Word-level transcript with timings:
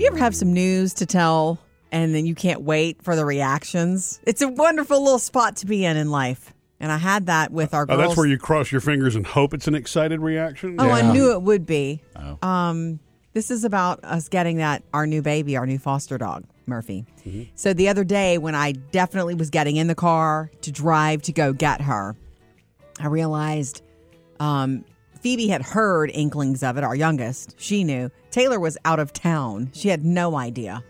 You 0.00 0.06
ever 0.06 0.16
have 0.16 0.34
some 0.34 0.54
news 0.54 0.94
to 0.94 1.04
tell 1.04 1.58
and 1.92 2.14
then 2.14 2.24
you 2.24 2.34
can't 2.34 2.62
wait 2.62 3.02
for 3.02 3.14
the 3.14 3.26
reactions? 3.26 4.18
It's 4.26 4.40
a 4.40 4.48
wonderful 4.48 4.98
little 5.04 5.18
spot 5.18 5.56
to 5.56 5.66
be 5.66 5.84
in 5.84 5.98
in 5.98 6.10
life. 6.10 6.54
And 6.80 6.90
I 6.90 6.96
had 6.96 7.26
that 7.26 7.52
with 7.52 7.74
our 7.74 7.82
Oh, 7.82 7.86
girls. 7.86 7.98
that's 8.00 8.16
where 8.16 8.26
you 8.26 8.38
cross 8.38 8.72
your 8.72 8.80
fingers 8.80 9.14
and 9.14 9.26
hope 9.26 9.52
it's 9.52 9.68
an 9.68 9.74
excited 9.74 10.20
reaction. 10.20 10.76
Oh, 10.78 10.88
I 10.88 11.12
knew 11.12 11.32
it 11.32 11.42
would 11.42 11.66
be. 11.66 12.00
Oh. 12.16 12.38
Um, 12.48 12.98
this 13.34 13.50
is 13.50 13.62
about 13.64 14.02
us 14.02 14.30
getting 14.30 14.56
that 14.56 14.82
our 14.94 15.06
new 15.06 15.20
baby, 15.20 15.58
our 15.58 15.66
new 15.66 15.78
foster 15.78 16.16
dog, 16.16 16.44
Murphy. 16.64 17.04
So 17.54 17.74
the 17.74 17.88
other 17.90 18.02
day, 18.02 18.38
when 18.38 18.54
I 18.54 18.72
definitely 18.72 19.34
was 19.34 19.50
getting 19.50 19.76
in 19.76 19.86
the 19.86 19.94
car 19.94 20.50
to 20.62 20.72
drive 20.72 21.20
to 21.22 21.32
go 21.32 21.52
get 21.52 21.82
her, 21.82 22.16
I 22.98 23.08
realized 23.08 23.82
um, 24.40 24.86
Phoebe 25.20 25.48
had 25.48 25.62
heard 25.62 26.10
inklings 26.12 26.62
of 26.62 26.76
it. 26.76 26.84
Our 26.84 26.94
youngest, 26.94 27.54
she 27.58 27.84
knew. 27.84 28.10
Taylor 28.30 28.58
was 28.58 28.78
out 28.84 28.98
of 28.98 29.12
town. 29.12 29.70
She 29.72 29.88
had 29.88 30.04
no 30.04 30.36
idea 30.36 30.82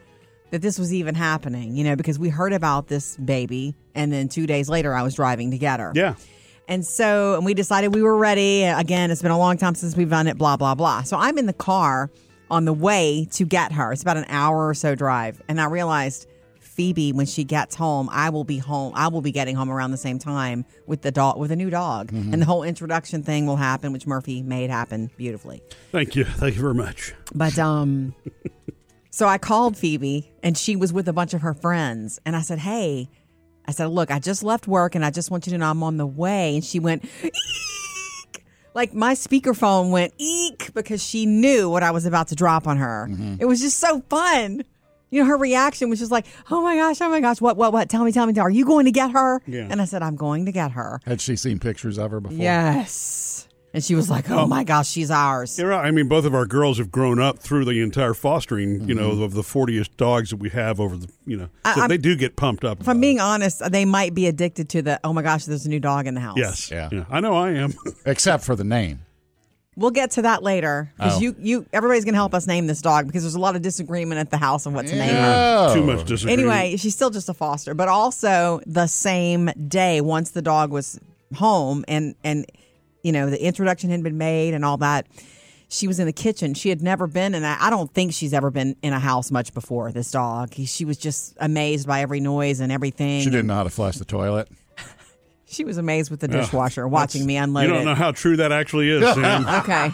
that 0.51 0.63
this 0.63 0.79
was 0.79 0.95
even 0.95 1.15
happening. 1.15 1.77
You 1.77 1.85
know, 1.85 1.97
because 1.97 2.19
we 2.19 2.29
heard 2.29 2.53
about 2.53 2.89
this 2.89 3.17
baby, 3.17 3.75
and 3.95 4.13
then 4.13 4.29
two 4.29 4.47
days 4.47 4.69
later, 4.69 4.95
I 4.95 5.03
was 5.03 5.15
driving 5.15 5.51
to 5.51 5.59
get 5.59 5.81
her. 5.81 5.93
Yeah. 5.95 6.15
And 6.69 6.87
so 6.87 7.35
and 7.35 7.45
we 7.45 7.55
decided 7.55 7.95
we 7.95 8.03
were 8.03 8.17
ready. 8.17 8.63
Again, 8.63 9.11
it's 9.11 9.23
been 9.23 9.33
a 9.33 9.39
long 9.39 9.57
time 9.59 9.75
since 9.75 9.97
we've 9.97 10.11
done 10.11 10.29
it, 10.29 10.39
blah, 10.39 10.57
blah, 10.57 10.77
blah. 10.77 11.03
So 11.03 11.17
I'm 11.17 11.37
in 11.37 11.47
the 11.47 11.53
car 11.53 12.11
on 12.51 12.65
the 12.65 12.73
way 12.73 13.27
to 13.33 13.45
get 13.45 13.73
her. 13.73 13.93
It's 13.93 14.03
about 14.03 14.17
an 14.17 14.27
hour 14.29 14.69
or 14.69 14.75
so 14.75 14.95
drive. 14.95 15.43
And 15.49 15.61
I 15.61 15.67
realized 15.67 16.29
Phoebe, 16.71 17.13
when 17.13 17.27
she 17.27 17.45
gets 17.45 17.75
home, 17.75 18.09
I 18.13 18.31
will 18.31 18.45
be 18.45 18.59
home. 18.59 18.93
I 18.95 19.09
will 19.09 19.21
be 19.21 19.33
getting 19.33 19.57
home 19.57 19.71
around 19.71 19.91
the 19.91 19.97
same 19.97 20.19
time 20.19 20.65
with 20.87 21.03
the 21.03 21.11
dog, 21.11 21.37
with 21.39 21.51
a 21.51 21.57
new 21.57 21.69
dog. 21.69 22.13
And 22.13 22.41
the 22.41 22.47
whole 22.47 22.63
introduction 22.63 23.23
thing 23.23 23.45
will 23.47 23.57
happen, 23.57 23.93
which 23.93 24.07
Murphy 24.07 24.43
made 24.43 24.71
happen 24.71 25.11
beautifully. 25.17 25.63
Thank 25.91 26.15
you. 26.17 26.25
Thank 26.25 26.55
you 26.55 26.61
very 26.63 26.75
much. 26.75 27.13
But 27.35 27.59
um 27.59 28.15
so 29.11 29.27
I 29.27 29.37
called 29.39 29.77
Phoebe 29.77 30.33
and 30.43 30.57
she 30.57 30.77
was 30.77 30.93
with 30.93 31.09
a 31.09 31.13
bunch 31.13 31.35
of 31.35 31.43
her 31.43 31.55
friends 31.55 32.21
and 32.25 32.37
I 32.37 32.41
said, 32.43 32.59
"Hey, 32.61 33.11
I 33.67 33.73
said, 33.73 33.87
"Look, 33.87 34.11
I 34.11 34.19
just 34.21 34.43
left 34.43 34.67
work 34.69 34.95
and 34.95 35.05
I 35.05 35.11
just 35.11 35.31
want 35.31 35.47
you 35.47 35.53
to 35.53 35.59
know 35.59 35.69
I'm 35.71 35.83
on 35.83 35.97
the 35.97 36.07
way." 36.07 36.55
And 36.55 36.65
she 36.65 36.79
went 36.79 37.05
eek. 37.25 38.45
Like 38.75 38.95
my 38.95 39.15
speakerphone 39.15 39.91
went 39.91 40.15
eek 40.19 40.73
because 40.73 41.03
she 41.05 41.27
knew 41.27 41.69
what 41.69 41.83
I 41.83 41.91
was 41.91 42.07
about 42.07 42.29
to 42.29 42.37
drop 42.37 42.69
on 42.69 42.77
her. 42.77 43.11
It 43.41 43.45
was 43.47 43.61
just 43.61 43.79
so 43.79 44.01
fun. 44.09 44.63
You 45.11 45.23
know, 45.23 45.29
her 45.29 45.37
reaction 45.37 45.91
was 45.91 45.99
just 45.99 46.13
like, 46.13 46.27
"Oh 46.51 46.63
my 46.63 46.77
gosh, 46.77 47.01
oh 47.01 47.09
my 47.09 47.21
gosh, 47.21 47.41
what 47.41 47.57
what 47.57 47.73
what? 47.73 47.89
Tell 47.89 48.05
me, 48.05 48.13
tell 48.13 48.27
me, 48.27 48.39
are 48.39 48.51
you 48.51 48.65
going 48.65 48.85
to 48.87 48.93
get 48.93 49.11
her?" 49.11 49.43
Yeah. 49.47 49.67
And 49.71 49.81
I 49.81 49.85
said, 49.85 50.03
"I'm 50.03 50.17
going 50.17 50.47
to 50.47 50.53
get 50.53 50.73
her." 50.73 51.01
Had 51.05 51.21
she 51.21 51.37
seen 51.37 51.59
pictures 51.59 51.99
of 51.99 52.11
her 52.11 52.21
before? 52.21 52.39
Yes. 52.39 53.49
And 53.73 53.85
she 53.85 53.95
was 53.95 54.11
like, 54.11 54.29
"Oh 54.31 54.47
my 54.47 54.65
gosh, 54.65 54.89
she's 54.89 55.11
ours." 55.11 55.57
You're 55.59 55.69
right. 55.69 55.87
I 55.87 55.91
mean, 55.93 56.09
both 56.09 56.25
of 56.25 56.35
our 56.35 56.47
girls 56.47 56.79
have 56.79 56.91
grown 56.91 57.21
up 57.21 57.39
through 57.39 57.65
the 57.65 57.81
entire 57.81 58.15
fostering, 58.15 58.89
you 58.89 58.95
know, 58.95 59.11
mm-hmm. 59.11 59.23
of 59.23 59.35
the 59.35 59.43
40ish 59.43 59.97
dogs 59.97 60.31
that 60.31 60.37
we 60.39 60.51
have 60.51 60.81
over 60.81 60.97
the, 60.97 61.09
you 61.25 61.37
know, 61.37 61.49
so 61.65 61.81
I'm- 61.81 61.89
they 61.89 61.99
do 61.99 62.17
get 62.17 62.35
pumped 62.37 62.65
up. 62.65 62.81
If 62.81 62.89
I'm 62.89 62.97
about 62.97 63.01
being 63.01 63.17
it. 63.19 63.23
honest, 63.23 63.63
they 63.71 63.85
might 63.85 64.13
be 64.13 64.27
addicted 64.27 64.69
to 64.71 64.83
the 64.83 65.01
oh 65.05 65.13
my 65.13 65.23
gosh, 65.23 65.45
there's 65.45 65.67
a 65.67 65.71
new 65.71 65.81
dog 65.81 66.07
in 66.09 66.15
the 66.15 66.21
house. 66.21 66.37
Yes. 66.37 66.71
Yeah. 66.71 66.89
Yeah. 66.91 67.05
I 67.11 67.21
know 67.21 67.35
I 67.35 67.51
am. 67.53 67.75
Except 68.07 68.45
for 68.45 68.57
the 68.57 68.65
name. 68.65 69.01
We'll 69.77 69.93
get 69.93 70.11
to 70.13 70.23
that 70.23 70.43
later 70.43 70.93
because 70.97 71.17
Oh. 71.17 71.21
you 71.21 71.37
you 71.39 71.67
everybody's 71.73 72.05
gonna 72.05 72.17
help 72.17 72.35
us 72.35 72.47
name 72.47 72.67
this 72.67 72.83
dog 72.83 73.07
because 73.07 73.23
there's 73.23 73.37
a 73.37 73.41
lot 73.41 73.57
of 73.57 73.63
disagreement 73.63 74.19
at 74.21 74.31
the 74.31 74.37
house 74.37 74.67
on 74.67 74.75
what 74.75 74.87
to 74.89 74.97
name 74.97 75.15
her. 75.15 75.75
Too 75.75 75.83
much 75.85 76.05
disagreement. 76.07 76.51
Anyway, 76.51 76.77
she's 76.77 76.95
still 76.95 77.11
just 77.11 77.29
a 77.29 77.35
foster, 77.35 77.73
but 77.73 77.89
also 77.89 78.61
the 78.67 78.87
same 78.89 79.51
day 79.69 80.01
once 80.01 80.31
the 80.33 80.43
dog 80.43 80.71
was 80.73 80.99
home 81.37 81.85
and 81.89 82.15
and 82.25 82.47
you 83.03 83.13
know 83.13 83.31
the 83.31 83.43
introduction 83.43 83.91
had 83.91 84.03
been 84.03 84.19
made 84.19 84.55
and 84.55 84.65
all 84.65 84.77
that. 84.79 85.07
She 85.73 85.87
was 85.87 86.01
in 86.01 86.07
the 86.07 86.13
kitchen. 86.13 86.55
She 86.55 86.69
had 86.69 86.83
never 86.83 87.07
been 87.07 87.33
in 87.33 87.45
a, 87.45 87.57
I 87.61 87.71
don't 87.71 87.95
think 87.95 88.13
she's 88.13 88.35
ever 88.35 88.51
been 88.51 88.75
in 88.83 88.93
a 88.93 88.99
house 88.99 89.31
much 89.31 89.55
before, 89.55 89.93
this 89.93 90.11
dog. 90.11 90.53
She 90.53 90.85
was 90.85 90.97
just 90.99 91.37
amazed 91.39 91.87
by 91.87 92.01
every 92.03 92.19
noise 92.19 92.59
and 92.59 92.73
everything. 92.73 93.23
She 93.23 93.31
didn't 93.31 93.47
know 93.47 93.55
how 93.55 93.63
to 93.63 93.71
flush 93.71 93.95
the 93.97 94.05
toilet. 94.05 94.49
She 95.51 95.65
was 95.65 95.79
amazed 95.79 96.13
with 96.13 96.21
the 96.21 96.29
dishwasher 96.29 96.87
watching 96.87 97.27
me 97.27 97.37
unload. 97.37 97.65
It. 97.65 97.67
You 97.67 97.73
don't 97.73 97.83
it. 97.83 97.85
know 97.87 97.95
how 97.97 98.13
true 98.13 98.37
that 98.37 98.53
actually 98.53 98.89
is, 98.89 99.03
Sam. 99.15 99.47
Okay. 99.49 99.91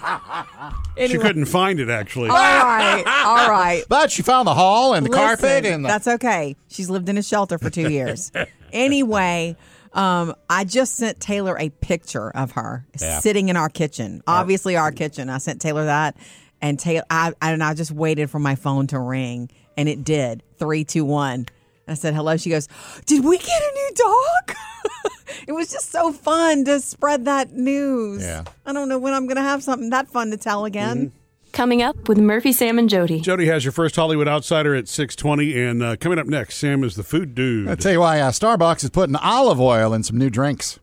she 1.09 1.17
couldn't 1.17 1.47
find 1.47 1.81
it, 1.81 1.89
actually. 1.89 2.29
All 2.29 2.37
right. 2.37 3.03
All 3.25 3.49
right. 3.51 3.83
But 3.89 4.11
she 4.11 4.21
found 4.23 4.47
the 4.47 4.55
hall 4.55 4.93
and 4.93 5.07
the 5.07 5.11
carpet 5.11 5.65
and 5.65 5.83
the, 5.85 5.89
that's 5.89 6.07
okay. 6.07 6.57
She's 6.69 6.91
lived 6.91 7.09
in 7.09 7.17
a 7.17 7.23
shelter 7.23 7.57
for 7.57 7.71
two 7.71 7.91
years. 7.91 8.31
anyway, 8.73 9.57
um, 9.95 10.35
I 10.51 10.65
just 10.65 10.97
sent 10.97 11.21
Taylor 11.21 11.57
a 11.59 11.71
picture 11.71 12.31
of 12.31 12.53
her 12.53 12.87
Yeah. 13.01 13.21
sitting 13.21 13.49
in 13.49 13.57
our 13.57 13.69
kitchen. 13.71 14.23
Obviously, 14.27 14.77
our 14.77 14.93
kitchen. 14.93 15.31
I 15.31 15.39
sent 15.39 15.61
Taylor 15.63 15.87
that, 15.87 16.17
and 16.61 16.79
Taylor, 16.79 17.05
I, 17.09 17.33
and 17.41 17.63
I 17.65 17.73
just 17.75 17.93
waited 17.93 18.29
for 18.31 18.39
my 18.39 18.57
phone 18.57 18.87
to 18.89 18.99
ring, 18.99 19.51
and 19.77 19.89
it 19.89 20.05
did. 20.05 20.43
Three, 20.59 20.85
two, 20.85 21.05
one. 21.07 21.47
I 21.89 21.95
said 21.95 22.15
hello. 22.15 22.37
She 22.37 22.51
goes, 22.51 22.69
"Did 23.07 23.25
we 23.25 23.39
get 23.39 23.63
a 23.63 23.73
new 23.75 23.91
dog?" 23.95 24.57
it 25.49 25.53
was 25.53 25.71
just 25.71 25.91
so 25.91 26.13
fun 26.13 26.65
to 26.65 26.81
spread 26.81 27.25
that 27.27 27.53
news. 27.53 28.23
Yeah. 28.23 28.45
I 28.65 28.73
don't 28.73 28.89
know 28.89 28.99
when 28.99 29.15
I'm 29.15 29.27
going 29.27 29.37
to 29.37 29.43
have 29.43 29.63
something 29.63 29.91
that 29.91 30.09
fun 30.09 30.31
to 30.31 30.37
tell 30.37 30.65
again. 30.65 31.13
Coming 31.53 31.81
up 31.81 32.09
with 32.09 32.19
Murphy, 32.19 32.53
Sam, 32.53 32.79
and 32.79 32.89
Jody. 32.89 33.21
Jody 33.21 33.47
has 33.47 33.65
your 33.65 33.73
first 33.73 33.97
Hollywood 33.97 34.29
Outsider 34.29 34.75
at 34.75 34.89
620. 34.89 35.59
And 35.59 35.83
uh, 35.83 35.97
coming 35.97 36.19
up 36.19 36.27
next, 36.27 36.57
Sam 36.57 36.85
is 36.85 36.97
the 36.97 37.03
food 37.03 37.35
dude. 37.35 37.69
I'll 37.69 37.77
tell 37.77 37.93
you 37.93 38.01
why 38.01 38.21
uh, 38.21 38.31
Starbucks 38.31 38.85
is 38.85 38.91
putting 38.91 39.17
olive 39.17 39.59
oil 39.59 39.95
in 39.95 40.03
some 40.03 40.19
new 40.19 40.29
drinks. 40.29 40.79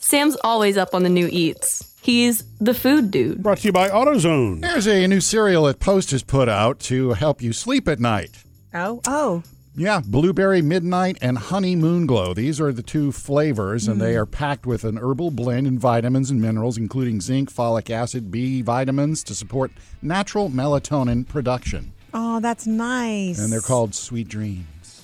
Sam's 0.00 0.36
always 0.42 0.76
up 0.76 0.92
on 0.92 1.04
the 1.04 1.08
new 1.08 1.28
eats. 1.30 1.94
He's 2.02 2.44
the 2.58 2.74
food 2.74 3.10
dude. 3.10 3.42
Brought 3.42 3.58
to 3.58 3.68
you 3.68 3.72
by 3.72 3.88
AutoZone. 3.88 4.60
There's 4.60 4.86
a 4.86 5.06
new 5.06 5.20
cereal 5.20 5.64
that 5.64 5.78
Post 5.78 6.10
has 6.12 6.22
put 6.22 6.48
out 6.48 6.78
to 6.80 7.14
help 7.14 7.42
you 7.42 7.52
sleep 7.52 7.86
at 7.88 8.00
night. 8.00 8.44
Oh, 8.74 9.00
oh, 9.06 9.42
Yeah, 9.78 10.00
blueberry 10.06 10.62
midnight 10.62 11.18
and 11.20 11.36
honey 11.36 11.76
moon 11.76 12.06
glow. 12.06 12.32
These 12.32 12.62
are 12.62 12.72
the 12.72 12.82
two 12.82 13.12
flavors, 13.12 13.86
and 13.86 13.98
Mm. 13.98 14.00
they 14.00 14.16
are 14.16 14.24
packed 14.24 14.64
with 14.64 14.84
an 14.84 14.96
herbal 14.96 15.32
blend 15.32 15.66
in 15.66 15.78
vitamins 15.78 16.30
and 16.30 16.40
minerals, 16.40 16.78
including 16.78 17.20
zinc, 17.20 17.52
folic 17.52 17.90
acid, 17.90 18.30
B 18.30 18.62
vitamins 18.62 19.22
to 19.24 19.34
support 19.34 19.70
natural 20.00 20.48
melatonin 20.48 21.28
production. 21.28 21.92
oh, 22.14 22.40
that's 22.40 22.66
nice. 22.66 23.38
And 23.38 23.52
they're 23.52 23.60
called 23.60 23.94
Sweet 23.94 24.28
Dreams. 24.28 25.02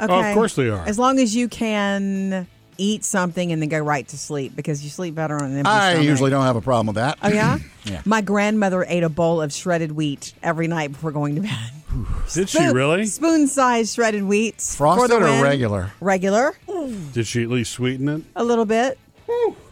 Okay. 0.00 0.10
Oh, 0.10 0.20
of 0.20 0.32
course 0.34 0.54
they 0.54 0.70
are. 0.70 0.86
As 0.86 0.98
long 0.98 1.18
as 1.18 1.36
you 1.36 1.46
can 1.46 2.46
eat 2.78 3.04
something 3.04 3.52
and 3.52 3.60
then 3.60 3.68
go 3.68 3.78
right 3.80 4.06
to 4.08 4.16
sleep 4.16 4.54
because 4.56 4.82
you 4.84 4.88
sleep 4.90 5.14
better 5.14 5.34
on 5.36 5.50
an 5.50 5.56
empty 5.58 5.68
I 5.70 5.90
stomach. 5.92 6.06
usually 6.08 6.30
don't 6.30 6.44
have 6.44 6.56
a 6.56 6.60
problem 6.60 6.86
with 6.86 6.96
that. 6.96 7.18
Oh 7.22 7.28
yeah? 7.28 7.58
Yeah. 7.84 8.02
My 8.04 8.20
grandmother 8.20 8.84
ate 8.86 9.02
a 9.02 9.08
bowl 9.08 9.40
of 9.40 9.50
shredded 9.50 9.92
wheat 9.92 10.34
every 10.42 10.68
night 10.68 10.92
before 10.92 11.10
going 11.10 11.36
to 11.36 11.40
bed. 11.40 11.70
Did 12.34 12.50
she 12.50 12.62
really? 12.66 13.06
Spoon-sized 13.06 13.94
shredded 13.94 14.24
wheat. 14.24 14.56
for 14.60 14.76
Frosted 14.96 15.10
the 15.10 15.16
or 15.26 15.30
win. 15.30 15.42
regular? 15.42 15.92
Regular, 16.00 16.54
Did 17.14 17.26
she 17.26 17.42
at 17.44 17.48
least 17.48 17.72
sweeten 17.72 18.08
it? 18.08 18.22
a 18.36 18.44
little 18.44 18.66
bit. 18.66 18.98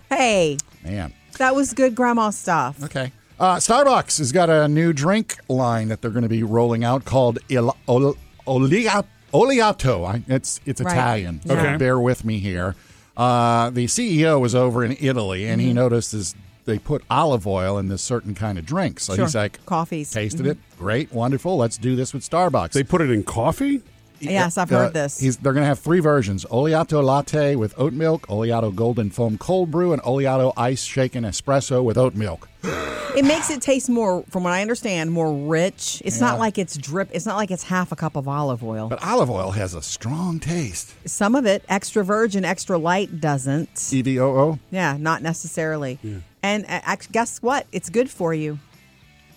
Hey, 0.08 0.56
Man. 0.84 1.12
that 1.38 1.54
was 1.54 1.72
good 1.74 1.94
grandma 1.94 2.30
stuff. 2.30 2.82
Okay. 2.84 3.12
Uh, 3.38 3.56
Starbucks 3.56 4.16
has 4.18 4.32
got 4.32 4.48
a 4.48 4.66
new 4.66 4.94
drink 4.94 5.36
line 5.48 5.88
that 5.88 6.00
they're 6.00 6.10
going 6.10 6.22
to 6.22 6.28
be 6.28 6.42
rolling 6.42 6.84
out 6.84 7.04
called 7.04 7.38
Il- 7.50 7.76
Ol- 7.86 8.16
Olia- 8.46 9.04
Oliato. 9.34 10.06
I, 10.06 10.22
it's 10.26 10.60
it's 10.64 10.80
Right. 10.80 10.92
Italian. 10.94 11.40
so 11.44 11.54
Okay. 11.54 11.76
Bear 11.76 11.98
with 12.00 12.24
me 12.24 12.38
here. 12.38 12.74
Uh, 13.16 13.70
the 13.70 13.86
CEO 13.86 14.40
was 14.40 14.54
over 14.54 14.84
in 14.84 14.96
Italy 15.00 15.46
and 15.46 15.60
he 15.60 15.68
Mm-hmm. 15.68 15.76
noticed 15.76 16.12
this. 16.12 16.34
They 16.66 16.78
put 16.80 17.04
olive 17.08 17.46
oil 17.46 17.78
in 17.78 17.86
this 17.88 18.02
certain 18.02 18.34
kind 18.34 18.58
of 18.58 18.66
drink. 18.66 18.98
So 18.98 19.14
he's 19.14 19.36
like, 19.36 19.64
Coffees. 19.66 20.10
tasted 20.10 20.46
it. 20.46 20.58
Great, 20.78 21.12
wonderful. 21.12 21.56
Let's 21.56 21.78
do 21.78 21.94
this 21.94 22.12
with 22.12 22.28
Starbucks. 22.28 22.72
They 22.72 22.82
put 22.82 23.00
it 23.00 23.10
in 23.10 23.22
coffee? 23.22 23.82
Yes, 24.18 24.58
I've 24.58 24.72
Uh, 24.72 24.78
heard 24.78 24.92
this. 24.92 25.20
He's, 25.20 25.36
they're 25.36 25.52
going 25.52 25.62
to 25.62 25.68
have 25.68 25.78
three 25.78 26.00
versions: 26.00 26.44
Oleato 26.46 27.04
latte 27.04 27.54
with 27.54 27.72
oat 27.78 27.92
milk, 27.92 28.26
Oleato 28.26 28.74
golden 28.74 29.10
foam 29.10 29.38
cold 29.38 29.70
brew, 29.70 29.92
and 29.92 30.02
Oleato 30.02 30.52
ice 30.56 30.82
shaken 30.82 31.22
espresso 31.24 31.84
with 31.84 31.96
oat 31.96 32.14
milk. 32.16 32.48
It 33.16 33.24
makes 33.24 33.48
it 33.50 33.62
taste 33.62 33.88
more, 33.88 34.22
from 34.30 34.44
what 34.44 34.52
I 34.52 34.60
understand, 34.60 35.10
more 35.10 35.32
rich. 35.32 36.02
It's 36.04 36.20
Yeah. 36.20 36.26
not 36.26 36.38
like 36.38 36.58
it's 36.58 36.76
drip. 36.76 37.08
It's 37.12 37.24
not 37.24 37.36
like 37.36 37.50
it's 37.50 37.62
half 37.64 37.90
a 37.90 37.96
cup 37.96 38.14
of 38.14 38.28
olive 38.28 38.62
oil. 38.62 38.88
But 38.88 39.02
olive 39.02 39.30
oil 39.30 39.52
has 39.52 39.72
a 39.74 39.80
strong 39.82 40.38
taste. 40.38 40.92
Some 41.06 41.34
of 41.34 41.46
it, 41.46 41.64
extra 41.68 42.04
virgin, 42.04 42.44
extra 42.44 42.76
light, 42.76 43.20
doesn't. 43.20 43.88
E 43.92 44.02
V 44.02 44.20
O 44.20 44.26
O. 44.26 44.58
Yeah, 44.70 44.96
not 44.98 45.22
necessarily. 45.22 45.98
And 46.42 46.66
uh, 46.68 46.96
guess 47.10 47.38
what? 47.42 47.66
It's 47.72 47.88
good 47.88 48.10
for 48.10 48.34
you. 48.34 48.58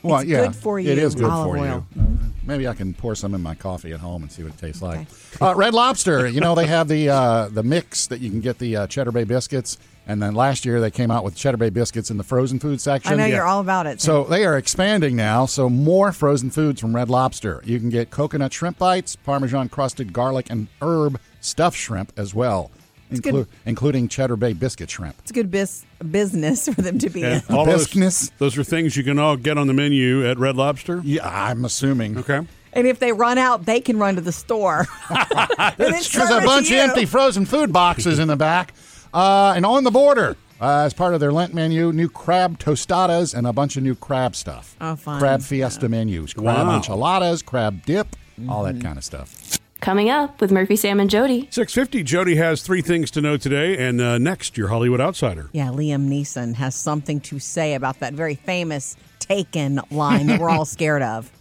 Well, 0.04 0.20
It's 0.20 0.30
yeah, 0.30 0.46
good 0.46 0.56
for 0.56 0.80
you, 0.80 0.92
It 0.92 0.98
is 0.98 1.16
good 1.16 1.26
olive 1.26 1.52
for 1.52 1.58
oil. 1.58 1.86
you. 1.96 2.02
Uh, 2.02 2.06
maybe 2.50 2.68
I 2.68 2.74
can 2.74 2.94
pour 2.94 3.16
some 3.16 3.34
in 3.34 3.42
my 3.42 3.56
coffee 3.56 3.94
at 3.94 4.00
home 4.00 4.24
and 4.24 4.32
see 4.32 4.44
what 4.44 4.54
it 4.54 4.58
tastes 4.58 4.82
like. 4.82 5.02
Okay. 5.02 5.46
Uh, 5.46 5.56
Red 5.56 5.74
Lobster, 5.74 6.28
you 6.28 6.42
know 6.42 6.56
they 6.56 6.66
have 6.66 6.88
the 6.88 7.10
uh, 7.10 7.48
the 7.50 7.64
mix 7.64 8.08
that 8.08 8.20
you 8.20 8.30
can 8.30 8.42
get 8.42 8.58
the 8.58 8.76
uh, 8.76 8.88
Cheddar 8.88 9.12
Bay 9.12 9.24
biscuits, 9.24 9.78
and 10.08 10.22
then 10.22 10.34
last 10.34 10.66
year 10.66 10.82
they 10.82 10.92
came 10.92 11.12
out 11.12 11.24
with 11.24 11.36
Cheddar 11.36 11.58
Bay 11.58 11.70
biscuits 11.70 12.10
in 12.10 12.18
the 12.18 12.24
frozen 12.24 12.60
food 12.60 12.82
section. 12.82 13.14
I 13.14 13.16
know 13.16 13.26
you're 13.26 13.46
all 13.46 13.62
about 13.62 13.86
it. 13.86 14.02
So 14.02 14.24
they 14.24 14.44
are 14.46 14.58
expanding 14.58 15.16
now. 15.16 15.46
So 15.46 15.70
more 15.70 16.12
frozen 16.12 16.50
foods 16.50 16.82
from 16.82 16.96
Red 16.96 17.10
Lobster. 17.10 17.62
You 17.64 17.80
can 17.80 17.90
get 17.90 18.10
coconut 18.10 18.52
shrimp 18.52 18.80
bites, 18.80 19.16
Parmesan 19.16 19.70
crusted 19.70 20.12
garlic 20.12 20.50
and 20.50 20.68
herb 20.82 21.20
stuffed 21.40 21.78
shrimp 21.78 22.12
as 22.18 22.34
well. 22.34 22.72
Inclu- 23.12 23.48
including 23.66 24.08
Cheddar 24.08 24.36
Bay 24.36 24.54
biscuit 24.54 24.90
shrimp. 24.90 25.16
It's 25.20 25.32
a 25.32 25.34
good 25.34 25.50
bis- 25.52 25.86
business 26.12 26.68
for 26.70 26.82
them 26.82 26.98
to 27.00 27.10
be 27.10 27.24
And 27.24 27.44
in. 27.50 27.56
all 27.56 27.70
of 27.70 27.92
those, 27.94 28.30
those 28.38 28.58
are 28.58 28.64
things 28.64 28.96
you 28.96 29.04
can 29.04 29.20
all 29.20 29.36
get 29.38 29.58
on 29.58 29.68
the 29.68 29.74
menu 29.74 30.26
at 30.28 30.38
Red 30.38 30.56
Lobster. 30.56 31.02
Yeah, 31.04 31.28
I'm 31.28 31.66
assuming. 31.66 32.18
Okay. 32.18 32.42
And 32.72 32.86
if 32.86 33.00
they 33.00 33.12
run 33.12 33.38
out, 33.40 33.66
they 33.66 33.82
can 33.82 33.98
run 33.98 34.16
to 34.16 34.22
the 34.22 34.32
store. 34.32 34.86
And 35.10 35.74
then 35.78 35.92
There's 35.92 36.16
a 36.16 36.42
bunch 36.42 36.70
of 36.72 36.78
empty 36.78 37.06
frozen 37.06 37.46
food 37.46 37.74
boxes 37.74 38.20
in 38.20 38.28
the 38.28 38.36
back. 38.36 38.74
Uh, 39.14 39.54
and 39.56 39.66
on 39.66 39.84
the 39.84 39.90
border, 39.92 40.38
uh, 40.62 40.82
as 40.86 40.94
part 40.94 41.16
of 41.16 41.20
their 41.20 41.32
Lent 41.32 41.54
menu, 41.54 41.92
new 41.92 42.08
crab 42.10 42.60
tostadas 42.60 43.34
and 43.34 43.48
a 43.48 43.54
bunch 43.54 43.76
of 43.76 43.82
new 43.82 43.96
crab 43.96 44.36
stuff. 44.36 44.76
Oh, 44.80 44.96
fun. 44.96 45.20
Crab 45.20 45.42
fiesta 45.42 45.90
menus, 45.90 46.34
crab 46.34 46.68
Wow. 46.68 46.76
enchiladas, 46.76 47.42
crab 47.42 47.84
dip, 47.86 48.16
all 48.48 48.64
Mm-hmm. 48.66 48.78
that 48.78 48.84
kind 48.84 48.98
of 49.00 49.04
stuff. 49.04 49.39
Coming 49.82 50.10
up 50.10 50.42
with 50.42 50.52
Murphy, 50.52 50.76
Sam, 50.76 51.00
and 51.00 51.10
Jody. 51.10 51.48
650, 51.52 52.04
Jody 52.04 52.36
has 52.36 52.62
three 52.62 52.82
things 52.82 53.12
to 53.12 53.22
know 53.22 53.38
today. 53.38 53.78
And 53.78 54.02
uh, 54.02 54.18
next, 54.18 54.58
your 54.58 54.68
Hollywood 54.68 55.00
Outsider. 55.00 55.50
Yeah, 55.54 55.68
Liam 55.68 56.10
Neeson 56.10 56.56
has 56.56 56.76
something 56.76 57.22
to 57.22 57.40
say 57.40 57.76
about 57.76 58.00
that 58.00 58.14
very 58.14 58.36
famous 58.36 58.96
Taken 59.20 59.80
line 59.92 60.28
that 60.28 60.40
we're 60.40 60.50
all 60.50 60.66
scared 60.78 61.04
of. 61.04 61.32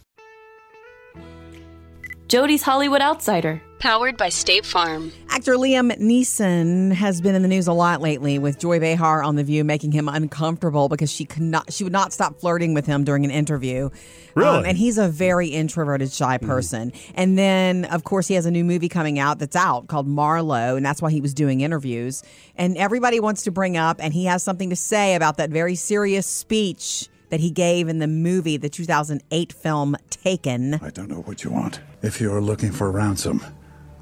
Jody's 2.27 2.61
Hollywood 2.61 3.01
Outsider. 3.01 3.61
Powered 3.79 4.17
by 4.17 4.27
State 4.27 4.65
Farm. 4.65 5.13
Actor 5.29 5.53
Liam 5.53 5.89
Neeson 5.99 6.91
has 6.91 7.21
been 7.21 7.33
in 7.33 7.43
the 7.43 7.47
news 7.47 7.65
a 7.65 7.71
lot 7.71 8.01
lately 8.01 8.37
with 8.37 8.59
Joy 8.59 8.77
Behar 8.77 9.23
on 9.23 9.37
The 9.37 9.43
View 9.45 9.63
making 9.63 9.93
him 9.93 10.09
uncomfortable 10.09 10.89
because 10.89 11.09
she 11.09 11.23
could 11.23 11.43
not 11.43 11.71
she 11.71 11.85
would 11.85 11.93
not 11.93 12.11
stop 12.11 12.41
flirting 12.41 12.73
with 12.73 12.85
him 12.85 13.05
during 13.05 13.23
an 13.23 13.31
interview. 13.31 13.85
Um, 13.85 13.91
Really? 14.35 14.67
and 14.69 14.77
he's 14.77 14.97
a 14.97 15.07
very 15.07 15.47
introverted, 15.47 16.11
shy 16.11 16.37
person. 16.37 16.91
And 17.15 17.37
then 17.37 17.85
of 17.85 18.03
course 18.03 18.27
he 18.27 18.33
has 18.33 18.45
a 18.45 18.51
new 18.51 18.65
movie 18.65 18.89
coming 18.89 19.17
out 19.17 19.39
that's 19.39 19.55
out 19.55 19.87
called 19.87 20.07
Marlowe, 20.07 20.75
and 20.75 20.85
that's 20.85 21.01
why 21.01 21.09
he 21.09 21.21
was 21.21 21.33
doing 21.33 21.61
interviews. 21.61 22.21
And 22.57 22.75
everybody 22.77 23.21
wants 23.21 23.43
to 23.43 23.51
bring 23.51 23.77
up 23.77 23.97
and 24.03 24.13
he 24.13 24.25
has 24.25 24.43
something 24.43 24.69
to 24.71 24.75
say 24.75 25.15
about 25.15 25.37
that 25.37 25.51
very 25.51 25.75
serious 25.75 26.27
speech 26.27 27.07
that 27.29 27.39
he 27.39 27.49
gave 27.49 27.87
in 27.87 27.99
the 27.99 28.07
movie, 28.07 28.57
the 28.57 28.69
2008 28.69 29.53
film 29.53 29.95
Taken. 30.09 30.73
I 30.83 30.89
don't 30.89 31.09
know 31.09 31.21
what 31.21 31.45
you 31.45 31.49
want. 31.51 31.79
If 32.01 32.19
you're 32.19 32.41
looking 32.41 32.73
for 32.73 32.91
ransom, 32.91 33.41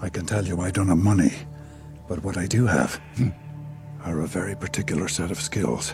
I 0.01 0.09
can 0.09 0.25
tell 0.25 0.45
you 0.45 0.61
I 0.61 0.71
don't 0.71 0.87
have 0.87 0.97
money. 0.97 1.33
But 2.07 2.23
what 2.23 2.37
I 2.37 2.47
do 2.47 2.65
have 2.65 2.95
hmm. 3.15 3.29
are 4.03 4.21
a 4.21 4.27
very 4.27 4.55
particular 4.55 5.07
set 5.07 5.31
of 5.31 5.41
skills. 5.41 5.93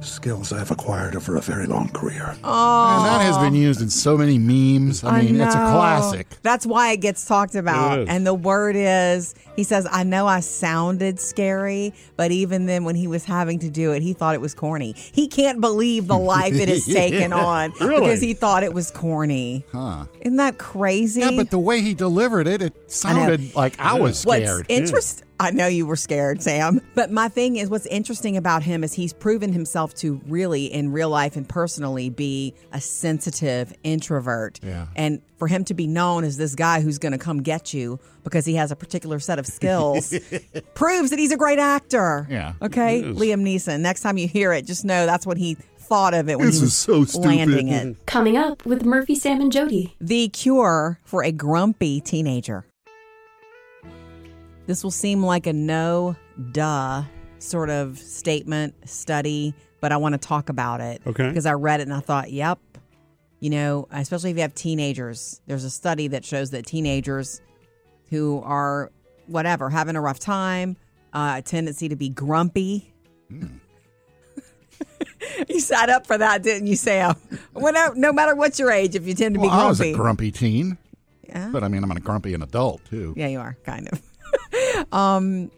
Skills 0.00 0.52
I've 0.52 0.70
acquired 0.70 1.16
over 1.16 1.36
a 1.36 1.40
very 1.40 1.66
long 1.66 1.88
career. 1.88 2.36
Oh, 2.44 2.96
And 2.96 3.06
that 3.06 3.22
has 3.22 3.38
been 3.38 3.54
used 3.54 3.80
in 3.80 3.88
so 3.90 4.16
many 4.16 4.38
memes. 4.38 5.02
I 5.02 5.22
mean, 5.22 5.40
it's 5.40 5.54
a 5.54 5.58
know. 5.58 5.70
classic. 5.72 6.28
That's 6.42 6.66
why 6.66 6.92
it 6.92 6.98
gets 7.00 7.24
talked 7.24 7.54
about. 7.54 8.00
It 8.00 8.02
is. 8.02 8.08
And 8.10 8.26
the 8.26 8.34
word 8.34 8.76
is, 8.76 9.34
he 9.56 9.64
says, 9.64 9.88
I 9.90 10.04
know 10.04 10.26
I 10.26 10.40
sounded 10.40 11.18
scary, 11.18 11.94
but 12.16 12.30
even 12.30 12.66
then 12.66 12.84
when 12.84 12.94
he 12.94 13.08
was 13.08 13.24
having 13.24 13.58
to 13.60 13.70
do 13.70 13.92
it, 13.92 14.02
he 14.02 14.12
thought 14.12 14.34
it 14.34 14.40
was 14.40 14.54
corny. 14.54 14.94
He 14.96 15.28
can't 15.28 15.60
believe 15.62 16.06
the 16.08 16.18
life 16.18 16.52
it 16.54 16.68
has 16.68 16.84
taken 16.86 17.32
on 17.32 17.72
Really? 17.80 18.00
because 18.00 18.20
he 18.20 18.34
thought 18.34 18.62
it 18.62 18.74
was 18.74 18.90
corny. 18.90 19.64
Huh. 19.72 20.04
Isn't 20.20 20.36
that 20.36 20.58
crazy? 20.58 21.20
Yeah, 21.20 21.30
but 21.36 21.50
the 21.50 21.58
way 21.58 21.80
he 21.80 21.94
delivered 21.94 22.46
it, 22.46 22.60
it 22.60 22.90
sounded 22.92 23.54
like 23.54 23.80
I 23.80 23.94
was 23.94 24.24
What's 24.26 24.44
scared. 24.44 24.66
interest? 24.68 25.24
I 25.38 25.50
know 25.50 25.66
you 25.66 25.86
were 25.86 25.96
scared, 25.96 26.42
Sam. 26.42 26.80
But 26.94 27.10
my 27.10 27.28
thing 27.28 27.56
is, 27.56 27.68
what's 27.68 27.86
interesting 27.86 28.36
about 28.36 28.62
him 28.62 28.82
is 28.82 28.92
he's 28.92 29.12
proven 29.12 29.52
himself 29.52 29.94
to 29.96 30.20
really, 30.26 30.66
in 30.66 30.92
real 30.92 31.10
life 31.10 31.36
and 31.36 31.48
personally, 31.48 32.08
be 32.08 32.54
a 32.72 32.80
sensitive 32.80 33.72
introvert. 33.84 34.60
Yeah. 34.62 34.86
And 34.96 35.20
for 35.36 35.48
him 35.48 35.64
to 35.64 35.74
be 35.74 35.86
known 35.86 36.24
as 36.24 36.36
this 36.38 36.54
guy 36.54 36.80
who's 36.80 36.98
going 36.98 37.12
to 37.12 37.18
come 37.18 37.42
get 37.42 37.74
you 37.74 38.00
because 38.24 38.46
he 38.46 38.54
has 38.54 38.70
a 38.70 38.76
particular 38.76 39.18
set 39.18 39.38
of 39.38 39.46
skills 39.46 40.14
proves 40.74 41.10
that 41.10 41.18
he's 41.18 41.32
a 41.32 41.36
great 41.36 41.58
actor. 41.58 42.26
Yeah. 42.30 42.54
Okay, 42.62 43.02
Liam 43.02 43.42
Neeson. 43.42 43.80
Next 43.80 44.00
time 44.00 44.16
you 44.18 44.28
hear 44.28 44.52
it, 44.52 44.64
just 44.64 44.84
know 44.84 45.06
that's 45.06 45.26
what 45.26 45.36
he 45.36 45.56
thought 45.78 46.14
of 46.14 46.28
it 46.28 46.38
when 46.38 46.48
This 46.48 46.56
he 46.56 46.62
was 46.62 46.74
so 46.74 47.20
landing 47.20 47.68
it. 47.68 48.06
Coming 48.06 48.36
up 48.36 48.64
with 48.66 48.84
Murphy, 48.84 49.14
Sam, 49.14 49.40
and 49.40 49.52
Jody. 49.52 49.94
The 50.00 50.28
cure 50.28 50.98
for 51.04 51.22
a 51.22 51.30
grumpy 51.30 52.00
teenager. 52.00 52.66
This 54.66 54.82
will 54.82 54.90
seem 54.90 55.22
like 55.24 55.46
a 55.46 55.52
no 55.52 56.16
duh 56.52 57.04
sort 57.38 57.70
of 57.70 57.98
statement, 57.98 58.74
study, 58.88 59.54
but 59.80 59.92
I 59.92 59.96
want 59.98 60.14
to 60.14 60.18
talk 60.18 60.48
about 60.48 60.80
it. 60.80 61.02
Okay. 61.06 61.28
Because 61.28 61.46
I 61.46 61.52
read 61.52 61.80
it 61.80 61.84
and 61.84 61.94
I 61.94 62.00
thought, 62.00 62.30
yep. 62.32 62.58
You 63.38 63.50
know, 63.50 63.86
especially 63.90 64.30
if 64.30 64.36
you 64.36 64.42
have 64.42 64.54
teenagers, 64.54 65.40
there's 65.46 65.64
a 65.64 65.70
study 65.70 66.08
that 66.08 66.24
shows 66.24 66.50
that 66.50 66.66
teenagers 66.66 67.40
who 68.10 68.40
are 68.42 68.90
whatever, 69.26 69.68
having 69.68 69.94
a 69.94 70.00
rough 70.00 70.18
time, 70.18 70.76
uh, 71.12 71.34
a 71.38 71.42
tendency 71.42 71.88
to 71.90 71.96
be 71.96 72.08
grumpy. 72.08 72.92
you 75.48 75.60
sat 75.60 75.90
up 75.90 76.06
for 76.06 76.16
that, 76.18 76.42
didn't 76.42 76.66
you, 76.66 76.76
Sam? 76.76 77.14
Whenever, 77.52 77.94
no 77.94 78.12
matter 78.12 78.34
what 78.34 78.58
your 78.58 78.70
age, 78.70 78.94
if 78.94 79.06
you 79.06 79.14
tend 79.14 79.34
to 79.34 79.40
be 79.40 79.46
well, 79.46 79.60
I 79.60 79.68
was 79.68 79.78
grumpy. 79.78 79.92
a 79.92 79.96
grumpy 79.96 80.30
teen, 80.30 80.78
Yeah. 81.28 81.50
but 81.52 81.62
I 81.62 81.68
mean, 81.68 81.84
I'm 81.84 81.90
a 81.90 82.00
grumpy 82.00 82.32
an 82.34 82.42
adult 82.42 82.80
too. 82.88 83.12
Yeah, 83.16 83.28
you 83.28 83.38
are 83.40 83.56
kind 83.64 83.88
of. 83.92 84.00
um, 84.92 85.50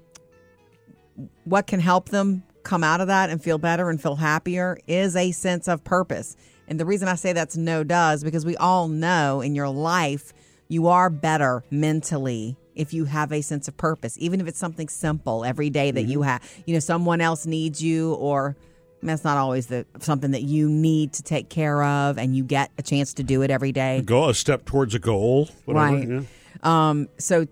what 1.45 1.67
can 1.67 1.81
help 1.81 2.09
them 2.11 2.43
come 2.63 2.85
out 2.85 3.01
of 3.01 3.09
that 3.09 3.31
and 3.31 3.43
feel 3.43 3.59
better 3.59 3.89
and 3.89 4.01
feel 4.01 4.17
happier 4.17 4.79
is 4.87 5.17
a 5.17 5.33
sense 5.33 5.69
of 5.69 5.83
purpose. 5.85 6.37
And 6.69 6.79
the 6.79 6.85
reason 6.85 7.09
I 7.09 7.15
say 7.15 7.33
that's 7.33 7.57
no 7.57 7.83
does 7.83 8.23
because 8.23 8.45
we 8.45 8.57
all 8.57 8.89
know 8.89 9.41
in 9.41 9.55
your 9.55 9.69
life 9.69 10.33
you 10.69 10.89
are 10.89 11.09
better 11.09 11.65
mentally 11.71 12.57
if 12.75 12.93
you 12.93 13.07
have 13.07 13.33
a 13.33 13.41
sense 13.41 13.67
of 13.69 13.77
purpose, 13.77 14.17
even 14.21 14.41
if 14.41 14.47
it's 14.47 14.59
something 14.59 14.89
simple 14.89 15.45
every 15.45 15.71
day 15.71 15.91
that 15.91 16.05
you 16.05 16.23
have. 16.23 16.43
You 16.65 16.75
know, 16.75 16.81
someone 16.81 17.21
else 17.21 17.45
needs 17.45 17.83
you, 17.83 18.15
or 18.15 18.55
that's 19.03 19.25
not 19.25 19.37
always 19.37 19.67
the 19.67 19.85
something 19.99 20.31
that 20.31 20.43
you 20.43 20.69
need 20.69 21.15
to 21.15 21.23
take 21.23 21.49
care 21.49 21.83
of, 21.83 22.19
and 22.19 22.37
you 22.37 22.45
get 22.45 22.71
a 22.79 22.83
chance 22.83 23.15
to 23.15 23.25
do 23.25 23.43
it 23.43 23.51
every 23.51 23.73
day. 23.73 24.03
Go 24.05 24.29
a 24.29 24.35
step 24.35 24.65
towards 24.65 24.95
a 24.95 25.01
goal. 25.01 25.49
Whatever. 25.65 25.97
Right. 25.97 26.09
yeah. 26.09 26.21
Um, 26.63 27.09
so 27.19 27.47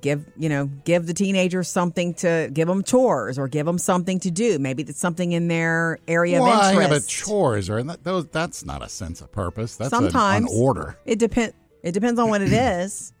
give 0.00 0.24
you 0.36 0.48
know 0.48 0.66
give 0.84 1.06
the 1.06 1.14
teenagers 1.14 1.68
something 1.68 2.14
to 2.14 2.50
give 2.52 2.68
them 2.68 2.82
chores 2.82 3.38
or 3.38 3.48
give 3.48 3.66
them 3.66 3.78
something 3.78 4.20
to 4.20 4.30
do. 4.30 4.58
Maybe 4.58 4.82
it's 4.82 4.98
something 5.00 5.32
in 5.32 5.48
their 5.48 5.98
area 6.06 6.40
Well, 6.40 6.52
of 6.52 6.74
yeah, 6.74 6.82
interest. 6.82 7.06
but 7.06 7.10
chores 7.10 7.70
are 7.70 7.82
that, 7.82 8.04
those. 8.04 8.26
That's 8.26 8.64
not 8.64 8.82
a 8.82 8.88
sense 8.88 9.20
of 9.20 9.32
purpose. 9.32 9.76
That's 9.76 9.92
an- 9.92 10.02
Sometimes 10.10 10.50
an 10.52 10.58
order. 10.58 10.96
It 11.04 11.18
depend. 11.18 11.52
It 11.82 11.92
depends 11.92 12.20
on 12.20 12.28
what 12.30 12.42
it 12.42 12.52
is. 12.52 13.12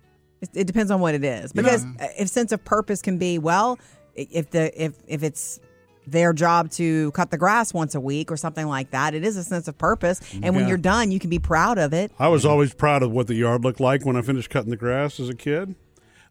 It, 0.42 0.50
it 0.54 0.64
depends 0.66 0.90
on 0.90 1.00
what 1.00 1.14
it 1.14 1.24
is 1.24 1.52
because 1.52 1.84
uh, 1.84 2.08
if 2.18 2.28
sense 2.28 2.52
of 2.52 2.62
purpose 2.64 3.00
can 3.00 3.16
be 3.16 3.38
well, 3.38 3.78
if 4.14 4.50
the 4.50 4.70
if 4.82 4.92
if 5.06 5.22
it's 5.22 5.60
their 6.06 6.32
job 6.32 6.70
to 6.70 7.10
cut 7.12 7.30
the 7.32 7.38
grass 7.38 7.74
once 7.74 7.94
a 7.96 8.00
week 8.00 8.30
or 8.30 8.36
something 8.36 8.66
like 8.68 8.90
that, 8.92 9.12
it 9.14 9.24
is 9.24 9.36
a 9.36 9.42
sense 9.42 9.66
of 9.66 9.76
purpose. 9.76 10.20
And 10.42 10.54
when 10.54 10.68
you're 10.68 10.76
done, 10.76 11.10
you 11.10 11.18
can 11.18 11.30
be 11.30 11.40
proud 11.40 11.78
of 11.78 11.92
it. 11.92 12.12
I 12.18 12.28
was 12.28 12.44
always 12.46 12.72
proud 12.74 13.02
of 13.02 13.10
what 13.10 13.26
the 13.26 13.34
yard 13.34 13.64
looked 13.64 13.80
like 13.80 14.04
when 14.04 14.14
I 14.14 14.22
finished 14.22 14.48
cutting 14.50 14.70
the 14.70 14.76
grass 14.76 15.18
as 15.18 15.28
a 15.28 15.34
kid. 15.34 15.74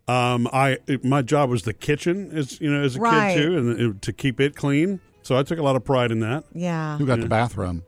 Um, 0.08 0.48
I 0.54 0.78
my 1.04 1.22
job 1.24 1.50
was 1.50 1.64
the 1.64 1.74
kitchen, 1.74 2.32
as 2.38 2.60
you 2.62 2.72
know, 2.72 2.84
as 2.84 2.96
a 2.96 3.00
Right. 3.00 3.36
kid 3.36 3.42
too, 3.44 3.58
and 3.58 3.80
it, 3.80 4.02
to 4.04 4.14
keep 4.14 4.40
it 4.40 4.56
clean. 4.56 5.00
So 5.24 5.36
I 5.38 5.42
took 5.44 5.58
a 5.58 5.64
lot 5.64 5.76
of 5.76 5.84
pride 5.84 6.12
in 6.12 6.20
that. 6.20 6.44
Yeah. 6.54 6.98
Who 7.00 7.06
got 7.08 7.20
the 7.20 7.28
bathroom? 7.28 7.82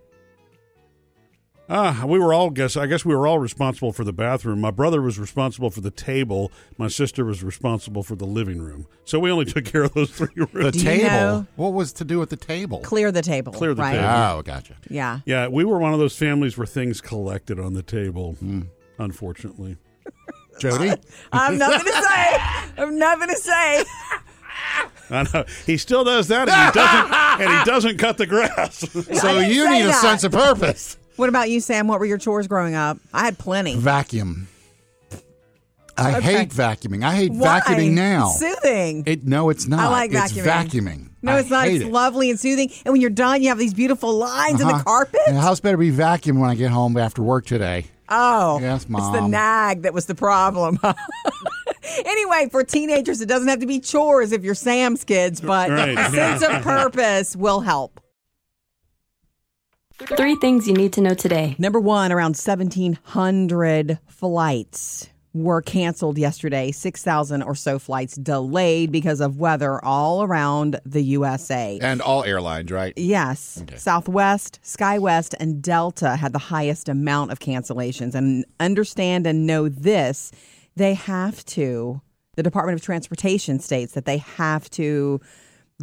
Ah, 1.69 2.05
we 2.07 2.17
were 2.17 2.33
all 2.33 2.49
guess. 2.49 2.77
I 2.77 2.87
guess 2.87 3.03
we 3.03 3.13
were 3.13 3.27
all 3.27 3.39
responsible 3.39 3.91
for 3.91 4.05
the 4.05 4.13
bathroom. 4.13 4.61
My 4.61 4.71
brother 4.71 5.01
was 5.01 5.19
responsible 5.19 5.69
for 5.69 5.81
the 5.81 5.91
table. 5.91 6.49
My 6.77 6.87
sister 6.87 7.25
was 7.25 7.43
responsible 7.43 8.03
for 8.03 8.15
the 8.15 8.25
living 8.25 8.61
room. 8.61 8.87
So 9.03 9.19
we 9.19 9.29
only 9.29 9.43
took 9.43 9.65
care 9.65 9.83
of 9.83 9.93
those 9.93 10.09
three 10.11 10.29
The 10.33 10.45
rooms. 10.53 10.71
Do 10.71 10.79
you 10.79 10.85
table. 10.85 11.09
know- 11.09 11.47
What 11.57 11.73
was 11.73 11.91
to 11.93 12.05
do 12.05 12.19
with 12.19 12.29
the 12.29 12.37
table? 12.37 12.79
Clear 12.79 13.11
the 13.11 13.21
table. 13.21 13.51
Clear 13.51 13.73
the 13.73 13.81
right? 13.81 13.95
table. 13.95 14.07
Oh, 14.07 14.41
gotcha. 14.43 14.75
Yeah. 14.89 15.19
yeah, 15.25 15.49
we 15.49 15.65
were 15.65 15.77
one 15.77 15.91
of 15.91 15.99
those 15.99 16.15
families 16.17 16.57
where 16.57 16.65
things 16.65 17.01
collected 17.01 17.59
on 17.59 17.73
the 17.73 17.83
table. 17.83 18.37
Unfortunately, 18.97 19.75
Jody. 20.59 20.91
I 21.31 21.45
have 21.45 21.53
nothing 21.57 21.85
to 21.85 21.91
say. 21.91 22.01
I 22.03 22.71
have 22.77 22.91
nothing 22.93 23.27
to 23.29 23.35
say. 23.35 23.83
I 25.09 25.23
know 25.33 25.45
he 25.65 25.77
still 25.77 26.03
does 26.03 26.27
that, 26.27 26.49
and 26.49 26.65
he 26.67 26.79
doesn't, 26.79 27.13
and 27.47 27.59
he 27.59 27.65
doesn't 27.65 27.97
cut 27.97 28.17
the 28.17 28.25
grass. 28.27 28.79
so 28.79 29.01
didn't 29.01 29.51
you 29.51 29.63
say 29.63 29.71
need 29.71 29.83
a 29.83 29.87
that. 29.87 30.01
sense 30.01 30.23
of 30.23 30.31
purpose. 30.33 30.97
What 31.15 31.29
about 31.29 31.49
you, 31.49 31.61
Sam? 31.61 31.87
What 31.87 31.99
were 31.99 32.05
your 32.05 32.17
chores 32.17 32.47
growing 32.47 32.75
up? 32.75 32.97
I 33.13 33.23
had 33.25 33.37
plenty. 33.39 33.75
Vacuum. 33.77 34.47
I 35.99 36.17
Okay. 36.17 36.21
hate 36.21 36.49
vacuuming. 36.49 37.03
I 37.03 37.15
hate 37.15 37.31
Why? 37.31 37.59
vacuuming 37.59 37.93
now. 37.93 38.27
It's 38.29 38.39
soothing. 38.39 39.03
It 39.07 39.25
no, 39.25 39.49
it's 39.49 39.67
not. 39.67 39.79
I 39.79 39.87
like 39.87 40.11
It's 40.13 40.33
vacuuming. 40.33 40.43
vacuuming. 40.69 41.09
no, 41.23 41.31
I 41.31 41.39
it's 41.39 41.49
not. 41.49 41.65
hate 41.65 41.77
It's 41.77 41.85
it. 41.85 41.91
lovely 41.91 42.29
and 42.29 42.39
soothing. 42.39 42.69
And 42.85 42.91
when 42.91 43.01
you're 43.01 43.09
done, 43.09 43.41
you 43.41 43.49
have 43.49 43.57
these 43.57 43.73
beautiful 43.73 44.13
lines 44.15 44.61
in 44.61 44.67
the 44.67 44.75
Uh-huh. 44.75 44.83
carpet. 44.83 45.21
And 45.25 45.35
the 45.37 45.41
house 45.41 45.59
better 45.59 45.77
be 45.77 45.91
vacuumed 45.91 46.39
when 46.39 46.51
I 46.51 46.55
get 46.55 46.69
home 46.69 46.97
after 46.97 47.23
work 47.23 47.47
today. 47.47 47.85
Oh, 48.09 48.59
Yes, 48.61 48.83
It's 48.89 49.09
the 49.11 49.27
nag 49.27 49.81
that 49.83 49.93
was 49.93 50.05
the 50.05 50.15
problem. 50.15 50.79
anyway, 52.05 52.47
for 52.51 52.63
teenagers, 52.63 53.21
it 53.21 53.27
doesn't 53.27 53.47
have 53.47 53.59
to 53.59 53.65
be 53.67 53.79
chores 53.79 54.31
if 54.31 54.43
you're 54.43 54.55
Sam's 54.55 55.03
kids, 55.03 55.41
but 55.41 55.69
Right. 55.69 55.97
a 55.97 56.09
sense 56.11 56.41
of 56.41 56.49
purpose 56.63 57.35
will 57.35 57.59
help. 57.61 57.99
Three 59.99 60.35
things 60.35 60.67
you 60.67 60.73
need 60.75 60.93
to 60.93 61.01
know 61.01 61.15
today. 61.15 61.55
Number 61.57 61.79
one, 61.79 62.11
around 62.11 62.37
1,700 62.37 63.99
flights 64.07 65.09
were 65.37 65.61
canceled 65.61 66.17
yesterday. 66.17 66.71
6,000 66.71 67.41
or 67.43 67.55
so 67.55 67.79
flights 67.79 68.15
delayed 68.15 68.91
because 68.91 69.21
of 69.21 69.39
weather 69.39 69.83
all 69.83 70.23
around 70.23 70.79
the 70.85 71.01
USA. 71.01 71.79
And 71.81 72.01
all 72.01 72.23
airlines, 72.23 72.71
right? 72.71 72.93
Yes. 72.95 73.63
Southwest, 73.75 74.59
SkyWest, 74.63 75.35
and 75.39 75.61
Delta 75.61 76.15
had 76.15 76.33
the 76.33 76.39
highest 76.39 76.89
amount 76.89 77.31
of 77.31 77.39
cancellations. 77.39 78.15
And 78.15 78.45
understand 78.59 79.25
and 79.27 79.45
know 79.47 79.69
this 79.69 80.31
they 80.75 80.93
have 80.93 81.43
to, 81.45 82.01
the 82.35 82.43
Department 82.43 82.79
of 82.79 82.85
Transportation 82.85 83.59
states 83.59 83.93
that 83.93 84.05
they 84.05 84.17
have 84.19 84.69
to 84.71 85.19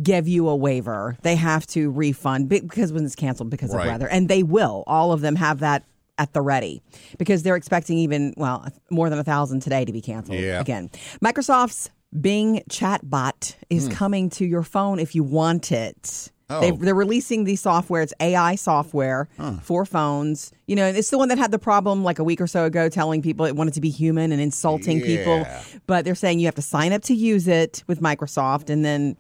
give 0.03 0.29
you 0.29 0.49
a 0.49 0.55
waiver. 0.57 1.17
They 1.23 1.37
have 1.37 1.67
to 1.69 1.91
refund 1.91 2.49
because 2.49 2.93
when 2.93 3.05
it's 3.05 3.15
canceled 3.17 3.51
because 3.51 3.75
Right. 3.75 3.87
of 3.87 3.93
weather. 3.93 4.09
And 4.09 4.29
they 4.29 4.43
will. 4.43 4.85
All 4.87 5.13
of 5.13 5.21
them 5.21 5.37
have 5.37 5.61
that 5.61 5.85
at 6.19 6.33
the 6.33 6.41
ready 6.41 6.83
because 7.19 7.43
they're 7.43 7.57
expecting 7.57 7.99
even, 7.99 8.35
well, 8.37 8.67
more 8.91 9.11
than 9.11 9.19
a 9.19 9.25
thousand 9.25 9.61
today 9.61 9.85
to 9.85 9.93
be 9.93 10.01
canceled 10.01 10.39
Yeah. 10.39 10.61
again. 10.61 10.91
Microsoft's 11.23 11.91
Bing 12.19 12.63
chatbot 12.71 13.57
is 13.71 13.89
hmm. 13.89 13.93
coming 13.93 14.31
to 14.31 14.45
your 14.45 14.63
phone 14.63 15.01
if 15.01 15.17
you 15.17 15.25
want 15.25 15.73
it. 15.73 16.31
Oh. 16.49 16.61
They've, 16.61 16.79
they're 16.79 16.95
releasing 16.95 17.45
the 17.45 17.57
software. 17.57 18.03
It's 18.03 18.13
AI 18.21 18.55
software 18.55 19.29
for 19.63 19.85
phones. 19.85 20.53
You 20.67 20.77
know, 20.77 20.87
it's 20.87 21.11
the 21.11 21.19
one 21.19 21.29
that 21.29 21.39
had 21.39 21.51
the 21.51 21.59
problem 21.59 22.05
like 22.05 22.19
a 22.19 22.25
week 22.25 22.41
or 22.41 22.47
so 22.47 22.67
ago 22.67 22.89
telling 22.89 23.23
people 23.23 23.47
it 23.47 23.57
wanted 23.57 23.75
to 23.75 23.81
be 23.81 23.91
human 23.91 24.31
and 24.31 24.41
insulting 24.41 25.01
people. 25.01 25.47
But 25.87 26.05
they're 26.05 26.15
saying 26.15 26.39
you 26.39 26.47
have 26.47 26.55
to 26.57 26.63
sign 26.63 26.93
up 26.93 27.03
to 27.05 27.15
use 27.15 27.49
it 27.49 27.83
with 27.87 28.01
Microsoft, 28.01 28.71
and 28.71 28.85
then 28.85 29.17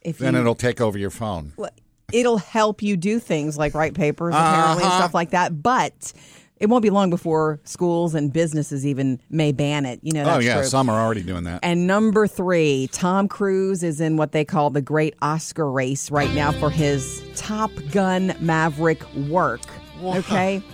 if 0.00 0.18
Then 0.18 0.34
you, 0.34 0.40
it'll 0.40 0.54
take 0.54 0.80
over 0.80 0.96
your 0.96 1.10
phone. 1.10 1.52
It'll 2.12 2.38
help 2.38 2.82
you 2.82 2.96
do 2.96 3.18
things 3.18 3.56
like 3.58 3.74
write 3.74 3.94
papers 3.94 4.34
apparently 4.34 4.82
and 4.84 4.92
Uh-huh. 4.92 4.98
stuff 4.98 5.14
like 5.14 5.30
that. 5.30 5.62
But 5.62 6.12
it 6.58 6.68
won't 6.68 6.82
be 6.82 6.90
long 6.90 7.08
before 7.08 7.58
schools 7.64 8.14
and 8.14 8.30
businesses 8.32 8.86
even 8.86 9.18
may 9.30 9.50
ban 9.52 9.86
it. 9.86 9.98
You 10.02 10.12
know, 10.12 10.24
that's 10.24 10.36
oh 10.36 10.40
yeah, 10.40 10.54
true. 10.56 10.64
some 10.64 10.88
are 10.90 11.00
already 11.00 11.22
doing 11.22 11.44
that. 11.44 11.60
And 11.62 11.86
number 11.86 12.26
three, 12.26 12.88
Tom 12.92 13.28
Cruise 13.28 13.82
is 13.82 14.00
in 14.00 14.16
what 14.18 14.32
they 14.32 14.44
call 14.44 14.68
the 14.70 14.82
great 14.82 15.14
Oscar 15.22 15.70
race 15.70 16.10
right 16.10 16.32
now 16.34 16.52
for 16.52 16.68
his 16.68 17.22
Top 17.34 17.70
Gun 17.92 18.34
Maverick 18.40 19.02
work. 19.14 19.62
Okay. 20.02 20.62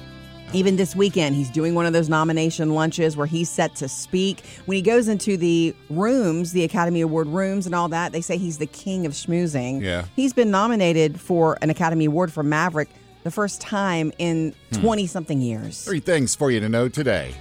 Even 0.52 0.76
this 0.76 0.94
weekend, 0.94 1.34
he's 1.34 1.50
doing 1.50 1.74
one 1.74 1.86
of 1.86 1.92
those 1.92 2.08
nomination 2.08 2.70
lunches 2.74 3.16
where 3.16 3.26
he's 3.26 3.50
set 3.50 3.74
to 3.76 3.88
speak. 3.88 4.42
When 4.66 4.76
he 4.76 4.82
goes 4.82 5.08
into 5.08 5.36
the 5.36 5.74
rooms, 5.90 6.52
the 6.52 6.64
Academy 6.64 7.00
Award 7.00 7.26
rooms 7.26 7.66
and 7.66 7.74
all 7.74 7.88
that, 7.88 8.12
they 8.12 8.20
say 8.20 8.36
he's 8.36 8.58
the 8.58 8.66
king 8.66 9.06
of 9.06 9.12
schmoozing. 9.12 9.82
Yeah. 9.82 10.04
He's 10.14 10.32
been 10.32 10.50
nominated 10.50 11.20
for 11.20 11.58
an 11.62 11.70
Academy 11.70 12.04
Award 12.04 12.32
for 12.32 12.42
Maverick 12.42 12.88
the 13.24 13.30
first 13.30 13.60
time 13.60 14.12
in 14.18 14.54
hmm. 14.72 14.80
20 14.80 15.06
something 15.06 15.40
years. 15.40 15.84
Three 15.84 16.00
things 16.00 16.34
for 16.34 16.50
you 16.50 16.60
to 16.60 16.68
know 16.68 16.88
today. 16.88 17.34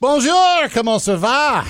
Bonjour, 0.00 0.68
comment 0.72 1.00
ça 1.00 1.16
va? 1.16 1.64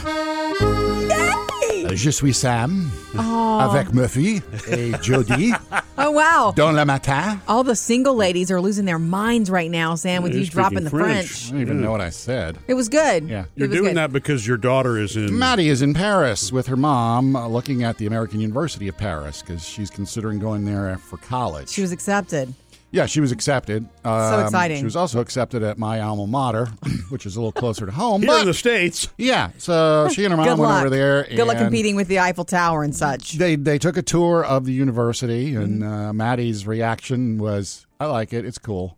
Je 1.98 2.10
suis 2.10 2.32
Sam, 2.32 2.92
avec 3.18 3.92
Murphy 3.92 4.40
et 4.70 4.92
Jody, 5.02 5.52
Oh, 5.98 6.12
wow. 6.12 6.52
dans 6.54 6.70
le 6.72 6.84
matin. 6.84 7.40
All 7.48 7.64
the 7.64 7.74
single 7.74 8.14
ladies 8.14 8.52
are 8.52 8.60
losing 8.60 8.84
their 8.84 9.00
minds 9.00 9.50
right 9.50 9.68
now, 9.68 9.96
Sam, 9.96 10.22
with 10.22 10.32
You're 10.32 10.44
you 10.44 10.48
dropping 10.48 10.84
the 10.84 10.90
French. 10.90 11.26
French. 11.26 11.48
I 11.48 11.52
don't 11.54 11.60
even 11.60 11.80
know 11.82 11.90
what 11.90 12.00
I 12.00 12.10
said. 12.10 12.56
It 12.68 12.74
was 12.74 12.88
good. 12.88 13.28
Yeah. 13.28 13.46
You're 13.56 13.66
it 13.66 13.70
was 13.70 13.78
doing 13.78 13.90
good. 13.90 13.96
that 13.96 14.12
because 14.12 14.46
your 14.46 14.58
daughter 14.58 14.96
is 14.96 15.16
in. 15.16 15.36
Maddie 15.36 15.68
is 15.70 15.82
in 15.82 15.92
Paris 15.92 16.52
with 16.52 16.68
her 16.68 16.76
mom, 16.76 17.34
uh, 17.34 17.48
looking 17.48 17.82
at 17.82 17.98
the 17.98 18.06
American 18.06 18.38
University 18.40 18.86
of 18.86 18.96
Paris 18.96 19.42
because 19.42 19.66
she's 19.66 19.90
considering 19.90 20.38
going 20.38 20.64
there 20.66 20.98
for 20.98 21.16
college. 21.16 21.68
She 21.68 21.82
was 21.82 21.90
accepted. 21.90 22.54
Yeah, 22.90 23.06
she 23.06 23.20
was 23.20 23.32
accepted. 23.32 23.86
Um, 24.04 24.44
exciting. 24.44 24.78
She 24.78 24.84
was 24.84 24.96
also 24.96 25.20
accepted 25.20 25.62
at 25.62 25.78
my 25.78 26.00
alma 26.00 26.26
mater, 26.26 26.66
which 27.10 27.26
is 27.26 27.36
a 27.36 27.40
little 27.40 27.52
closer 27.52 27.84
to 27.86 27.92
home. 27.92 28.22
Here 28.22 28.30
but 28.30 28.40
in 28.40 28.46
the 28.46 28.54
States. 28.54 29.08
yeah, 29.18 29.50
so 29.58 30.08
she 30.12 30.24
and 30.24 30.32
her 30.32 30.36
mom 30.38 30.46
went 30.46 30.60
luck. 30.60 30.80
over 30.80 30.90
there. 30.90 31.24
Good 31.24 31.46
luck 31.46 31.58
competing 31.58 31.96
with 31.96 32.08
the 32.08 32.18
Eiffel 32.20 32.44
Tower 32.44 32.82
and 32.82 32.94
such. 32.94 33.32
they 33.32 33.56
they 33.56 33.78
took 33.78 33.96
a 33.96 34.02
tour 34.02 34.44
of 34.44 34.64
the 34.64 34.72
university, 34.72 35.54
and 35.54 35.82
Mm-hmm. 35.82 35.92
uh, 35.92 36.12
Maddie's 36.12 36.66
reaction 36.66 37.38
was, 37.38 37.86
"I 38.00 38.06
like 38.06 38.32
it. 38.32 38.44
It's 38.44 38.58
cool." 38.58 38.96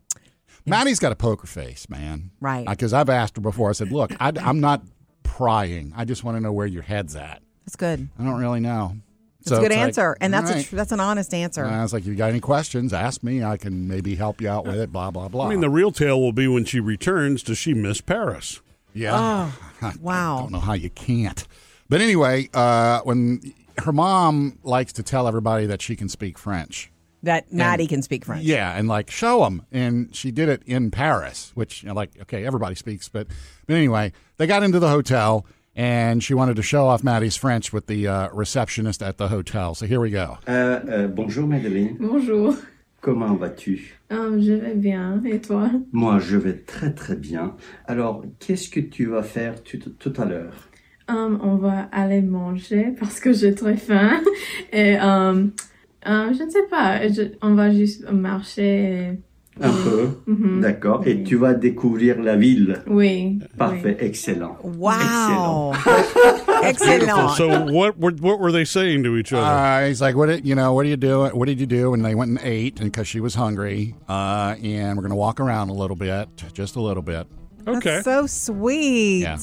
Maddie's 0.67 0.99
got 1.01 1.11
a 1.11 1.17
poker 1.17 1.47
face, 1.47 1.89
man. 1.89 2.31
Right. 2.41 2.67
Because 2.69 2.93
I've 2.93 3.09
asked 3.09 3.37
her 3.37 3.41
before. 3.43 3.71
I 3.71 3.73
said, 3.73 3.91
"Look, 3.91 4.13
I, 4.21 4.31
am 4.37 4.61
not 4.61 4.83
prying. 5.23 5.93
I 5.97 6.05
just 6.05 6.23
want 6.23 6.37
to 6.37 6.41
know 6.41 6.53
where 6.53 6.67
your 6.67 6.83
head's 6.83 7.17
at. 7.17 7.43
That's 7.65 7.77
good. 7.77 8.09
I 8.19 8.25
don't 8.25 8.39
really 8.39 8.61
know." 8.61 8.97
That's 9.45 9.53
a 9.59 9.61
good 9.61 9.67
it's 9.73 9.75
like, 9.77 9.79
answer, 9.87 10.17
and 10.21 10.33
that's 10.35 10.51
all 10.51 10.57
a 10.59 10.63
tr- 10.63 10.77
that's 10.77 10.93
an 10.93 11.01
honest 11.01 11.33
answer. 11.35 11.65
And 11.65 11.75
I 11.75 11.83
was 11.83 11.93
like, 11.93 12.05
"You 12.07 12.15
got 12.15 12.31
any 12.31 12.41
questions? 12.41 12.93
Ask 12.93 13.23
me. 13.23 13.43
I 13.43 13.57
can 13.57 13.89
maybe 13.89 14.15
help 14.17 14.41
you 14.41 14.49
out 14.49 14.67
with 14.67 14.77
it." 14.79 14.93
Blah 14.93 15.11
blah 15.11 15.29
blah. 15.29 15.47
I 15.47 15.51
mean, 15.51 15.61
the 15.61 15.71
real 15.71 15.93
tale 15.93 16.21
will 16.21 16.33
be 16.33 16.47
when 16.49 16.65
she 16.65 16.81
returns. 16.81 17.43
Does 17.43 17.59
she 17.59 17.73
miss 17.75 18.01
Paris? 18.01 18.61
yeah. 18.93 19.13
Wow. 19.13 19.53
I 19.83 19.89
Oh, 19.89 19.93
wow. 20.01 20.39
don't 20.41 20.53
know 20.53 20.61
how 20.61 20.75
you 20.75 20.91
can't. 20.91 21.47
But 21.89 22.01
anyway, 22.01 22.49
uh, 22.55 23.01
when 23.01 23.41
her 23.79 23.93
mom 23.93 24.59
likes 24.63 24.93
to 24.95 25.03
tell 25.03 25.27
everybody 25.27 25.65
that 25.67 25.81
she 25.81 25.97
can 25.97 26.09
speak 26.11 26.37
French. 26.39 26.91
that 27.23 27.51
Maddie 27.53 27.87
can 27.87 28.03
speak 28.03 28.25
French. 28.27 28.45
Yeah, 28.45 28.77
and 28.77 28.89
like 28.89 29.11
show 29.11 29.45
them, 29.45 29.65
and 29.73 30.15
she 30.15 30.31
did 30.31 30.49
it 30.51 30.63
in 30.67 30.91
Paris, 30.91 31.51
which 31.55 31.83
you 31.83 31.89
know, 31.89 31.95
like 31.95 32.11
okay, 32.23 32.45
everybody 32.45 32.75
speaks, 32.75 33.09
but 33.09 33.27
but 33.67 33.75
anyway, 33.77 34.13
they 34.37 34.47
got 34.47 34.63
into 34.63 34.79
the 34.79 34.89
hotel, 34.91 35.47
and 35.77 36.23
she 36.23 36.35
wanted 36.35 36.57
to 36.57 36.63
show 36.63 36.87
off 36.87 37.03
Maddie's 37.03 37.37
French 37.37 37.73
with 37.73 37.87
the 37.87 38.07
uh, 38.09 38.29
receptionist 38.33 39.03
at 39.03 39.19
the 39.19 39.29
hotel. 39.29 39.75
So 39.75 39.87
here 39.87 40.01
we 40.01 40.11
go. 40.11 40.39
Euh, 40.49 40.81
euh, 40.89 41.09
bonjour 41.09 41.47
Madeleine, 41.47 41.97
Bonjour, 42.01 42.55
comment 43.01 43.35
vas-tu? 43.37 43.95
Euh, 44.13 44.41
je 44.41 44.53
vais 44.53 44.75
bien 44.75 45.23
et 45.25 45.41
toi? 45.41 45.71
Moi 45.93 46.19
je 46.19 46.37
vais 46.37 46.55
très 46.67 46.93
très 46.93 47.17
bien. 47.17 47.55
Alors 47.87 48.25
qu'est-ce 48.39 48.69
que 48.69 48.81
tu 48.81 49.07
vas 49.07 49.23
faire 49.23 49.63
tout, 49.63 49.79
tout 49.99 50.13
à 50.21 50.25
l'heure? 50.25 50.69
Euh, 51.11 51.37
On 51.43 51.57
va 51.57 51.89
aller 51.93 52.23
manger 52.23 52.95
parce 52.99 53.21
que 53.21 53.33
j'ai 53.33 53.55
très 53.55 53.77
faim 53.77 54.21
et 54.73 54.97
euh, 55.01 55.47
euh, 56.07 56.33
je 56.33 56.43
ne 56.45 56.51
sais 56.51 56.67
pas, 56.71 57.07
je- 57.09 57.37
on 57.43 57.55
va 57.55 57.71
juste 57.73 58.09
marcher. 58.11 59.19
Un 59.63 59.71
peu, 59.73 60.09
Mhm. 60.27 60.61
d'accord. 60.63 61.03
Et 61.07 61.23
tu 61.23 61.37
vas 61.37 61.53
découvrir 61.55 62.21
la 62.23 62.37
ville. 62.37 62.83
Oui. 62.87 63.41
Parfait, 63.59 63.97
excellent. 64.01 64.57
Wow. 64.63 65.73
Beautiful. 65.73 66.55
Excellent. 66.63 67.31
So 67.37 67.49
what 67.73 67.99
were 67.99 68.13
what 68.21 68.39
were 68.39 68.53
they 68.53 68.65
saying 68.65 69.03
to 69.05 69.17
each 69.17 69.33
other? 69.33 69.43
Uh, 69.43 69.89
he's 69.89 70.01
like, 70.01 70.15
"What 70.17 70.29
did 70.29 70.47
you 70.47 70.55
know? 70.55 70.73
What 70.73 70.87
are 70.87 70.89
you 70.89 70.97
doing? 70.97 71.33
What 71.33 71.47
did 71.49 71.59
you 71.61 71.67
do?" 71.67 71.93
And 71.95 72.05
they 72.05 72.15
went 72.15 72.31
and 72.31 72.41
ate, 72.43 72.81
and 72.81 72.91
because 72.93 73.09
she 73.09 73.21
was 73.21 73.35
hungry, 73.35 73.95
uh, 74.09 74.55
and 74.63 74.97
we're 74.97 75.03
gonna 75.03 75.15
walk 75.17 75.41
around 75.41 75.69
a 75.71 75.75
little 75.75 75.97
bit, 75.97 76.29
just 76.55 76.77
a 76.77 76.81
little 76.81 77.03
bit. 77.03 77.27
okay. 77.67 78.01
That's 78.03 78.05
so 78.05 78.27
sweet. 78.27 79.21
Yeah. 79.23 79.39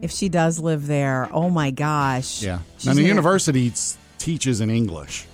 If 0.00 0.10
she 0.10 0.28
does 0.28 0.58
live 0.58 0.86
there, 0.88 1.28
oh 1.32 1.50
my 1.50 1.70
gosh. 1.70 2.42
Yeah. 2.42 2.58
She's 2.78 2.86
Now 2.86 2.94
the 2.94 3.02
university 3.04 3.72
teaches 4.18 4.60
in 4.60 4.70
English. 4.70 5.26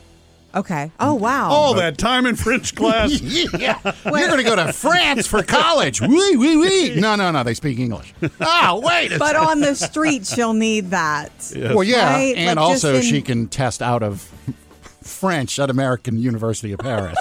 Okay. 0.54 0.90
Oh 0.98 1.14
wow. 1.14 1.50
All 1.50 1.74
that 1.74 1.98
time 1.98 2.24
in 2.26 2.34
French 2.34 2.74
class. 2.74 3.20
yeah. 3.20 3.78
You're 4.04 4.28
going 4.28 4.38
to 4.38 4.42
go 4.42 4.56
to 4.56 4.72
France 4.72 5.26
for 5.26 5.42
college. 5.42 6.00
Wee, 6.00 6.36
wee, 6.36 6.56
wee. 6.56 6.94
No, 7.00 7.16
no, 7.16 7.30
no. 7.30 7.42
They 7.44 7.54
speak 7.54 7.78
English. 7.78 8.14
Oh, 8.40 8.80
wait. 8.82 9.12
But 9.18 9.36
on 9.36 9.60
the 9.60 9.74
street, 9.74 10.26
she'll 10.26 10.54
need 10.54 10.90
that. 10.90 11.30
Well, 11.54 11.84
yeah, 11.84 12.14
Right? 12.14 12.34
and 12.36 12.56
Like, 12.56 12.66
also 12.66 12.96
in- 12.96 13.02
she 13.02 13.20
can 13.22 13.48
test 13.48 13.82
out 13.82 14.02
of 14.02 14.22
French 15.02 15.58
at 15.58 15.68
American 15.70 16.18
University 16.18 16.72
of 16.72 16.80
Paris. 16.80 17.18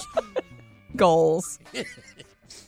Goals. 0.96 1.60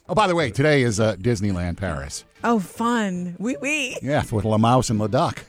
oh, 0.09 0.13
by 0.15 0.27
the 0.27 0.35
way, 0.35 0.51
today 0.51 0.83
is 0.83 0.99
uh, 0.99 1.15
Disneyland 1.15 1.77
Paris. 1.77 2.25
Oh, 2.43 2.59
fun. 2.59 3.35
Wee 3.39 3.57
wee. 3.61 3.97
Yeah, 4.01 4.23
with 4.31 4.45
La 4.45 4.57
Mouse 4.57 4.89
and 4.89 4.99
La 4.99 5.07
Duck. 5.07 5.43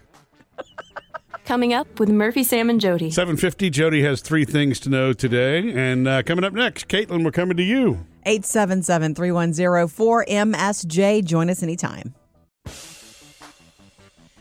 Coming 1.51 1.73
up 1.73 1.99
with 1.99 2.09
Murphy, 2.09 2.45
Sam, 2.45 2.71
and 2.71 2.81
Jody. 2.81 3.11
750, 3.11 3.71
Jody 3.71 4.05
has 4.05 4.21
three 4.21 4.45
things 4.45 4.79
to 4.79 4.89
know 4.89 5.13
today. 5.13 5.73
And 5.75 6.07
uh, 6.07 6.23
coming 6.23 6.45
up 6.45 6.53
next, 6.53 6.87
Caitlin, 6.87 7.25
we're 7.25 7.33
coming 7.33 7.57
to 7.57 7.63
you. 7.65 8.07
877 8.25 9.17
310 9.17 9.89
4MSJ. 9.89 11.25
Join 11.25 11.51
us 11.51 11.65
anytime. 11.65 12.15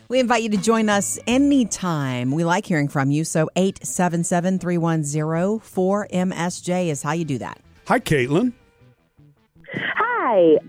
We 0.08 0.20
invite 0.20 0.44
you 0.44 0.50
to 0.50 0.56
join 0.56 0.88
us 0.88 1.18
anytime. 1.26 2.30
We 2.30 2.44
like 2.44 2.64
hearing 2.64 2.86
from 2.86 3.10
you. 3.10 3.24
So 3.24 3.50
877 3.56 4.60
310 4.60 5.58
4MSJ 5.58 6.86
is 6.90 7.02
how 7.02 7.10
you 7.10 7.24
do 7.24 7.38
that. 7.38 7.60
Hi, 7.88 7.98
Caitlin. 7.98 8.52
Hi. 9.74 10.09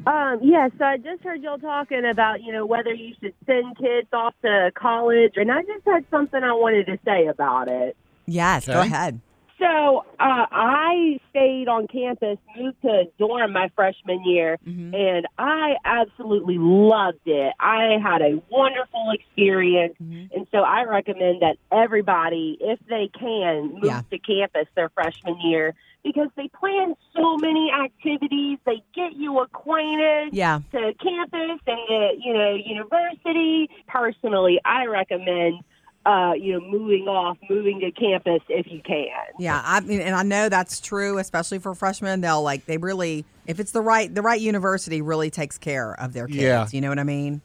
Um, 0.08 0.40
yes, 0.42 0.72
So 0.78 0.86
I 0.86 0.98
just 0.98 1.24
heard 1.24 1.42
y'all 1.42 1.58
talking 1.58 2.06
about, 2.06 2.42
you 2.42 2.52
know, 2.52 2.66
whether 2.66 2.94
you 2.94 3.14
should 3.22 3.34
send 3.46 3.78
kids 3.78 4.08
off 4.14 4.34
to 4.44 4.72
college, 4.76 5.34
and 5.36 5.52
I 5.52 5.62
just 5.64 5.86
had 5.86 6.06
something 6.10 6.44
I 6.44 6.54
wanted 6.54 6.86
to 6.88 6.98
say 7.06 7.28
about 7.28 7.68
it. 7.68 7.96
Yes, 8.26 8.68
go 8.68 8.82
ahead. 8.82 9.20
So, 9.60 10.04
uh, 10.20 10.48
I 10.52 11.20
stayed 11.30 11.68
on 11.68 11.88
campus, 11.88 12.40
moved 12.58 12.82
to 12.82 12.88
a 12.88 13.04
dorm 13.20 13.54
my 13.54 13.70
freshman 13.76 14.24
year, 14.26 14.58
and 14.66 15.28
I 15.38 15.76
absolutely 15.86 16.58
loved 16.58 17.20
it. 17.28 17.54
I 17.60 17.98
had 18.02 18.24
a 18.24 18.42
wonderful 18.50 19.12
experience, 19.12 19.94
and 20.00 20.48
so 20.52 20.60
I 20.60 20.86
recommend 20.86 21.44
that 21.44 21.58
everybody, 21.72 22.58
if 22.60 22.80
they 22.90 23.10
can, 23.14 23.74
move 23.76 23.84
Yeah. 23.84 24.02
to 24.10 24.18
campus 24.18 24.68
their 24.76 24.90
freshman 24.90 25.40
year 25.42 25.76
because 26.04 26.30
they 26.36 26.50
plan 26.60 26.96
so 27.16 27.38
many 27.38 27.72
activities. 27.72 28.58
They 28.66 28.82
get 28.96 29.14
you 29.16 29.40
acquainted 29.40 30.34
Yeah. 30.34 30.60
to 30.72 30.94
campus 31.02 31.60
and 31.68 31.80
the 31.88 32.10
you 32.24 32.34
know 32.34 32.54
university. 32.56 33.70
Personally, 33.88 34.60
I 34.66 34.86
recommend 34.86 35.62
uh, 36.06 36.34
you 36.36 36.54
know 36.54 36.62
moving 36.62 37.08
off, 37.08 37.38
moving 37.50 37.80
to 37.82 37.92
campus 37.92 38.42
if 38.50 38.66
you 38.72 38.82
can. 38.82 39.06
Yeah, 39.40 39.62
I 39.64 39.80
mean, 39.82 40.02
and 40.02 40.16
I 40.16 40.24
know 40.24 40.50
that's 40.50 40.80
true, 40.82 41.18
especially 41.20 41.60
for 41.60 41.76
freshmen. 41.76 42.22
They'll 42.22 42.42
like 42.42 42.66
they 42.66 42.78
really, 42.78 43.24
if 43.46 43.60
it's 43.60 43.72
the 43.72 43.82
right 43.82 44.14
the 44.14 44.22
right 44.24 44.42
university, 44.42 45.02
really 45.02 45.30
takes 45.30 45.58
care 45.58 45.94
of 46.00 46.14
their 46.14 46.28
kids. 46.28 46.40
Yeah. 46.40 46.68
You 46.72 46.82
know 46.82 46.90
what 46.90 47.00
I 47.00 47.04
mean? 47.04 47.42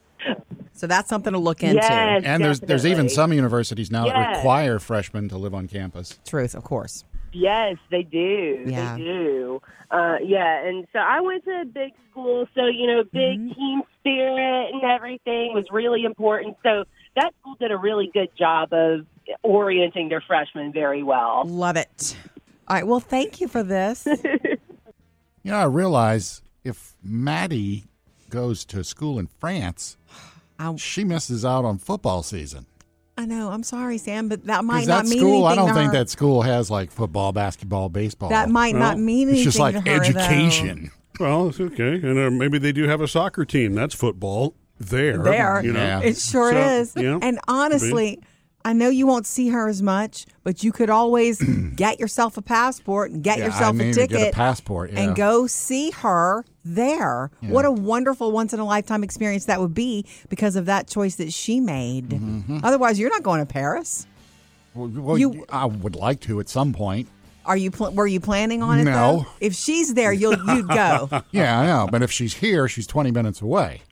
So 0.73 0.87
that's 0.87 1.09
something 1.09 1.33
to 1.33 1.39
look 1.39 1.63
into. 1.63 1.77
Yes. 1.77 2.23
And 2.25 2.43
there's 2.45 2.61
there's 2.61 2.85
even 2.87 3.09
some 3.09 3.33
universities 3.33 3.91
now 3.91 4.05
that 4.07 4.37
require 4.37 4.79
freshmen 4.79 5.29
to 5.31 5.39
live 5.39 5.55
on 5.55 5.69
campus. 5.69 6.19
Truth, 6.27 6.55
of 6.55 6.65
course. 6.65 7.05
Yes, 7.37 7.77
they 7.91 8.03
do. 8.03 8.65
Yeah. 8.67 8.97
They 8.97 9.03
do. 9.05 9.61
Uh, 9.91 10.17
yeah, 10.25 10.67
and 10.67 10.87
so 10.93 10.99
I 10.99 11.21
went 11.21 11.45
to 11.45 11.61
a 11.63 11.65
big 11.65 11.93
school, 12.11 12.47
so 12.55 12.67
you 12.67 12.87
know, 12.87 13.05
big 13.05 13.39
Mm-hmm. 13.39 13.53
team 13.55 13.83
spirit 14.01 14.71
and 14.73 14.83
everything 14.83 15.53
was 15.55 15.67
really 15.71 16.05
important. 16.05 16.57
So 16.63 16.85
that 17.15 17.33
school 17.41 17.57
did 17.61 17.71
a 17.73 17.77
really 17.77 18.11
good 18.13 18.31
job 18.39 18.73
of 18.73 19.07
orienting 19.43 20.09
their 20.09 20.21
freshmen 20.27 20.73
very 20.73 21.03
well. 21.03 21.45
Love 21.47 21.77
it. 21.77 22.17
All 22.69 22.75
right. 22.77 22.87
Well, 22.87 23.01
thank 23.01 23.41
you 23.41 23.49
for 23.49 23.63
this. 23.63 24.07
You 25.43 25.53
know, 25.53 25.59
I 25.59 25.65
realize 25.67 26.43
if 26.65 26.97
Maddie 27.05 27.85
goes 28.31 28.65
to 28.65 28.83
school 28.83 29.17
in 29.17 29.29
France, 29.29 29.97
I, 30.59 30.75
she 30.75 31.05
misses 31.05 31.45
out 31.45 31.65
on 31.65 31.79
football 31.79 32.25
season. 32.25 32.67
I 33.19 33.25
know. 33.25 33.51
I'm 33.51 33.63
sorry, 33.63 33.97
Sam, 33.99 34.29
but 34.29 34.45
that 34.45 34.65
might 34.65 34.87
not 34.87 35.05
that 35.05 35.11
mean 35.11 35.19
school, 35.21 35.45
I 35.47 35.55
don't 35.55 35.69
to 35.69 35.75
think 35.75 35.93
her. 35.93 35.99
that 36.01 36.11
school 36.11 36.43
has 36.43 36.71
like 36.71 36.91
football, 36.91 37.33
basketball, 37.33 37.89
baseball. 37.89 38.29
that 38.29 38.51
might 38.51 38.75
not 38.75 38.99
mean 38.99 39.29
anything 39.29 39.37
it's 39.37 39.45
just 39.45 39.59
like 39.59 39.75
to 39.75 39.81
her, 39.81 39.99
though. 40.13 40.19
education. 40.21 40.91
Well, 41.19 41.49
it's 41.49 41.59
okay. 41.61 41.95
And 41.95 42.19
uh, 42.19 42.31
maybe 42.31 42.59
they 42.59 42.73
do 42.73 42.87
have 42.87 43.01
a 43.01 43.09
soccer 43.09 43.47
team. 43.47 43.75
That's 43.75 43.95
football. 43.95 44.55
There. 44.79 45.17
There, 45.23 45.65
You 45.65 45.73
know? 45.73 45.81
Yeah. 45.81 46.01
it 46.01 46.19
sure 46.19 46.53
So, 46.53 46.59
is. 46.59 46.95
you 46.97 47.11
know, 47.11 47.19
and 47.23 47.41
honestly, 47.49 48.21
I 48.67 48.73
know 48.73 48.89
you 48.89 49.07
won't 49.07 49.27
see 49.27 49.49
her 49.51 49.69
as 49.69 49.81
much, 49.81 50.27
but 50.43 50.65
you 50.65 50.73
could 50.73 50.91
always 50.91 51.41
get 51.77 52.01
yourself 52.01 52.37
a 52.37 52.43
passport 52.43 53.13
and 53.13 53.23
get 53.23 53.39
Yeah, 53.39 53.47
yourself 53.47 53.81
I 53.81 53.85
a 53.85 53.93
ticket 53.95 54.11
get 54.19 54.29
a 54.33 54.37
passport, 54.37 54.93
yeah. 54.93 55.01
and 55.01 55.15
go 55.17 55.47
see 55.47 55.91
her 55.93 56.45
there. 56.65 57.31
What 57.43 57.65
a 57.65 57.71
wonderful 57.71 58.33
once 58.33 58.53
in 58.53 58.59
a 58.61 58.65
lifetime 58.65 59.05
experience 59.05 59.45
that 59.45 59.61
would 59.61 59.73
be 59.75 60.05
because 60.29 60.57
of 60.57 60.67
that 60.67 60.89
choice 60.89 61.15
that 61.17 61.33
she 61.33 61.61
made. 61.61 62.09
Mm-hmm. 62.09 62.59
Otherwise, 62.65 62.99
you're 62.99 63.11
not 63.11 63.23
going 63.23 63.41
to 63.41 63.47
Paris. 63.47 64.07
Well, 64.75 64.89
well, 64.89 65.17
You- 65.19 65.47
I 65.49 65.65
would 65.67 65.95
like 65.97 66.21
to 66.23 66.41
at 66.41 66.49
some 66.49 66.73
point. 66.73 67.09
Are 67.45 67.57
you? 67.57 67.71
Pl- 67.71 67.93
were 67.93 68.09
you 68.09 68.19
planning 68.19 68.61
on 68.61 68.81
it? 68.81 68.85
No. 68.85 68.93
though? 68.93 69.27
If 69.41 69.55
she's 69.55 69.95
there, 69.95 70.13
you'll 70.13 70.37
you'd 70.49 70.67
go. 70.67 71.09
Yeah, 71.31 71.61
I 71.61 71.67
know. 71.67 71.89
But 71.89 72.03
if 72.03 72.11
she's 72.11 72.35
here, 72.35 72.67
she's 72.67 72.89
20 72.89 73.13
minutes 73.13 73.41
away. 73.41 73.83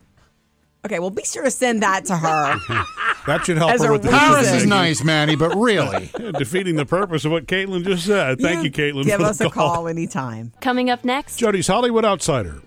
Okay, 0.85 0.99
well, 0.99 1.11
be 1.11 1.25
sure 1.25 1.45
to 1.45 1.51
send 1.51 1.83
that 1.83 2.05
to 2.07 2.17
her. 2.17 2.85
That 3.27 3.47
should 3.47 3.57
help 3.57 3.71
As 3.71 3.83
her 3.83 3.89
a 3.89 3.93
with 3.93 4.03
the 4.03 4.09
reason. 4.09 4.21
Paris 4.21 4.53
is 4.53 4.67
nice, 4.67 5.03
Maddie, 5.03 5.35
but 5.35 5.55
really. 5.57 6.11
Yeah, 6.21 6.31
defeating 6.33 6.77
the 6.77 6.85
purpose 6.85 7.25
of 7.25 7.33
what 7.33 7.47
Caitlin 7.47 7.83
just 7.83 8.05
said. 8.05 8.39
Thank 8.39 8.65
you, 8.65 8.71
Caitlin. 8.71 9.05
Give 9.05 9.19
for 9.19 9.27
us 9.27 9.39
the 9.39 9.47
a 9.47 9.51
call 9.51 9.89
anytime. 9.89 10.53
Coming 10.61 10.91
up 10.91 11.05
next, 11.05 11.37
Jody's 11.37 11.67
Hollywood 11.67 12.05
Outsider. 12.05 12.61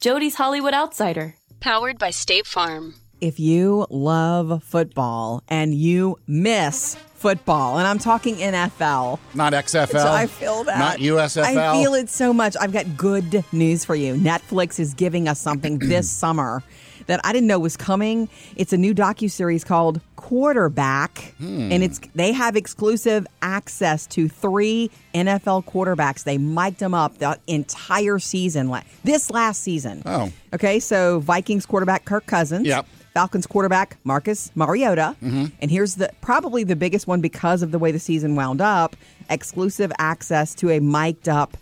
Jody's 0.00 0.34
Hollywood 0.34 0.74
Outsider. 0.74 1.36
Powered 1.60 1.98
by 1.98 2.10
State 2.10 2.46
Farm. 2.46 2.96
If 3.24 3.40
you 3.40 3.86
love 3.88 4.62
football 4.62 5.42
and 5.48 5.74
you 5.74 6.18
miss 6.26 6.94
football, 6.94 7.78
and 7.78 7.86
I'm 7.86 7.98
talking 7.98 8.34
NFL. 8.36 9.18
Not 9.32 9.54
XFL. 9.54 9.92
So 9.92 10.12
I 10.12 10.26
feel 10.26 10.62
that. 10.64 10.78
Not 10.78 10.98
USFL. 10.98 11.56
I 11.56 11.72
feel 11.72 11.94
it 11.94 12.10
so 12.10 12.34
much. 12.34 12.54
I've 12.60 12.72
got 12.72 12.98
good 12.98 13.42
news 13.50 13.82
for 13.82 13.94
you. 13.94 14.14
Netflix 14.14 14.78
is 14.78 14.92
giving 14.92 15.26
us 15.26 15.40
something 15.40 15.78
this 15.88 16.10
summer 16.10 16.62
that 17.06 17.20
I 17.24 17.32
didn't 17.32 17.46
know 17.46 17.58
was 17.58 17.78
coming. 17.78 18.28
It's 18.56 18.74
a 18.74 18.76
new 18.76 18.94
docu-series 18.94 19.64
called 19.64 20.00
Quarterback 20.16 21.34
hmm. 21.36 21.70
and 21.70 21.82
it's 21.82 22.00
they 22.14 22.32
have 22.32 22.56
exclusive 22.56 23.26
access 23.42 24.06
to 24.06 24.26
3 24.26 24.90
NFL 25.14 25.66
quarterbacks. 25.66 26.24
They 26.24 26.38
mic'd 26.38 26.78
them 26.78 26.94
up 26.94 27.18
the 27.18 27.38
entire 27.46 28.18
season 28.18 28.74
this 29.04 29.30
last 29.30 29.62
season. 29.62 30.02
Oh. 30.06 30.32
Okay, 30.54 30.80
so 30.80 31.20
Vikings 31.20 31.66
quarterback 31.66 32.06
Kirk 32.06 32.24
Cousins. 32.26 32.66
Yep. 32.66 32.86
Falcons 33.14 33.46
quarterback 33.46 33.96
Marcus 34.02 34.50
Mariota. 34.56 35.16
Mm-hmm. 35.22 35.46
And 35.60 35.70
here's 35.70 35.94
the 35.94 36.10
probably 36.20 36.64
the 36.64 36.76
biggest 36.76 37.06
one 37.06 37.20
because 37.20 37.62
of 37.62 37.70
the 37.70 37.78
way 37.78 37.92
the 37.92 37.98
season 38.00 38.34
wound 38.34 38.60
up, 38.60 38.96
exclusive 39.30 39.92
access 39.98 40.54
to 40.56 40.70
a 40.70 40.80
mic'd 40.80 41.28
up 41.28 41.56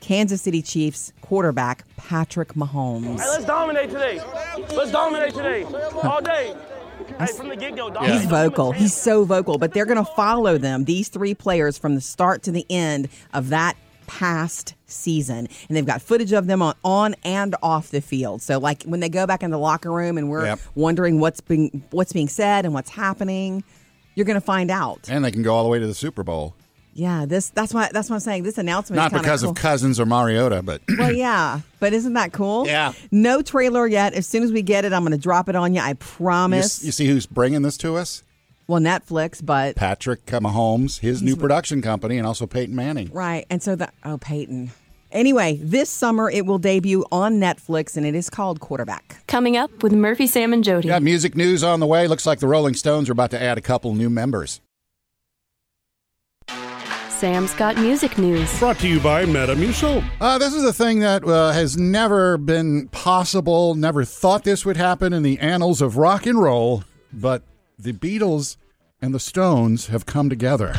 Kansas 0.00 0.40
City 0.40 0.62
Chiefs 0.62 1.12
quarterback 1.20 1.84
Patrick 1.98 2.54
Mahomes. 2.54 3.18
Let's 3.18 3.44
dominate 3.44 3.90
today. 3.90 4.20
Let's 4.74 4.90
dominate 4.90 5.34
today. 5.34 5.64
All 6.02 6.22
day. 6.22 6.54
Hey, 7.18 7.26
from 7.26 7.48
the 7.48 7.56
get 7.56 7.76
go, 7.76 7.90
He's 8.02 8.24
vocal. 8.26 8.72
He's 8.72 8.94
so 8.94 9.24
vocal, 9.24 9.58
but 9.58 9.74
they're 9.74 9.86
going 9.86 10.02
to 10.02 10.10
follow 10.12 10.58
them, 10.58 10.84
these 10.84 11.08
three 11.08 11.34
players, 11.34 11.76
from 11.76 11.94
the 11.94 12.00
start 12.00 12.42
to 12.44 12.52
the 12.52 12.64
end 12.70 13.08
of 13.34 13.50
that 13.50 13.76
past 14.10 14.74
season. 14.86 15.48
And 15.68 15.76
they've 15.76 15.86
got 15.86 16.02
footage 16.02 16.32
of 16.32 16.46
them 16.46 16.60
on, 16.62 16.74
on 16.84 17.14
and 17.24 17.54
off 17.62 17.90
the 17.90 18.00
field. 18.00 18.42
So, 18.42 18.58
like 18.58 18.82
when 18.82 19.00
they 19.00 19.08
go 19.08 19.26
back 19.26 19.42
in 19.42 19.50
the 19.50 19.58
locker 19.58 19.90
room 19.92 20.18
and 20.18 20.28
we're 20.28 20.46
Yep. 20.46 20.60
wondering 20.74 21.20
what's 21.20 21.40
being 21.40 21.84
what's 21.90 22.12
being 22.12 22.28
said 22.28 22.64
and 22.64 22.74
what's 22.74 22.90
happening, 22.90 23.62
you're 24.16 24.26
going 24.26 24.34
to 24.40 24.44
find 24.44 24.70
out. 24.70 25.08
And 25.08 25.24
they 25.24 25.30
can 25.30 25.42
go 25.42 25.54
all 25.54 25.62
the 25.62 25.70
way 25.70 25.78
to 25.78 25.86
the 25.86 25.94
Super 25.94 26.22
Bowl. 26.22 26.54
Yeah, 26.92 27.24
this 27.24 27.50
that's 27.50 27.72
why 27.72 27.88
that's 27.92 28.10
what 28.10 28.16
I'm 28.16 28.20
saying. 28.20 28.42
This 28.42 28.58
announcement 28.58 28.96
Not 28.96 29.12
because 29.12 29.42
cool. 29.42 29.50
of 29.52 29.56
Cousins 29.56 30.00
or 30.00 30.06
Mariota, 30.06 30.60
but 30.62 30.82
Well, 30.98 31.12
yeah, 31.12 31.60
but 31.78 31.92
isn't 31.92 32.14
that 32.14 32.32
cool? 32.32 32.66
Yeah. 32.66 32.92
No 33.12 33.42
trailer 33.42 33.86
yet. 33.86 34.12
As 34.14 34.26
soon 34.26 34.42
as 34.42 34.50
we 34.50 34.60
get 34.62 34.84
it, 34.84 34.92
I'm 34.92 35.02
going 35.02 35.12
to 35.12 35.18
drop 35.18 35.48
it 35.48 35.54
on 35.54 35.72
you. 35.72 35.80
I 35.80 35.90
you, 35.90 35.94
promise. 35.94 36.82
you 36.84 36.90
see 36.90 37.06
who's 37.06 37.26
bringing 37.26 37.62
this 37.62 37.76
to 37.78 37.96
us? 37.96 38.24
Well, 38.70 38.80
Netflix, 38.80 39.44
but 39.44 39.74
Patrick 39.74 40.24
Mahomes, 40.26 41.00
his 41.00 41.22
new 41.22 41.34
production 41.34 41.82
company, 41.82 42.18
and 42.18 42.26
also 42.26 42.46
Peyton 42.46 42.74
Manning. 42.74 43.10
right. 43.12 43.44
And 43.50 43.62
so 43.62 43.74
the 43.74 43.90
oh, 44.04 44.16
Peyton. 44.18 44.70
Anyway, 45.10 45.58
this 45.60 45.90
summer 45.90 46.30
it 46.30 46.46
will 46.46 46.58
debut 46.58 47.04
on 47.10 47.40
Netflix, 47.40 47.96
and 47.96 48.06
it 48.06 48.14
is 48.14 48.30
called 48.30 48.60
Quarterback. 48.60 49.26
Coming 49.26 49.56
up 49.56 49.82
with 49.82 49.92
Murphy, 49.92 50.28
Sam, 50.28 50.52
and 50.52 50.62
Jody. 50.62 50.86
Got 50.86 51.02
music 51.02 51.34
news 51.34 51.64
on 51.64 51.80
the 51.80 51.86
way. 51.86 52.06
Looks 52.06 52.26
like 52.26 52.38
the 52.38 52.46
Rolling 52.46 52.74
Stones 52.74 53.08
are 53.08 53.12
about 53.12 53.32
to 53.32 53.42
add 53.42 53.58
a 53.58 53.60
couple 53.60 53.92
new 53.94 54.08
members. 54.08 54.60
Sam's 57.08 57.52
got 57.54 57.76
music 57.76 58.16
news. 58.18 58.56
Brought 58.60 58.78
to 58.78 58.88
you 58.88 59.00
by 59.00 59.24
Metamucil. 59.24 60.08
Uh, 60.20 60.38
this 60.38 60.54
is 60.54 60.64
a 60.64 60.72
thing 60.72 61.00
that 61.00 61.24
uh, 61.24 61.50
has 61.50 61.76
never 61.76 62.38
been 62.38 62.88
possible, 62.88 63.74
never 63.74 64.04
thought 64.04 64.44
this 64.44 64.64
would 64.64 64.76
happen 64.76 65.12
in 65.12 65.24
the 65.24 65.38
annals 65.40 65.82
of 65.82 65.96
rock 65.96 66.24
and 66.24 66.40
roll, 66.40 66.84
but 67.12 67.42
the 67.82 67.92
Beatles 67.92 68.56
and 69.02 69.14
the 69.14 69.20
Stones 69.20 69.86
have 69.88 70.04
come 70.06 70.28
together. 70.28 70.72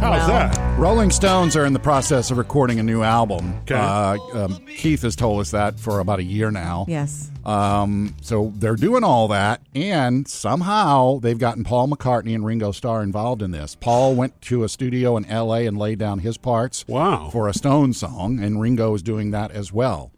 How's 0.00 0.26
that? 0.26 0.78
Rolling 0.78 1.10
Stones 1.10 1.56
are 1.56 1.64
in 1.64 1.72
the 1.72 1.78
process 1.78 2.30
of 2.30 2.36
recording 2.38 2.78
a 2.78 2.82
new 2.82 3.02
album. 3.02 3.54
Okay. 3.62 3.74
Uh, 3.74 4.16
um, 4.34 4.64
Keith 4.66 5.02
has 5.02 5.16
told 5.16 5.40
us 5.40 5.50
that 5.52 5.78
for 5.80 6.00
about 6.00 6.18
a 6.18 6.22
year 6.22 6.50
now. 6.50 6.84
Yes. 6.88 7.30
Um, 7.44 8.14
so 8.20 8.52
they're 8.56 8.76
doing 8.76 9.04
all 9.04 9.28
that, 9.28 9.60
and 9.74 10.26
somehow 10.28 11.20
they've 11.20 11.38
gotten 11.38 11.64
Paul 11.64 11.88
McCartney 11.88 12.34
and 12.34 12.44
Ringo 12.44 12.72
Starr 12.72 13.02
involved 13.02 13.40
in 13.42 13.50
this. 13.50 13.74
Paul 13.76 14.14
went 14.14 14.40
to 14.42 14.64
a 14.64 14.68
studio 14.68 15.16
in 15.16 15.24
L.A. 15.26 15.66
and 15.66 15.78
laid 15.78 15.98
down 15.98 16.18
his 16.20 16.36
parts 16.38 16.84
Wow. 16.88 17.28
for 17.30 17.48
a 17.48 17.54
Stone 17.54 17.92
song, 17.94 18.42
and 18.42 18.60
Ringo 18.60 18.94
is 18.94 19.02
doing 19.02 19.30
that 19.32 19.50
as 19.52 19.72
well. 19.72 20.10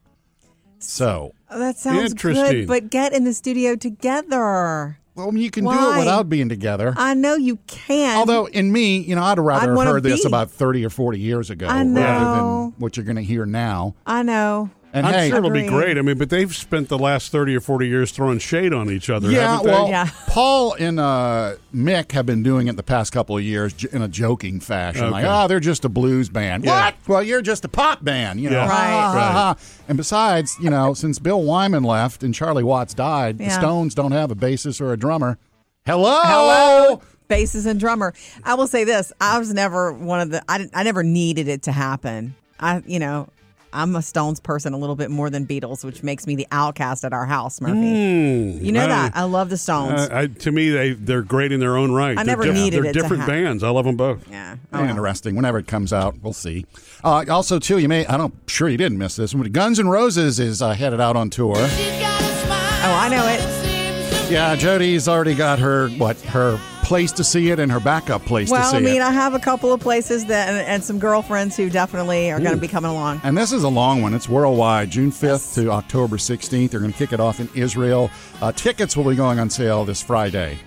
So, 0.79 1.33
Oh, 1.51 1.59
that 1.61 1.79
sounds 1.79 2.11
Interesting. 2.13 2.45
good, 2.45 2.67
but 2.69 2.91
get 2.91 3.13
in 3.13 3.25
the 3.25 3.33
studio 3.35 3.77
together. 3.77 4.99
Well, 5.17 5.29
I 5.29 5.31
mean, 5.31 5.43
you 5.43 5.51
can 5.51 5.65
do 5.65 5.71
it 5.71 5.99
without 5.99 6.29
being 6.29 6.49
together. 6.49 6.95
I 6.97 7.15
know 7.15 7.35
you 7.35 7.59
can. 7.67 8.19
Although, 8.19 8.47
in 8.47 8.71
me, 8.71 8.99
you 8.99 9.17
know, 9.17 9.23
I'd 9.23 9.39
rather 9.39 9.73
I'd 9.73 9.79
have 9.79 9.95
heard 9.95 10.03
this 10.03 10.25
about 10.25 10.51
30 10.51 10.85
or 10.85 10.91
40 10.91 11.19
years 11.19 11.51
ago 11.51 11.67
I 11.67 11.85
rather 11.85 12.37
than 12.37 12.75
what 12.79 12.97
you're 12.97 13.07
going 13.07 13.17
to 13.17 13.23
hear 13.23 13.47
now. 13.47 13.95
I 14.07 14.23
know. 14.23 14.71
And 14.93 15.07
I'm 15.07 15.13
hey, 15.13 15.29
sure 15.29 15.39
it'll 15.39 15.51
be 15.51 15.67
great. 15.67 15.99
I 15.99 16.03
mean, 16.03 16.17
but 16.17 16.31
they've 16.31 16.55
spent 16.55 16.89
the 16.89 16.99
last 16.99 17.31
30 17.31 17.55
or 17.57 17.61
40 17.61 17.87
years 17.87 18.13
throwing 18.13 18.39
shade 18.39 18.73
on 18.73 18.89
each 18.91 19.11
other, 19.11 19.31
Yeah, 19.31 19.51
haven't 19.57 19.67
they? 19.67 19.73
well, 19.73 19.89
Yeah. 19.91 20.09
Paul 20.29 20.73
and 20.79 20.99
uh, 20.99 21.57
Mick 21.75 22.13
have 22.13 22.25
been 22.25 22.43
doing 22.43 22.69
it 22.69 22.77
the 22.77 22.83
past 22.83 23.13
couple 23.13 23.37
of 23.37 23.43
years 23.43 23.75
j- 23.75 23.89
in 23.93 24.01
a 24.01 24.09
joking 24.09 24.59
fashion, 24.59 25.11
like, 25.11 25.25
Okay. 25.25 25.33
"Oh, 25.35 25.49
they're 25.49 25.61
just 25.61 25.85
a 25.85 25.91
blues 25.91 26.31
band." 26.31 26.65
Yeah. 26.65 26.87
What? 26.87 26.95
Well, 27.09 27.23
you're 27.23 27.43
just 27.43 27.65
a 27.67 27.69
pop 27.69 28.05
band, 28.05 28.41
you 28.41 28.49
know? 28.49 28.57
Yeah. 28.57 28.69
Right. 28.69 28.87
ha, 28.87 29.11
ha, 29.11 29.15
Right. 29.15 29.33
ha. 29.33 29.57
And 29.89 29.99
besides, 29.99 30.57
you 30.63 30.71
know, 30.71 30.95
since 30.95 31.19
Bill 31.19 31.43
Wyman 31.43 31.83
left 31.83 32.23
and 32.23 32.35
Charlie 32.35 32.65
Watts 32.65 32.95
died, 32.95 33.37
the 33.39 33.51
Stones 33.51 33.95
don't 33.95 34.13
have 34.13 34.31
a 34.31 34.35
bassist 34.37 34.81
or 34.81 34.93
a 34.95 34.97
drummer. 34.97 35.37
Hello. 35.85 36.21
Hello. 36.25 37.03
Bassist 37.29 37.67
and 37.67 37.79
drummer. 37.79 38.15
I 38.45 38.55
will 38.55 38.67
say 38.69 38.85
this: 38.85 39.13
I 39.21 39.39
was 39.39 39.53
never 39.53 39.93
one 39.93 40.21
of 40.21 40.31
the. 40.31 40.43
I, 40.49 40.57
didn't- 40.59 40.73
I 40.75 40.85
never 40.85 41.03
needed 41.03 41.49
it 41.49 41.63
to 41.65 41.73
happen. 41.73 42.35
I, 42.59 42.83
you 42.87 42.99
know, 42.99 43.29
I'm 43.73 43.95
a 43.97 44.01
Stones 44.03 44.41
person 44.41 44.73
a 44.73 44.79
little 44.79 44.97
bit 44.97 45.11
more 45.11 45.29
than 45.29 45.47
Beatles, 45.47 45.85
which 45.85 46.03
makes 46.03 46.27
me 46.27 46.35
the 46.35 46.47
outcast 46.51 47.05
at 47.05 47.13
our 47.13 47.27
house, 47.27 47.61
Murphy. 47.61 47.75
Mm, 47.75 48.63
You 48.65 48.73
know 48.73 48.85
I- 48.85 48.89
that. 48.89 49.13
I 49.17 49.25
love 49.25 49.51
the 49.51 49.57
Stones. 49.59 50.01
Uh, 50.01 50.09
I, 50.11 50.27
to 50.29 50.51
me, 50.53 50.71
they 50.71 50.93
they're 50.93 51.23
great 51.23 51.53
in 51.53 51.61
their 51.61 51.77
own 51.77 51.93
right. 51.93 52.17
I 52.17 52.23
They're 52.25 52.37
never 52.37 52.53
needed 52.53 52.83
They're 52.85 52.91
it 52.91 52.93
to 52.95 53.01
different 53.01 53.27
bands. 53.27 53.63
I 53.63 53.69
love 53.71 53.85
them 53.85 53.97
both. 53.97 54.27
yeah. 54.31 54.57
Interesting. 54.73 55.35
Whenever 55.37 55.59
it 55.59 55.67
comes 55.67 55.93
out, 55.93 56.17
we'll 56.23 56.33
see. 56.33 56.65
Uh, 57.05 57.25
also, 57.29 57.59
too, 57.59 57.79
you 57.79 57.89
may, 57.89 58.07
I 58.07 58.17
don't, 58.17 58.35
sure 58.47 58.69
you 58.69 58.77
didn't 58.79 58.99
miss 58.99 59.17
this. 59.17 59.35
but 59.35 59.53
Guns 59.53 59.79
N' 59.79 59.89
Roses 59.89 60.39
is 60.41 60.63
uh, 60.63 60.73
headed 60.73 61.01
out 61.01 61.17
on 61.17 61.29
tour. 61.31 61.55
Oh, 61.59 62.99
I 62.99 63.09
know 63.09 63.27
it. 63.29 64.31
Yeah, 64.31 64.57
Jody's 64.57 65.07
already 65.09 65.35
got 65.35 65.59
her, 65.61 65.89
what, 65.91 66.19
her 66.23 66.59
place 66.87 67.11
to 67.11 67.25
see 67.25 67.51
it 67.51 67.59
and 67.59 67.71
her 67.73 67.81
backup 67.81 68.25
place 68.25 68.49
Well, 68.49 68.63
to 68.63 68.69
see 68.69 68.77
it. 68.77 68.81
Well, 68.81 68.91
I 68.91 68.93
mean, 68.93 69.03
it. 69.03 69.05
I 69.05 69.11
have 69.11 69.35
a 69.35 69.41
couple 69.41 69.73
of 69.73 69.81
places 69.81 70.27
that 70.27 70.49
and, 70.49 70.59
and 70.59 70.85
some 70.85 71.01
girlfriends 71.01 71.57
who 71.57 71.69
definitely 71.69 72.31
are 72.31 72.39
going 72.39 72.55
to 72.55 72.61
be 72.61 72.69
coming 72.69 72.91
along. 72.91 73.21
And 73.25 73.37
this 73.37 73.53
is 73.53 73.65
a 73.65 73.69
long 73.69 74.03
one. 74.03 74.15
It's 74.15 74.29
worldwide, 74.29 74.91
June 74.91 75.11
5th 75.11 75.55
to 75.57 75.71
October 75.73 76.17
16th. 76.17 76.71
They're 76.71 76.81
going 76.81 76.93
to 76.93 76.99
kick 76.99 77.13
it 77.13 77.19
off 77.19 77.41
in 77.41 77.49
Israel. 77.55 78.09
Uh, 78.41 78.53
tickets 78.53 78.97
will 78.97 79.05
be 79.05 79.17
going 79.17 79.41
on 79.41 79.51
sale 79.51 79.85
this 79.85 80.01
Friday. 80.01 80.59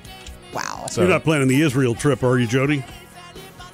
Wow. 0.53 0.87
So, 0.89 1.01
You're 1.01 1.09
not 1.09 1.23
planning 1.23 1.47
the 1.47 1.61
Israel 1.61 1.95
trip, 1.95 2.21
are 2.23 2.37
you, 2.37 2.47
Jody? 2.47 2.83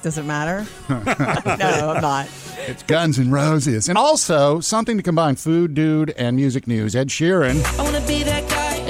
Does 0.02 0.18
it 0.18 0.24
matter? 0.24 0.64
no, 0.88 1.92
I'm 1.96 2.00
not. 2.00 2.28
It's 2.68 2.82
Guns 2.84 3.18
N' 3.18 3.30
Roses. 3.30 3.88
And 3.88 3.98
also, 3.98 4.60
something 4.60 4.96
to 4.96 5.02
combine 5.02 5.34
food, 5.34 5.74
dude, 5.74 6.10
and 6.10 6.36
music 6.36 6.66
news. 6.68 6.94
Ed 6.94 7.08
Sheeran. 7.08 7.60
I 7.80 7.85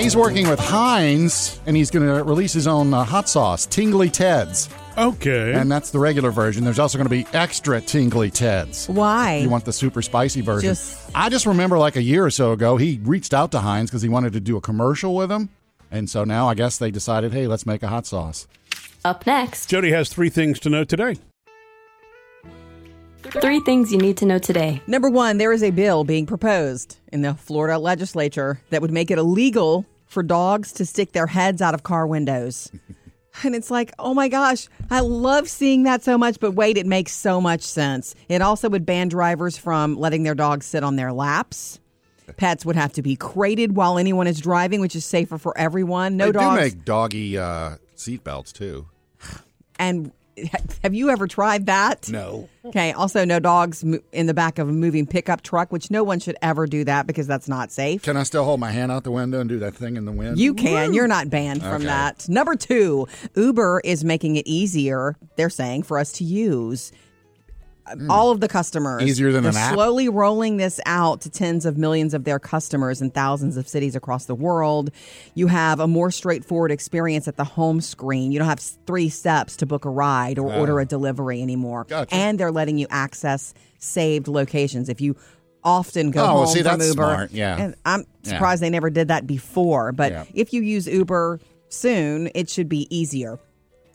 He's 0.07 0.15
working 0.15 0.49
with 0.49 0.61
Heinz, 0.61 1.61
and 1.67 1.77
he's 1.77 1.91
going 1.91 2.07
to 2.07 2.23
release 2.23 2.53
his 2.53 2.69
own 2.69 2.95
uh, 2.95 3.03
hot 3.03 3.29
sauce, 3.29 3.67
Tingly 3.67 4.09
Ted's. 4.09 4.69
Okay. 4.97 5.53
And 5.53 5.69
that's 5.69 5.91
the 5.91 5.99
regular 5.99 6.31
version. 6.31 6.63
There's 6.63 6.79
also 6.79 6.97
going 6.97 7.09
to 7.09 7.11
be 7.11 7.27
extra 7.37 7.81
Tingly 7.81 8.31
Ted's. 8.31 8.87
Why? 8.89 9.39
You 9.39 9.51
want 9.51 9.65
the 9.65 9.73
super 9.73 10.03
spicy 10.03 10.43
version? 10.43 10.71
Just- 10.71 11.11
I 11.13 11.29
just 11.29 11.45
remember 11.45 11.77
like 11.77 11.97
a 11.97 12.03
year 12.03 12.25
or 12.25 12.31
so 12.31 12.53
ago, 12.53 12.77
he 12.77 13.01
reached 13.03 13.35
out 13.35 13.51
to 13.51 13.59
Heinz 13.59 13.91
because 13.91 14.01
he 14.01 14.09
wanted 14.09 14.33
to 14.35 14.39
do 14.39 14.57
a 14.57 14.61
commercial 14.61 15.13
with 15.13 15.29
him. 15.29 15.49
And 15.91 16.09
so 16.09 16.23
now 16.23 16.49
I 16.49 16.55
guess 16.55 16.79
they 16.79 16.93
decided, 16.93 17.33
hey, 17.33 17.49
let's 17.49 17.67
make 17.67 17.83
a 17.83 17.89
hot 17.89 18.07
sauce. 18.07 18.47
Up 19.05 19.27
next, 19.27 19.69
Jody 19.69 19.91
has 19.91 20.09
three 20.09 20.29
things 20.31 20.61
to 20.61 20.71
know 20.71 20.85
today. 20.85 21.17
three 23.23 23.59
things 23.59 23.91
you 23.91 23.99
need 23.99 24.19
to 24.19 24.25
know 24.25 24.39
today. 24.39 24.81
Number 24.87 25.11
one, 25.11 25.39
there 25.39 25.53
is 25.53 25.65
a 25.65 25.73
bill 25.73 26.05
being 26.05 26.27
proposed 26.27 26.97
in 27.13 27.23
the 27.23 27.35
Florida 27.35 27.77
legislature 27.77 28.61
that 28.71 28.81
would 28.81 28.93
make 28.93 29.11
it 29.11 29.19
illegal 29.19 29.85
for 30.07 30.23
dogs 30.23 30.73
to 30.73 30.87
stick 30.87 31.13
their 31.13 31.27
heads 31.27 31.61
out 31.61 31.75
of 31.75 31.83
car 31.83 32.07
windows. 32.07 32.71
And 33.43 33.55
it's 33.55 33.71
like, 33.71 33.93
oh 33.99 34.15
my 34.15 34.29
gosh, 34.29 34.67
I 34.91 35.01
love 35.01 35.47
seeing 35.49 35.83
that 35.83 36.03
so 36.03 36.17
much. 36.17 36.41
But 36.41 36.53
wait, 36.53 36.79
it 36.79 36.87
makes 36.87 37.13
so 37.13 37.39
much 37.39 37.61
sense. 37.61 38.15
It 38.31 38.41
also 38.41 38.71
would 38.71 38.87
ban 38.87 39.09
drivers 39.09 39.59
from 39.59 39.97
letting 39.97 40.23
their 40.23 40.35
dogs 40.35 40.65
sit 40.65 40.83
on 40.83 40.97
their 40.97 41.13
laps. 41.13 41.79
Pets 42.39 42.65
would 42.65 42.77
have 42.77 42.95
to 42.95 43.03
be 43.03 43.15
crated 43.15 43.77
while 43.77 43.99
anyone 43.99 44.27
is 44.27 44.41
driving, 44.41 44.81
which 44.81 44.97
is 44.97 45.05
safer 45.05 45.37
for 45.39 45.57
everyone. 45.59 46.17
No 46.17 46.27
they 46.27 46.33
dogs. 46.33 46.57
do 46.57 46.65
make 46.65 46.85
doggy 46.87 47.39
uh, 47.39 47.77
seatbelts 47.97 48.53
too. 48.53 48.87
and 49.79 50.13
have 50.83 50.95
you 50.95 51.11
ever 51.11 51.27
tried 51.27 51.67
that? 51.67 52.09
No. 52.11 52.49
Okay. 52.65 52.93
Also, 52.93 53.25
no 53.25 53.39
dogs 53.39 53.85
in 54.13 54.27
the 54.27 54.35
back 54.35 54.59
of 54.59 54.69
a 54.69 54.73
moving 54.73 55.07
pickup 55.07 55.43
truck, 55.43 55.73
which 55.73 55.91
no 55.91 56.03
one 56.05 56.19
should 56.21 56.37
ever 56.43 56.67
do 56.67 56.85
that 56.85 57.07
because 57.07 57.27
that's 57.27 57.49
not 57.49 57.71
safe. 57.73 58.03
Can 58.03 58.17
I 58.17 58.23
still 58.25 58.45
hold 58.45 58.61
my 58.61 58.71
hand 58.71 58.91
out 58.93 59.05
the 59.05 59.11
window 59.11 59.41
and 59.41 59.49
do 59.49 59.59
that 59.61 59.75
thing 59.75 59.97
in 59.97 60.05
the 60.05 60.13
wind? 60.13 60.39
You 60.39 60.55
can. 60.55 60.93
You're 60.93 61.07
not 61.07 61.31
banned 61.31 61.63
from 61.63 61.77
Okay. 61.77 61.85
that. 61.87 62.29
Number 62.29 62.55
two, 62.57 63.07
Uber 63.35 63.81
is 63.85 64.05
making 64.05 64.37
it 64.37 64.47
easier, 64.47 65.17
they're 65.37 65.49
saying, 65.51 65.85
for 65.85 65.99
us 65.99 66.13
to 66.13 66.25
use. 66.25 66.93
Mm. 67.95 68.11
All 68.11 68.31
of 68.33 68.41
the 68.41 68.49
customers. 68.49 69.03
Easier 69.03 69.31
than 69.31 69.45
They're 69.45 69.53
an 69.53 69.57
app? 69.59 69.75
slowly 69.75 70.09
rolling 70.09 70.57
this 70.57 70.81
out 70.87 71.21
to 71.21 71.31
tens 71.31 71.65
of 71.65 71.79
millions 71.79 72.15
of 72.15 72.25
their 72.25 72.39
customers 72.41 73.01
in 73.01 73.11
thousands 73.13 73.57
of 73.57 73.69
cities 73.69 73.95
across 73.95 74.25
the 74.25 74.35
world. 74.35 74.91
You 75.35 75.47
have 75.47 75.79
a 75.79 75.87
more 75.87 76.11
straightforward 76.11 76.73
experience 76.73 77.29
at 77.29 77.37
the 77.37 77.45
home 77.45 77.81
screen. 77.81 78.33
You 78.33 78.41
don't 78.41 78.49
have 78.49 78.59
three 78.59 79.09
steps 79.09 79.57
to 79.59 79.67
book 79.67 79.85
a 79.85 79.91
ride 79.91 80.39
or 80.39 80.49
Wow. 80.49 80.59
order 80.61 80.81
a 80.81 80.85
delivery 80.85 81.41
anymore. 81.43 81.85
Gotcha. 81.89 82.13
And 82.15 82.41
they're 82.41 82.51
letting 82.51 82.77
you 82.79 82.87
access 82.91 83.55
saved 83.79 84.27
locations. 84.27 84.89
If 84.89 85.01
you 85.01 85.15
often 85.63 86.11
go 86.11 86.21
Oh, 86.23 86.25
well, 86.25 86.37
home 86.45 86.47
see, 86.49 86.63
from 86.63 86.79
that's 86.79 86.89
Uber, 86.91 87.03
smart. 87.03 87.33
Yeah. 87.33 87.57
and 87.57 87.75
I'm 87.85 88.05
Yeah. 88.25 88.31
surprised 88.33 88.63
they 88.63 88.71
never 88.71 88.91
did 88.91 89.09
that 89.09 89.27
before. 89.27 89.93
But 89.93 90.13
Yeah. 90.13 90.25
if 90.35 90.53
you 90.53 90.63
use 90.63 90.87
Uber 90.89 91.39
soon, 91.69 92.31
it 92.35 92.49
should 92.49 92.69
be 92.69 92.87
easier. 92.97 93.39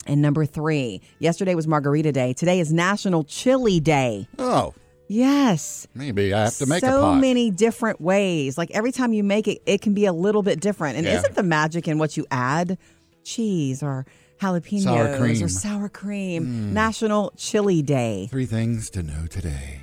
And 0.06 0.20
number 0.20 0.44
three, 0.46 1.00
yesterday 1.20 1.54
was 1.54 1.66
Margarita 1.68 2.10
Day. 2.12 2.32
Today 2.32 2.58
is 2.60 2.72
National 2.72 3.24
Chili 3.24 3.80
Day. 3.80 4.26
Oh, 4.38 4.74
Yes. 5.08 5.86
maybe 5.94 6.32
I 6.32 6.44
have 6.44 6.56
to 6.58 6.66
make 6.66 6.80
so 6.80 6.98
a 6.98 7.00
pot. 7.02 7.20
many 7.20 7.50
different 7.50 8.00
ways. 8.00 8.56
Like 8.56 8.70
every 8.70 8.92
time 8.92 9.12
you 9.12 9.22
make 9.22 9.46
it, 9.46 9.60
it 9.66 9.82
can 9.82 9.92
be 9.94 10.06
a 10.06 10.12
little 10.12 10.42
bit 10.42 10.58
different. 10.60 10.96
And 10.96 11.06
Yeah. 11.06 11.18
isn't 11.18 11.34
the 11.34 11.42
magic 11.42 11.86
in 11.86 11.98
what 11.98 12.16
you 12.16 12.24
add? 12.30 12.78
Cheese 13.22 13.82
or 13.82 14.06
jalapenos 14.40 14.84
Sour. 14.84 15.08
Mm. 15.18 15.42
or 15.44 15.48
sour 15.48 15.88
cream. 15.90 16.72
National 16.72 17.32
Chili 17.36 17.82
Day. 17.82 18.28
Three 18.30 18.46
things 18.46 18.88
to 18.90 19.02
know 19.02 19.26
today. 19.28 19.80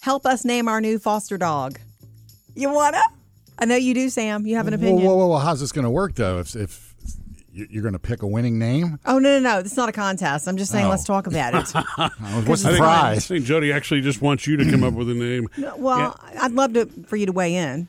Help 0.00 0.24
us 0.24 0.44
name 0.44 0.66
our 0.66 0.80
new 0.80 0.98
foster 0.98 1.36
dog. 1.36 1.78
You 2.54 2.72
wanna? 2.72 3.02
I 3.58 3.66
know 3.66 3.76
you 3.76 3.92
do, 3.92 4.08
Sam. 4.08 4.46
You 4.46 4.56
have 4.56 4.66
an 4.66 4.72
opinion. 4.74 5.04
whoa, 5.06 5.14
whoa, 5.16 5.26
whoa. 5.26 5.38
How's 5.38 5.60
this 5.60 5.70
going 5.70 5.84
to 5.84 5.90
work, 5.90 6.14
though? 6.14 6.38
If, 6.38 6.56
if 6.56 6.89
you're 7.70 7.82
going 7.82 7.92
to 7.94 7.98
pick 7.98 8.22
a 8.22 8.26
winning 8.26 8.58
name? 8.58 8.98
Oh 9.06 9.18
no, 9.18 9.38
no, 9.38 9.54
no! 9.54 9.58
It's 9.58 9.76
not 9.76 9.88
a 9.88 9.92
contest. 9.92 10.46
I'm 10.48 10.56
just 10.56 10.70
saying, 10.70 10.86
Oh. 10.86 10.90
let's 10.90 11.04
talk 11.04 11.26
about 11.26 11.54
it. 11.54 11.68
What's 12.48 12.62
the 12.62 12.68
I 12.70 12.72
think, 12.72 12.82
I 12.82 13.18
think 13.18 13.44
Jody 13.44 13.72
actually 13.72 14.00
just 14.00 14.22
wants 14.22 14.46
you 14.46 14.56
to 14.56 14.70
come 14.70 14.84
up 14.84 14.94
with 14.94 15.10
a 15.10 15.14
name. 15.14 15.48
well, 15.76 16.18
I'd 16.40 16.52
love 16.52 16.72
to 16.74 16.86
for 17.06 17.16
you 17.16 17.26
to 17.26 17.32
weigh 17.32 17.54
in. 17.56 17.88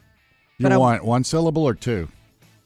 You 0.58 0.64
but 0.64 0.72
I- 0.72 0.78
want 0.78 1.06
one 1.06 1.24
syllable 1.24 1.64
or 1.64 1.74
two? 1.74 2.08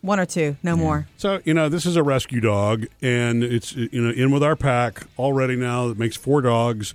One 0.01 0.19
or 0.19 0.25
two, 0.27 0.55
no 0.61 0.75
more. 0.75 1.07
So 1.17 1.41
you 1.45 1.53
know, 1.55 1.67
this 1.67 1.85
is 1.87 1.95
a 1.95 2.03
rescue 2.03 2.39
dog, 2.39 2.85
and 3.01 3.43
it's 3.43 3.73
you 3.75 3.89
know 4.01 4.11
in 4.11 4.29
with 4.31 4.43
our 4.43 4.55
pack 4.55 5.07
already 5.17 5.55
now. 5.55 5.87
That 5.87 5.97
makes 5.97 6.15
four 6.15 6.41
dogs. 6.41 6.93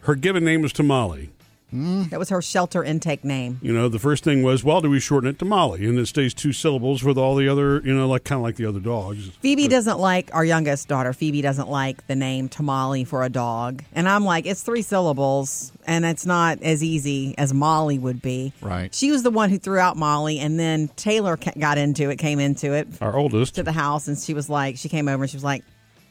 Her 0.00 0.14
given 0.14 0.44
name 0.44 0.62
was 0.62 0.72
Tamale. 0.72 1.30
Hmm? 1.70 2.04
That 2.10 2.18
was 2.20 2.28
her 2.28 2.40
shelter 2.40 2.84
intake 2.84 3.24
name. 3.24 3.58
You 3.60 3.72
know, 3.72 3.88
the 3.88 3.98
first 3.98 4.22
thing 4.22 4.44
was, 4.44 4.62
well, 4.62 4.80
do 4.80 4.88
we 4.88 5.00
shorten 5.00 5.28
it 5.28 5.38
to 5.40 5.44
Molly? 5.44 5.84
And 5.86 5.98
it 5.98 6.06
stays 6.06 6.32
two 6.32 6.52
syllables 6.52 7.02
with 7.02 7.18
all 7.18 7.34
the 7.34 7.48
other, 7.48 7.80
you 7.84 7.92
know, 7.92 8.06
like 8.06 8.22
kind 8.22 8.38
of 8.38 8.44
like 8.44 8.54
the 8.54 8.66
other 8.66 8.78
dogs. 8.78 9.30
Phoebe 9.40 9.66
doesn't 9.66 9.98
like 9.98 10.30
our 10.32 10.44
youngest 10.44 10.86
daughter. 10.86 11.12
Phoebe 11.12 11.42
doesn't 11.42 11.68
like 11.68 12.06
the 12.06 12.14
name 12.14 12.48
Tamale 12.48 13.02
for 13.04 13.24
a 13.24 13.28
dog, 13.28 13.82
and 13.92 14.08
I'm 14.08 14.24
like, 14.24 14.46
it's 14.46 14.62
three 14.62 14.82
syllables, 14.82 15.72
and 15.86 16.04
it's 16.04 16.24
not 16.24 16.62
as 16.62 16.84
easy 16.84 17.34
as 17.36 17.52
Molly 17.52 17.98
would 17.98 18.22
be. 18.22 18.52
Right. 18.62 18.94
She 18.94 19.10
was 19.10 19.24
the 19.24 19.30
one 19.32 19.50
who 19.50 19.58
threw 19.58 19.78
out 19.80 19.96
Molly, 19.96 20.38
and 20.38 20.60
then 20.60 20.88
Taylor 20.96 21.36
got 21.58 21.78
into 21.78 22.10
it, 22.10 22.16
came 22.16 22.38
into 22.38 22.72
it 22.74 22.86
Our 23.00 23.16
oldest. 23.16 23.56
to 23.56 23.64
the 23.64 23.72
house, 23.72 24.06
and 24.06 24.16
she 24.16 24.34
was 24.34 24.48
like, 24.48 24.76
she 24.76 24.88
came 24.88 25.08
over 25.08 25.24
and 25.24 25.30
she 25.30 25.36
was 25.36 25.44
like, 25.44 25.64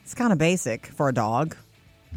it's 0.04 0.14
kind 0.14 0.32
of 0.34 0.38
basic 0.38 0.88
for 0.88 1.08
a 1.10 1.14
dog, 1.14 1.56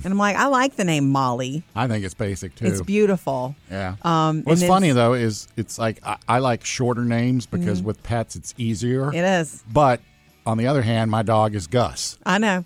and 0.04 0.12
I'm 0.12 0.18
like, 0.18 0.36
I 0.36 0.46
like 0.46 0.76
the 0.76 0.84
name 0.84 1.10
Molly. 1.10 1.62
I 1.74 1.86
think 1.86 2.04
it's 2.04 2.14
basic, 2.14 2.54
too. 2.54 2.66
It's 2.66 2.82
beautiful. 2.82 3.54
Yeah. 3.70 3.96
Um, 4.02 4.42
What's 4.42 4.64
funny 4.64 4.92
though 4.92 5.14
is 5.14 5.48
it's 5.56 5.78
like 5.78 6.00
I, 6.04 6.16
I 6.28 6.38
like 6.38 6.64
shorter 6.64 7.04
names 7.04 7.46
because 7.46 7.82
with 7.82 8.02
pets 8.02 8.36
it's 8.36 8.54
easier. 8.58 9.06
Mm-hmm. 9.06 9.16
It 9.16 9.24
is. 9.40 9.62
But 9.72 10.00
on 10.46 10.56
the 10.58 10.66
other 10.66 10.82
hand, 10.82 11.10
my 11.10 11.22
dog 11.22 11.54
is 11.54 11.66
Gus. 11.66 12.18
I 12.24 12.38
know. 12.38 12.64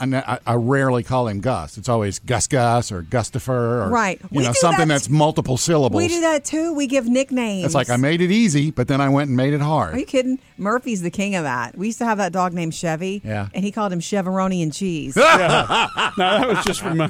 And 0.00 0.16
I, 0.16 0.38
I 0.46 0.54
rarely 0.54 1.02
call 1.02 1.28
him 1.28 1.40
Gus. 1.40 1.76
It's 1.76 1.88
always 1.88 2.18
Gus 2.18 2.46
Gus 2.46 2.90
or 2.90 3.02
Gustifer 3.02 3.48
or 3.84 3.88
Right. 3.90 4.18
you 4.22 4.28
We 4.38 4.44
know 4.44 4.52
something 4.54 4.88
that- 4.88 4.94
that's 4.94 5.08
multiple 5.10 5.56
syllables. 5.58 6.00
We 6.00 6.08
do 6.08 6.20
that 6.22 6.44
too. 6.44 6.72
We 6.72 6.86
give 6.86 7.06
nicknames. 7.06 7.66
It's 7.66 7.74
like 7.74 7.90
I 7.90 7.96
made 7.96 8.20
it 8.20 8.30
easy, 8.30 8.70
but 8.70 8.88
then 8.88 9.00
I 9.00 9.08
went 9.10 9.28
and 9.28 9.36
made 9.36 9.52
it 9.52 9.60
hard. 9.60 9.94
Are 9.94 9.98
you 9.98 10.06
kidding? 10.06 10.38
Murphy's 10.56 11.02
the 11.02 11.10
king 11.10 11.34
of 11.36 11.44
that. 11.44 11.76
We 11.76 11.86
used 11.86 11.98
to 11.98 12.04
have 12.06 12.18
that 12.18 12.32
dog 12.32 12.52
named 12.54 12.74
Chevy. 12.74 13.20
Yeah. 13.24 13.48
And 13.54 13.64
he 13.64 13.70
called 13.72 13.92
him 13.92 14.00
Cheveroni 14.00 14.62
and 14.62 14.72
cheese. 14.72 15.16
yeah. 15.18 15.88
No, 16.18 16.38
that 16.40 16.48
was 16.48 16.64
just 16.64 16.80
from. 16.80 16.96
my- 16.98 17.08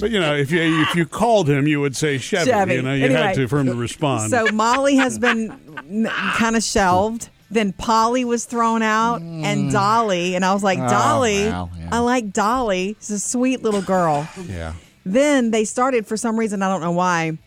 But 0.00 0.10
you 0.10 0.18
know, 0.20 0.34
if 0.34 0.50
you 0.50 0.60
if 0.82 0.94
you 0.94 1.06
called 1.06 1.48
him, 1.48 1.66
you 1.66 1.80
would 1.80 1.94
say 1.96 2.18
Chevy. 2.18 2.50
Chevy. 2.50 2.74
You 2.74 2.82
know, 2.82 2.94
you 2.94 3.04
Anyway. 3.04 3.20
had 3.20 3.34
to 3.36 3.48
for 3.48 3.58
him 3.60 3.66
to 3.66 3.74
respond. 3.74 4.30
so 4.30 4.46
Molly 4.52 4.96
has 4.96 5.18
been 5.18 5.50
kind 6.36 6.56
of 6.56 6.62
shelved. 6.62 7.28
Then 7.50 7.72
Polly 7.72 8.24
was 8.24 8.44
thrown 8.44 8.80
out, 8.82 9.20
and 9.22 9.42
mm. 9.42 9.72
Dolly, 9.72 10.36
and 10.36 10.44
I 10.44 10.54
was 10.54 10.62
like, 10.62 10.78
Oh, 10.78 10.88
Dolly, 10.88 11.44
yeah. 11.44 11.66
I 11.90 11.98
like 11.98 12.32
Dolly. 12.32 12.96
She's 13.00 13.10
a 13.10 13.18
sweet 13.18 13.62
little 13.62 13.82
girl. 13.82 14.28
yeah. 14.46 14.74
Then 15.04 15.50
they 15.50 15.64
started, 15.64 16.06
for 16.06 16.16
some 16.16 16.38
reason, 16.38 16.62
I 16.62 16.68
don't 16.68 16.80
know 16.80 16.92
why, 16.92 17.38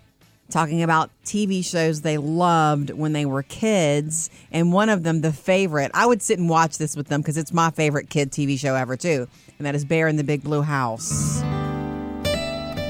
talking 0.49 0.83
about 0.83 1.09
TV 1.23 1.63
shows 1.63 2.01
they 2.01 2.17
loved 2.17 2.89
when 2.89 3.13
they 3.13 3.25
were 3.25 3.43
kids. 3.43 4.29
And 4.51 4.73
one 4.73 4.89
of 4.89 5.03
them, 5.03 5.21
the 5.21 5.31
favorite, 5.31 5.91
I 5.93 6.05
would 6.05 6.21
sit 6.21 6.37
and 6.37 6.49
watch 6.49 6.77
this 6.77 6.97
with 6.97 7.07
them 7.07 7.21
because 7.21 7.37
it's 7.37 7.53
my 7.53 7.71
favorite 7.71 8.09
kid 8.09 8.29
TV 8.31 8.59
show 8.59 8.75
ever, 8.75 8.97
too. 8.97 9.27
And 9.57 9.65
that 9.65 9.73
is 9.73 9.85
Bear 9.85 10.09
in 10.09 10.17
the 10.17 10.23
Big 10.25 10.43
Blue 10.43 10.63
House. 10.63 11.41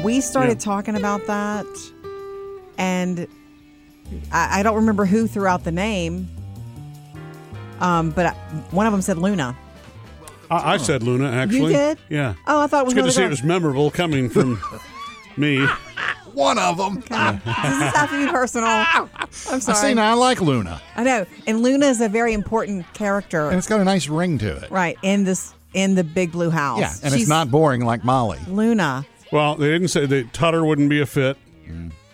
We 0.03 0.19
started 0.19 0.57
Yeah. 0.57 0.65
talking 0.65 0.95
about 0.95 1.27
that, 1.27 1.65
and 2.77 3.27
I, 4.31 4.59
I 4.59 4.63
don't 4.63 4.75
remember 4.77 5.05
who 5.05 5.27
threw 5.27 5.45
out 5.47 5.63
the 5.63 5.71
name. 5.71 6.27
Um, 7.79 8.11
but 8.11 8.27
I, 8.27 8.31
one 8.71 8.85
of 8.85 8.91
them 8.93 9.01
said 9.01 9.17
Luna. 9.17 9.55
I, 10.51 10.73
I 10.73 10.77
said 10.77 11.03
Luna. 11.03 11.29
Actually, 11.31 11.73
did? 11.73 11.97
Yeah. 12.09 12.35
Oh, 12.47 12.61
I 12.61 12.67
thought 12.67 12.81
it 12.81 12.85
was 12.85 12.93
It's 12.93 12.95
good 12.95 12.95
to 12.95 12.99
another 13.01 13.11
see 13.11 13.21
it 13.21 13.23
girl. 13.25 13.29
was 13.31 13.43
memorable 13.43 13.91
coming 13.91 14.29
from 14.29 14.61
me. 15.37 15.65
One 16.33 16.57
of 16.57 16.77
them. 16.77 16.95
Does 17.01 17.39
this 17.39 17.95
have 17.95 18.09
to 18.09 18.25
be 18.25 18.31
personal? 18.31 18.67
I'm 18.69 19.09
I 19.23 19.59
sorry. 19.59 19.77
see. 19.89 19.93
Now 19.93 20.11
I 20.11 20.13
like 20.13 20.41
Luna, 20.41 20.81
I 20.95 21.03
know. 21.03 21.25
And 21.47 21.61
Luna 21.61 21.85
is 21.87 22.01
a 22.01 22.09
very 22.09 22.33
important 22.33 22.91
character, 22.93 23.49
and 23.49 23.57
it's 23.57 23.67
got 23.67 23.79
a 23.79 23.83
nice 23.83 24.07
ring 24.07 24.37
to 24.39 24.57
it. 24.63 24.71
right, 24.71 24.97
in 25.03 25.23
this 25.25 25.53
in 25.73 25.93
the 25.95 26.03
big 26.03 26.31
blue 26.31 26.49
house. 26.49 26.79
Yeah, 26.79 26.93
and 27.03 27.13
She's 27.13 27.23
it's 27.23 27.29
not 27.29 27.49
boring 27.51 27.85
like 27.85 28.03
Molly. 28.03 28.39
Luna. 28.47 29.05
Well, 29.31 29.55
they 29.55 29.67
didn't 29.69 29.87
say 29.89 30.05
that 30.07 30.33
Tutter 30.33 30.63
wouldn't 30.65 30.89
be 30.89 31.01
a 31.01 31.05
fit. 31.05 31.37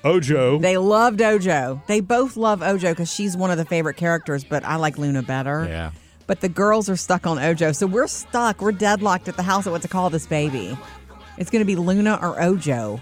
Ojo. 0.04 0.60
They 0.60 0.78
loved 0.78 1.22
Ojo. 1.22 1.82
They 1.88 2.00
both 2.00 2.38
love 2.38 2.62
Ojo 2.62 2.92
because 2.92 3.12
she's 3.14 3.36
one 3.36 3.52
of 3.52 3.58
the 3.58 3.66
favorite 3.66 3.96
characters, 3.98 4.44
but 4.44 4.64
I 4.64 4.76
like 4.78 4.98
Luna 4.98 5.22
better. 5.24 5.66
Yeah. 5.68 5.92
But 6.28 6.42
the 6.42 6.50
girls 6.50 6.90
are 6.90 6.96
stuck 6.96 7.26
on 7.28 7.40
Ojo. 7.40 7.72
So 7.72 7.88
we're 7.88 8.08
stuck. 8.08 8.62
We're 8.62 8.72
deadlocked 8.72 9.28
at 9.28 9.36
the 9.36 9.44
house 9.44 9.66
at 9.68 9.72
what 9.72 9.82
to 9.82 9.88
call 9.88 10.10
this 10.10 10.28
baby. 10.28 10.78
It's 11.38 11.50
going 11.50 11.62
to 11.62 11.66
be 11.66 11.76
Luna 11.76 12.20
or 12.22 12.42
Ojo. 12.42 13.02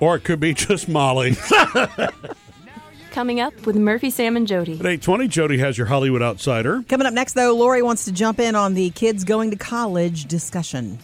or 0.00 0.16
it 0.16 0.24
could 0.24 0.38
be 0.40 0.52
just 0.54 0.88
Molly. 0.88 1.36
Coming 3.12 3.40
up 3.40 3.66
with 3.66 3.76
Murphy, 3.76 4.08
Sam, 4.08 4.36
and 4.36 4.46
Jody. 4.46 4.72
At 4.74 4.80
820, 4.86 5.28
Jody 5.28 5.58
has 5.58 5.76
your 5.76 5.86
Hollywood 5.86 6.22
Outsider. 6.22 6.82
Coming 6.88 7.06
up 7.06 7.12
next, 7.12 7.34
though, 7.34 7.54
Lori 7.54 7.82
wants 7.82 8.06
to 8.06 8.12
jump 8.12 8.40
in 8.40 8.54
on 8.54 8.72
the 8.72 8.88
kids 8.90 9.24
going 9.24 9.50
to 9.50 9.56
college 9.56 10.24
discussion. 10.24 10.98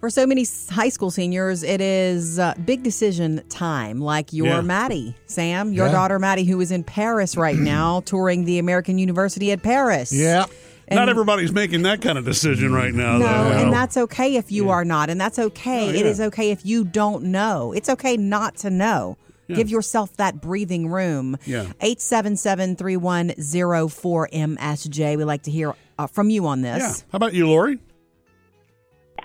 For 0.00 0.10
so 0.10 0.26
many 0.26 0.46
high 0.70 0.90
school 0.90 1.10
seniors, 1.10 1.64
it 1.64 1.80
is 1.80 2.38
uh, 2.38 2.54
big 2.64 2.84
decision 2.84 3.42
time. 3.48 4.00
Like 4.00 4.32
your 4.32 4.46
Yeah. 4.46 4.60
Maddie, 4.60 5.16
Sam, 5.26 5.72
your 5.72 5.86
Yeah. 5.86 5.92
daughter 5.92 6.18
Maddie, 6.20 6.44
who 6.44 6.60
is 6.60 6.70
in 6.70 6.84
Paris 6.84 7.36
right 7.36 7.56
now, 7.58 8.00
touring 8.02 8.44
the 8.44 8.60
American 8.60 8.98
University 8.98 9.50
at 9.50 9.62
Paris. 9.62 10.12
Yeah. 10.12 10.44
Not 10.90 11.08
everybody's 11.10 11.52
making 11.52 11.82
that 11.82 12.00
kind 12.00 12.16
of 12.16 12.24
decision 12.24 12.72
right 12.72 12.94
now, 12.94 13.18
No, 13.18 13.26
though. 13.26 13.58
and 13.58 13.70
that's 13.72 13.96
okay 13.98 14.36
if 14.36 14.50
you 14.50 14.70
are 14.70 14.86
not, 14.86 15.10
and 15.10 15.20
that's 15.20 15.38
okay. 15.38 15.88
Oh, 15.90 15.92
yeah. 15.92 16.04
is 16.06 16.18
okay 16.20 16.50
if 16.50 16.64
you 16.64 16.82
don't 16.84 17.24
know. 17.24 17.72
It's 17.72 17.90
okay 17.90 18.16
not 18.16 18.56
to 18.58 18.70
know. 18.70 19.18
Give 19.52 19.68
yourself 19.70 20.14
that 20.18 20.40
breathing 20.42 20.88
room. 20.88 21.36
Yeah. 21.46 21.62
877 21.80 22.76
3104 22.76 24.28
MSJ. 24.32 25.16
We 25.16 25.24
like 25.24 25.42
to 25.44 25.50
hear 25.50 25.74
uh, 25.98 26.06
from 26.06 26.28
you 26.30 26.46
on 26.46 26.60
this. 26.62 26.78
Yeah. 26.80 26.92
How 27.12 27.16
about 27.16 27.32
you, 27.34 27.48
Lori? 27.48 27.78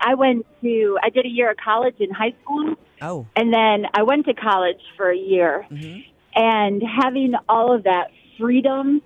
I 0.03 0.15
went 0.15 0.45
to, 0.61 0.97
I 1.01 1.09
did 1.09 1.25
a 1.25 1.29
year 1.29 1.51
of 1.51 1.57
college 1.57 1.95
in 1.99 2.11
high 2.11 2.33
school, 2.43 2.75
Oh. 3.01 3.25
and 3.35 3.53
then 3.53 3.85
I 3.93 4.03
went 4.03 4.25
to 4.25 4.33
college 4.33 4.79
for 4.97 5.09
a 5.09 5.17
year. 5.17 5.65
Mm-hmm. 5.71 5.99
And 6.35 6.81
having 6.83 7.33
all 7.47 7.73
of 7.75 7.83
that 7.83 8.07
freedom 8.39 9.01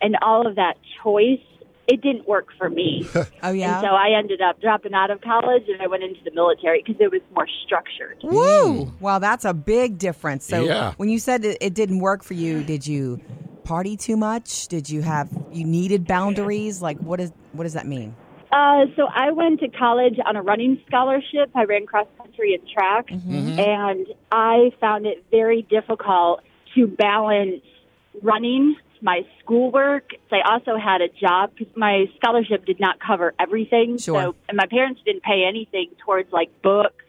and 0.00 0.16
all 0.22 0.46
of 0.46 0.56
that 0.56 0.78
choice, 1.02 1.40
it 1.86 2.00
didn't 2.00 2.26
work 2.26 2.48
for 2.58 2.70
me. 2.70 3.06
Oh, 3.44 3.50
yeah. 3.52 3.78
And 3.78 3.84
so 3.84 3.88
I 3.88 4.16
ended 4.16 4.40
up 4.40 4.60
dropping 4.60 4.94
out 4.94 5.10
of 5.10 5.20
college 5.20 5.64
and 5.68 5.82
I 5.82 5.88
went 5.88 6.04
into 6.04 6.20
the 6.24 6.30
military 6.32 6.80
because 6.84 7.00
it 7.00 7.10
was 7.10 7.20
more 7.34 7.46
structured. 7.66 8.18
Woo! 8.22 8.92
Well, 9.00 9.18
that's 9.18 9.44
a 9.44 9.52
big 9.52 9.98
difference. 9.98 10.46
So 10.46 10.64
Yeah. 10.64 10.94
when 10.96 11.08
you 11.08 11.18
said 11.18 11.44
it, 11.44 11.58
it 11.60 11.74
didn't 11.74 11.98
work 11.98 12.22
for 12.22 12.34
you, 12.34 12.62
did 12.62 12.86
you 12.86 13.20
party 13.64 13.96
too 13.96 14.16
much? 14.16 14.68
Did 14.68 14.88
you 14.88 15.02
have 15.02 15.28
you 15.52 15.64
needed 15.64 16.06
boundaries? 16.06 16.80
Like 16.80 16.98
what 16.98 17.20
is 17.20 17.32
what 17.52 17.64
does 17.64 17.72
that 17.74 17.86
mean? 17.86 18.14
Uh, 18.52 18.84
so 18.96 19.06
I 19.06 19.30
went 19.30 19.60
to 19.60 19.68
college 19.68 20.18
on 20.24 20.36
a 20.36 20.42
running 20.42 20.78
scholarship. 20.86 21.50
I 21.54 21.64
ran 21.64 21.86
cross 21.86 22.06
country 22.18 22.54
and 22.54 22.68
track, 22.68 23.10
and 23.58 24.06
I 24.30 24.72
found 24.78 25.06
it 25.06 25.24
very 25.30 25.62
difficult 25.62 26.42
to 26.74 26.86
balance 26.86 27.62
running, 28.22 28.76
my 29.00 29.22
schoolwork. 29.40 30.10
I 30.30 30.42
also 30.44 30.76
had 30.76 31.00
a 31.00 31.08
job 31.08 31.52
because 31.58 31.74
my 31.76 32.04
scholarship 32.16 32.66
did 32.66 32.78
not 32.78 33.00
cover 33.00 33.34
everything. 33.38 33.96
Sure. 33.96 34.22
So, 34.22 34.34
and 34.48 34.56
my 34.56 34.66
parents 34.66 35.00
didn't 35.04 35.22
pay 35.22 35.44
anything 35.48 35.90
towards 36.04 36.30
like 36.30 36.50
books 36.62 37.04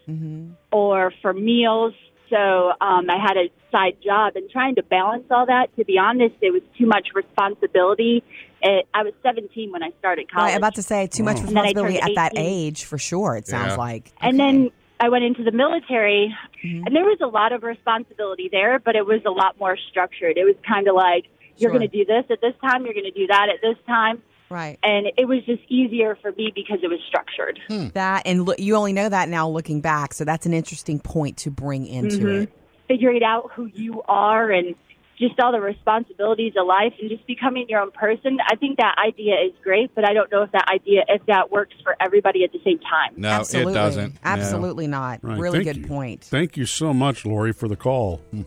or 0.71 1.13
for 1.21 1.33
meals. 1.33 1.93
So 2.29 2.37
um, 2.37 3.09
I 3.09 3.17
had 3.21 3.37
a 3.37 3.49
side 3.71 3.97
job, 4.03 4.35
and 4.35 4.49
trying 4.49 4.75
to 4.75 4.83
balance 4.83 5.25
all 5.29 5.45
that. 5.47 5.75
To 5.77 5.83
be 5.83 5.97
honest, 5.97 6.35
it 6.41 6.51
was 6.51 6.61
too 6.77 6.85
much 6.85 7.09
responsibility. 7.13 8.23
It, 8.63 8.87
I 8.93 9.03
was 9.03 9.13
17 9.23 9.71
when 9.71 9.83
I 9.83 9.91
started 9.99 10.31
college. 10.31 10.51
Right, 10.51 10.57
about 10.57 10.75
to 10.75 10.83
say 10.83 11.07
too 11.07 11.23
much 11.23 11.37
And 11.39 11.49
then 11.49 11.55
responsibility 11.55 11.99
at 11.99 12.11
that 12.15 12.31
age 12.35 12.85
for 12.85 12.97
sure. 12.97 13.35
It 13.35 13.47
sounds 13.47 13.71
Yeah. 13.71 13.75
like. 13.75 14.11
And 14.21 14.39
then 14.39 14.71
I 14.99 15.09
went 15.09 15.25
into 15.25 15.43
the 15.43 15.51
military, 15.51 16.33
Mm-hmm. 16.63 16.85
and 16.87 16.95
there 16.95 17.03
was 17.03 17.17
a 17.21 17.27
lot 17.27 17.51
of 17.51 17.61
responsibility 17.63 18.47
there, 18.51 18.79
but 18.79 18.95
it 18.95 19.05
was 19.05 19.19
a 19.25 19.31
lot 19.31 19.59
more 19.59 19.77
structured. 19.89 20.37
It 20.37 20.45
was 20.45 20.55
kind 20.65 20.87
of 20.87 20.95
like, 20.95 21.25
you're 21.57 21.69
Sure. 21.71 21.77
going 21.77 21.89
to 21.89 21.97
do 21.97 22.05
this 22.05 22.23
at 22.29 22.39
this 22.41 22.53
time, 22.61 22.85
you're 22.85 22.93
going 22.93 23.03
to 23.05 23.11
do 23.11 23.27
that 23.27 23.47
at 23.53 23.61
this 23.61 23.75
time. 23.85 24.21
right. 24.49 24.77
And 24.83 25.07
it 25.17 25.25
was 25.27 25.43
just 25.45 25.61
easier 25.67 26.15
for 26.21 26.31
me 26.33 26.51
because 26.55 26.79
it 26.83 26.87
was 26.87 26.99
structured. 27.07 27.59
That 27.95 28.21
and 28.25 28.45
look, 28.45 28.59
you 28.59 28.75
only 28.75 28.93
know 28.93 29.09
that 29.09 29.27
now 29.27 29.49
looking 29.49 29.81
back. 29.81 30.13
So 30.13 30.23
that's 30.25 30.45
an 30.45 30.53
interesting 30.53 30.99
point 30.99 31.37
to 31.37 31.49
bring 31.51 31.85
into 31.87 32.17
Mhm. 32.25 32.43
it. 32.43 32.49
Figuring 32.87 33.23
out 33.23 33.51
who 33.55 33.65
you 33.73 34.03
are 34.07 34.51
and 34.51 34.75
just 35.17 35.39
all 35.39 35.51
the 35.51 35.61
responsibilities 35.61 36.53
of 36.57 36.67
life 36.67 36.93
and 36.99 37.09
just 37.09 37.25
becoming 37.27 37.65
your 37.69 37.81
own 37.81 37.91
person. 37.91 38.37
I 38.49 38.55
think 38.55 38.77
that 38.77 38.95
idea 39.03 39.35
is 39.35 39.53
great, 39.63 39.93
but 39.95 40.07
I 40.07 40.13
don't 40.13 40.31
know 40.31 40.43
if 40.43 40.51
that 40.51 40.67
idea, 40.73 41.03
if 41.07 41.25
that 41.27 41.51
works 41.51 41.75
for 41.83 41.95
everybody 41.99 42.43
at 42.43 42.51
the 42.51 42.59
same 42.63 42.79
time. 42.79 43.13
No, 43.17 43.29
Absolutely. 43.29 43.73
it 43.73 43.75
doesn't. 43.75 44.13
No. 44.13 44.19
Absolutely 44.23 44.87
not. 44.87 45.23
Right. 45.23 45.39
Really 45.39 45.63
Thank 45.63 45.75
good 45.75 45.83
you. 45.83 45.87
point. 45.87 46.23
Thank 46.23 46.57
you 46.57 46.65
so 46.65 46.93
much, 46.93 47.25
Lori, 47.25 47.53
for 47.53 47.67
the 47.67 47.75
call. 47.75 48.17
Hmm. 48.31 48.41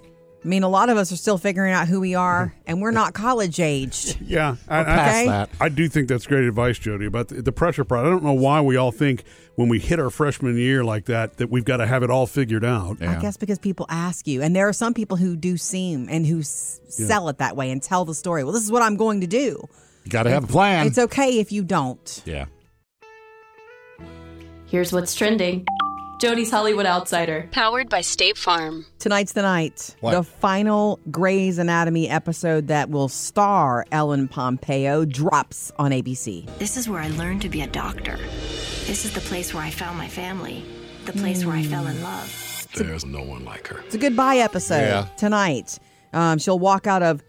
I 0.47 0.49
mean, 0.49 0.63
a 0.63 0.69
lot 0.69 0.91
of 0.91 0.97
us 0.97 1.11
are 1.11 1.17
still 1.17 1.39
figuring 1.39 1.73
out 1.73 1.89
who 1.89 1.99
we 1.99 2.15
are, 2.15 2.47
mm-hmm. 2.47 2.61
and 2.69 2.81
we're 2.81 2.93
not 2.93 3.15
college 3.15 3.59
aged. 3.59 4.19
Yeah, 4.27 4.57
I, 4.69 4.85
past 4.85 5.17
Okay. 5.17 5.27
that. 5.27 5.51
I 5.61 5.69
do 5.69 5.89
think 5.89 6.09
that's 6.09 6.27
great 6.27 6.45
advice, 6.45 6.79
Jody, 6.79 7.07
about 7.07 7.29
the, 7.29 7.43
the 7.43 7.51
pressure 7.53 7.85
part. 7.85 8.07
I 8.07 8.11
don't 8.11 8.23
know 8.23 8.33
why 8.33 8.61
we 8.61 8.77
all 8.77 8.93
think 8.93 9.25
when 9.57 9.69
we 9.69 9.79
hit 9.81 9.99
our 9.99 10.11
freshman 10.11 10.57
year 10.57 10.85
like 10.85 11.07
that 11.07 11.39
that 11.39 11.51
we've 11.51 11.65
got 11.65 11.79
to 11.79 11.87
have 11.87 12.03
it 12.05 12.11
all 12.11 12.27
figured 12.27 12.65
out. 12.65 13.03
I 13.03 13.19
guess 13.21 13.37
because 13.37 13.59
people 13.59 13.87
ask 13.89 14.29
you, 14.29 14.41
and 14.43 14.55
there 14.55 14.69
are 14.69 14.73
some 14.73 14.95
people 14.95 15.17
who 15.17 15.35
do 15.37 15.57
seem 15.57 16.07
and 16.09 16.25
who 16.27 16.41
s- 16.41 16.81
sell 16.89 17.29
it 17.29 17.39
that 17.39 17.57
way 17.57 17.71
and 17.73 17.83
tell 17.83 18.05
the 18.05 18.15
story. 18.15 18.45
Well, 18.45 18.53
this 18.53 18.63
is 18.63 18.71
what 18.71 18.83
I'm 18.83 18.97
going 18.97 19.21
to 19.23 19.27
do. 19.27 19.65
You 20.05 20.11
got 20.11 20.25
to 20.25 20.31
have 20.31 20.45
a 20.45 20.49
plan. 20.49 20.87
It's 20.87 20.99
okay 20.99 21.41
if 21.41 21.51
you 21.51 21.65
don't. 21.65 22.23
yeah. 22.25 22.47
Here's 24.67 24.93
what's 24.93 25.15
trending 25.15 25.65
Jody's 26.19 26.51
Hollywood 26.51 26.87
Outsider. 26.87 27.47
Powered 27.53 27.91
by 27.91 28.01
State 28.01 28.39
Farm. 28.39 28.87
Tonight's 28.99 29.33
the 29.33 29.43
night. 29.43 29.95
What? 30.01 30.13
The 30.13 30.23
final 30.23 30.99
Grey's 31.11 31.59
Anatomy 31.59 32.09
episode 32.09 32.69
that 32.69 32.89
will 32.89 33.09
star 33.11 33.85
Ellen 33.93 34.27
Pompeo 34.27 35.05
drops 35.05 35.73
on 35.79 35.91
ABC. 35.91 36.47
This 36.59 36.79
is 36.79 36.89
where 36.89 37.01
I 37.03 37.09
learned 37.09 37.43
to 37.43 37.51
be 37.51 37.61
a 37.61 37.67
doctor. 37.67 38.17
This 38.87 39.05
is 39.05 39.13
the 39.13 39.21
place 39.21 39.53
where 39.53 39.63
I 39.63 39.69
found 39.71 39.99
my 39.99 40.09
family, 40.09 40.65
the 41.05 41.13
place 41.13 41.45
where 41.45 41.55
I 41.55 41.63
fell 41.63 41.87
in 41.87 42.03
love. 42.03 42.67
There's 42.75 43.05
no 43.05 43.23
one 43.23 43.45
like 43.45 43.69
her. 43.69 43.81
It's 43.81 43.95
a 43.95 43.99
goodbye 43.99 44.37
episode 44.37 44.81
Yeah. 44.89 45.07
tonight. 45.19 45.79
Um, 46.15 46.39
she'll 46.39 46.59
walk 46.59 46.87
out 46.87 47.03
of 47.03 47.23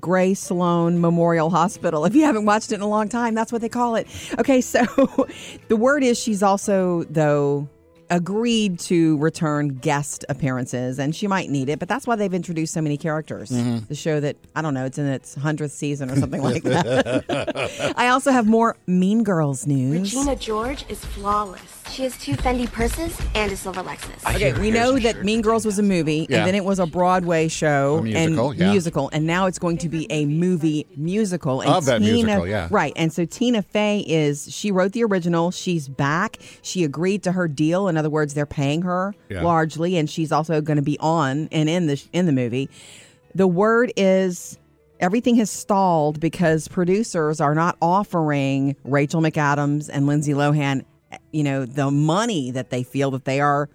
Grey 0.00 0.34
Sloan 0.34 1.00
Memorial 1.00 1.48
Hospital. 1.48 2.04
If 2.04 2.14
you 2.14 2.24
haven't 2.24 2.44
watched 2.44 2.72
it 2.72 2.74
in 2.76 2.80
a 2.82 2.88
long 2.88 3.08
time, 3.08 3.34
that's 3.34 3.52
what 3.52 3.62
they 3.62 3.68
call 3.70 3.94
it. 3.96 4.06
Okay, 4.38 4.60
so 4.60 4.84
the 5.68 5.76
word 5.76 6.02
is 6.04 6.18
she's 6.18 6.42
also, 6.42 7.04
though, 7.04 7.68
agreed 8.10 8.78
to 8.80 9.16
return 9.18 9.68
guest 9.68 10.24
appearances, 10.28 10.98
and 10.98 11.14
she 11.14 11.26
might 11.26 11.50
need 11.50 11.68
it, 11.68 11.78
but 11.78 11.88
that's 11.88 12.06
why 12.06 12.16
they've 12.16 12.34
introduced 12.34 12.74
so 12.74 12.80
many 12.80 12.96
characters. 12.96 13.50
Mm-hmm. 13.50 13.86
The 13.86 13.94
show 13.94 14.20
that, 14.20 14.36
I 14.54 14.62
don't 14.62 14.74
know, 14.74 14.84
it's 14.84 14.98
in 14.98 15.06
its 15.06 15.34
100th 15.36 15.70
season 15.70 16.10
or 16.10 16.16
something 16.16 16.42
like 16.50 16.62
that. 16.64 17.94
I 17.96 18.08
also 18.08 18.30
have 18.30 18.46
more 18.46 18.76
Mean 18.86 19.22
Girls 19.22 19.66
news. 19.66 20.14
Regina 20.14 20.36
George 20.36 20.84
is 20.88 21.04
flawless. 21.04 21.83
She 21.90 22.02
has 22.02 22.16
two 22.18 22.32
Fendi 22.32 22.70
purses 22.70 23.16
and 23.36 23.52
a 23.52 23.56
silver 23.56 23.82
Lexus. 23.82 24.34
Okay, 24.34 24.52
we 24.60 24.70
know 24.72 24.98
that 24.98 25.22
Mean 25.24 25.42
Girls 25.42 25.64
was 25.64 25.78
a 25.78 25.82
movie, 25.82 26.26
Yeah. 26.28 26.38
and 26.38 26.46
then 26.48 26.54
it 26.56 26.64
was 26.64 26.80
a 26.80 26.86
Broadway 26.86 27.46
show 27.46 27.98
A 27.98 28.02
musical, 28.02 28.50
and 28.50 28.58
yeah. 28.58 28.70
musical, 28.72 29.10
and 29.12 29.26
now 29.26 29.46
it's 29.46 29.58
going 29.60 29.78
to 29.78 29.88
be 29.88 30.10
a 30.10 30.24
movie 30.26 30.86
musical. 30.96 31.60
And 31.60 31.70
Of 31.70 31.84
that 31.84 32.00
musical, 32.00 32.48
yeah. 32.48 32.66
right. 32.70 32.92
And 32.96 33.12
so 33.12 33.24
Tina 33.24 33.62
Fey 33.62 34.00
is 34.08 34.52
she 34.52 34.72
wrote 34.72 34.92
the 34.92 35.04
original. 35.04 35.50
She's 35.52 35.86
back. 35.88 36.38
She 36.62 36.82
agreed 36.82 37.22
to 37.24 37.32
her 37.32 37.46
deal. 37.46 37.86
In 37.86 37.96
other 37.96 38.10
words, 38.10 38.34
they're 38.34 38.44
paying 38.46 38.82
her 38.82 39.14
Yeah. 39.30 39.42
largely, 39.42 39.96
and 39.96 40.10
she's 40.10 40.32
also 40.32 40.60
going 40.60 40.78
to 40.78 40.82
be 40.82 40.98
on 40.98 41.48
and 41.52 41.68
in 41.68 41.86
the 41.86 42.02
in 42.12 42.26
the 42.26 42.32
movie. 42.32 42.68
The 43.34 43.46
word 43.46 43.92
is. 43.96 44.58
Everything 45.00 45.34
has 45.36 45.50
stalled 45.50 46.18
because 46.20 46.66
producers 46.68 47.40
are 47.40 47.54
not 47.54 47.76
offering 47.82 48.76
Rachel 48.84 49.20
McAdams 49.20 49.90
and 49.92 50.06
Lindsay 50.06 50.32
Lohan, 50.32 50.84
you 51.32 51.42
know, 51.42 51.64
the 51.64 51.90
money 51.90 52.50
that 52.50 52.70
they 52.70 52.82
feel 52.82 53.10
that 53.12 53.24
they 53.24 53.40
are 53.40 53.68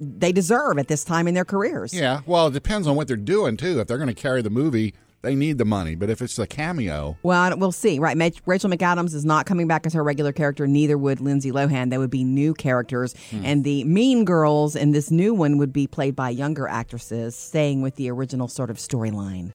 they 0.00 0.32
deserve 0.32 0.78
at 0.78 0.88
this 0.88 1.04
time 1.04 1.26
in 1.26 1.34
their 1.34 1.44
careers. 1.44 1.92
Yeah. 1.92 2.20
Well, 2.26 2.46
it 2.48 2.52
depends 2.52 2.86
on 2.86 2.96
what 2.96 3.08
they're 3.08 3.16
doing, 3.16 3.56
too. 3.56 3.80
If 3.80 3.88
they're 3.88 3.98
going 3.98 4.08
to 4.08 4.14
carry 4.14 4.42
the 4.42 4.50
movie, 4.50 4.94
they 5.22 5.34
need 5.34 5.58
the 5.58 5.64
money. 5.64 5.96
But 5.96 6.10
if 6.10 6.22
it's 6.22 6.38
a 6.38 6.46
cameo, 6.46 7.16
Well, 7.22 7.56
we'll 7.58 7.72
see. 7.72 7.98
Right. 7.98 8.16
Rachel 8.46 8.70
McAdams 8.70 9.14
is 9.14 9.24
not 9.24 9.46
coming 9.46 9.66
back 9.66 9.86
as 9.86 9.94
her 9.94 10.04
regular 10.04 10.32
character. 10.32 10.66
Neither 10.66 10.96
would 10.96 11.20
Lindsay 11.20 11.50
Lohan. 11.50 11.90
They 11.90 11.98
would 11.98 12.10
be 12.10 12.24
new 12.24 12.54
characters. 12.54 13.14
Hmm. 13.30 13.44
And 13.44 13.64
the 13.64 13.84
Mean 13.84 14.24
Girls 14.24 14.76
in 14.76 14.92
this 14.92 15.10
new 15.10 15.34
one 15.34 15.58
would 15.58 15.72
be 15.72 15.86
played 15.86 16.14
by 16.14 16.30
younger 16.30 16.68
actresses, 16.68 17.34
staying 17.34 17.82
with 17.82 17.96
the 17.96 18.10
original 18.10 18.46
sort 18.46 18.70
of 18.70 18.76
storyline. 18.76 19.50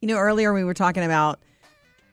You 0.00 0.08
know, 0.08 0.16
earlier 0.16 0.52
we 0.52 0.64
were 0.64 0.74
talking 0.74 1.04
about 1.04 1.38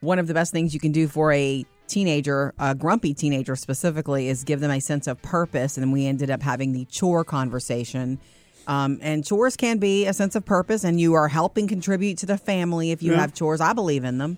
one 0.01 0.19
of 0.19 0.27
the 0.27 0.33
best 0.33 0.51
things 0.51 0.73
you 0.73 0.79
can 0.79 0.91
do 0.91 1.07
for 1.07 1.31
a 1.31 1.65
teenager, 1.87 2.53
a 2.59 2.75
grumpy 2.75 3.13
teenager 3.13 3.55
specifically, 3.55 4.27
is 4.29 4.43
give 4.43 4.59
them 4.59 4.71
a 4.71 4.79
sense 4.81 5.07
of 5.07 5.21
purpose. 5.21 5.77
And 5.77 5.91
we 5.93 6.05
ended 6.05 6.29
up 6.29 6.41
having 6.41 6.73
the 6.73 6.85
chore 6.85 7.23
conversation. 7.23 8.19
Um, 8.67 8.99
and 9.01 9.25
chores 9.25 9.55
can 9.55 9.77
be 9.77 10.05
a 10.05 10.13
sense 10.13 10.35
of 10.35 10.43
purpose, 10.45 10.83
and 10.83 10.99
you 10.99 11.13
are 11.13 11.29
helping 11.29 11.67
contribute 11.67 12.17
to 12.19 12.25
the 12.25 12.37
family 12.37 12.91
if 12.91 13.01
you 13.01 13.13
Yeah. 13.13 13.21
have 13.21 13.33
chores. 13.33 13.61
I 13.61 13.71
believe 13.73 14.03
in 14.03 14.17
them. 14.17 14.37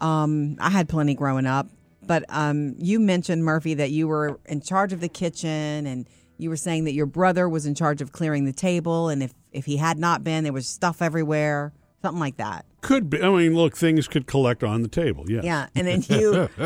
Um, 0.00 0.56
I 0.58 0.70
had 0.70 0.88
plenty 0.88 1.14
growing 1.14 1.46
up, 1.46 1.68
but 2.06 2.24
um, 2.30 2.74
you 2.78 2.98
mentioned 3.00 3.44
Murphy 3.44 3.74
that 3.74 3.90
you 3.90 4.08
were 4.08 4.38
in 4.46 4.60
charge 4.62 4.92
of 4.94 5.00
the 5.00 5.08
kitchen, 5.08 5.86
and 5.86 6.06
you 6.38 6.48
were 6.50 6.56
saying 6.56 6.84
that 6.84 6.92
your 6.92 7.06
brother 7.06 7.48
was 7.48 7.66
in 7.66 7.74
charge 7.74 8.00
of 8.00 8.12
clearing 8.12 8.44
the 8.46 8.52
table, 8.52 9.08
and 9.08 9.22
if 9.22 9.34
if 9.52 9.64
he 9.64 9.76
had 9.78 9.98
not 9.98 10.22
been, 10.22 10.44
there 10.44 10.52
was 10.52 10.66
stuff 10.66 11.00
everywhere, 11.00 11.72
something 12.06 12.20
like 12.20 12.36
that. 12.36 12.64
Could 12.82 13.10
be. 13.10 13.20
I 13.20 13.28
mean, 13.30 13.56
look, 13.56 13.76
things 13.76 14.06
could 14.06 14.26
collect 14.28 14.62
on 14.62 14.82
the 14.82 14.88
table. 14.88 15.24
Yeah. 15.28 15.40
Yeah, 15.42 15.66
and 15.74 15.86
then 15.88 16.04
you, 16.08 16.48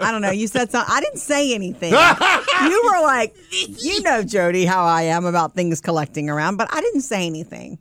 I 0.00 0.10
don't 0.10 0.20
know, 0.22 0.32
you 0.32 0.48
said 0.48 0.70
something. 0.72 0.92
I 0.92 1.00
didn't 1.00 1.20
say 1.20 1.54
anything. 1.54 1.92
you 2.62 2.82
were 2.84 3.02
like, 3.02 3.36
you 3.80 4.02
know, 4.02 4.24
Jody, 4.24 4.64
how 4.64 4.84
I 4.84 5.02
am 5.02 5.24
about 5.24 5.54
things 5.54 5.80
collecting 5.80 6.28
around, 6.28 6.56
but 6.56 6.66
I 6.72 6.80
didn't 6.80 7.02
say 7.02 7.26
anything. 7.26 7.78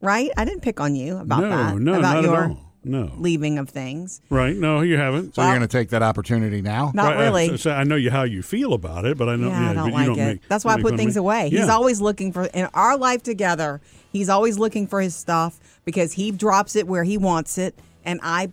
Right? 0.00 0.30
I 0.36 0.44
didn't 0.44 0.60
pick 0.60 0.80
on 0.80 0.94
you 0.94 1.16
about 1.16 1.40
no, 1.40 1.48
that. 1.50 1.76
no, 1.78 1.94
about 1.94 2.14
not 2.16 2.24
your 2.24 2.44
at 2.44 2.50
all. 2.50 2.60
No. 2.84 3.10
leaving 3.16 3.58
of 3.58 3.70
things. 3.70 4.20
Right? 4.28 4.54
No, 4.54 4.82
you 4.82 4.98
haven't. 4.98 5.34
So 5.34 5.42
you're 5.42 5.50
going 5.52 5.62
to 5.62 5.66
take 5.66 5.88
that 5.88 6.02
opportunity 6.02 6.60
now? 6.60 6.92
Not 6.94 7.06
Right, 7.14 7.16
I- 7.16 7.24
really. 7.24 7.56
so 7.56 7.70
I 7.72 7.82
know 7.84 7.96
you 7.96 8.10
how 8.10 8.24
you 8.24 8.42
feel 8.42 8.74
about 8.74 9.06
it, 9.06 9.16
but 9.16 9.28
I 9.30 9.36
know. 9.36 9.48
Yeah, 9.48 9.70
I 9.70 9.74
don't 9.74 9.84
but 9.84 9.86
you 9.86 9.92
like 9.94 10.06
don't 10.06 10.18
it. 10.18 10.26
make- 10.26 10.48
That's 10.48 10.64
why 10.64 10.74
I 10.74 10.82
put 10.82 10.96
things 10.96 11.16
me. 11.16 11.20
away. 11.20 11.48
He's 11.48 11.68
always 11.70 12.00
looking 12.02 12.30
for 12.32 12.44
in 12.44 12.68
our 12.74 12.96
life 12.98 13.22
together. 13.22 13.80
He's 14.12 14.28
always 14.28 14.58
looking 14.58 14.86
for 14.86 15.00
his 15.00 15.16
stuff 15.16 15.58
because 15.84 16.12
he 16.12 16.30
drops 16.30 16.76
it 16.76 16.86
where 16.86 17.04
he 17.04 17.18
wants 17.18 17.58
it, 17.58 17.74
and 18.04 18.20
I, 18.22 18.50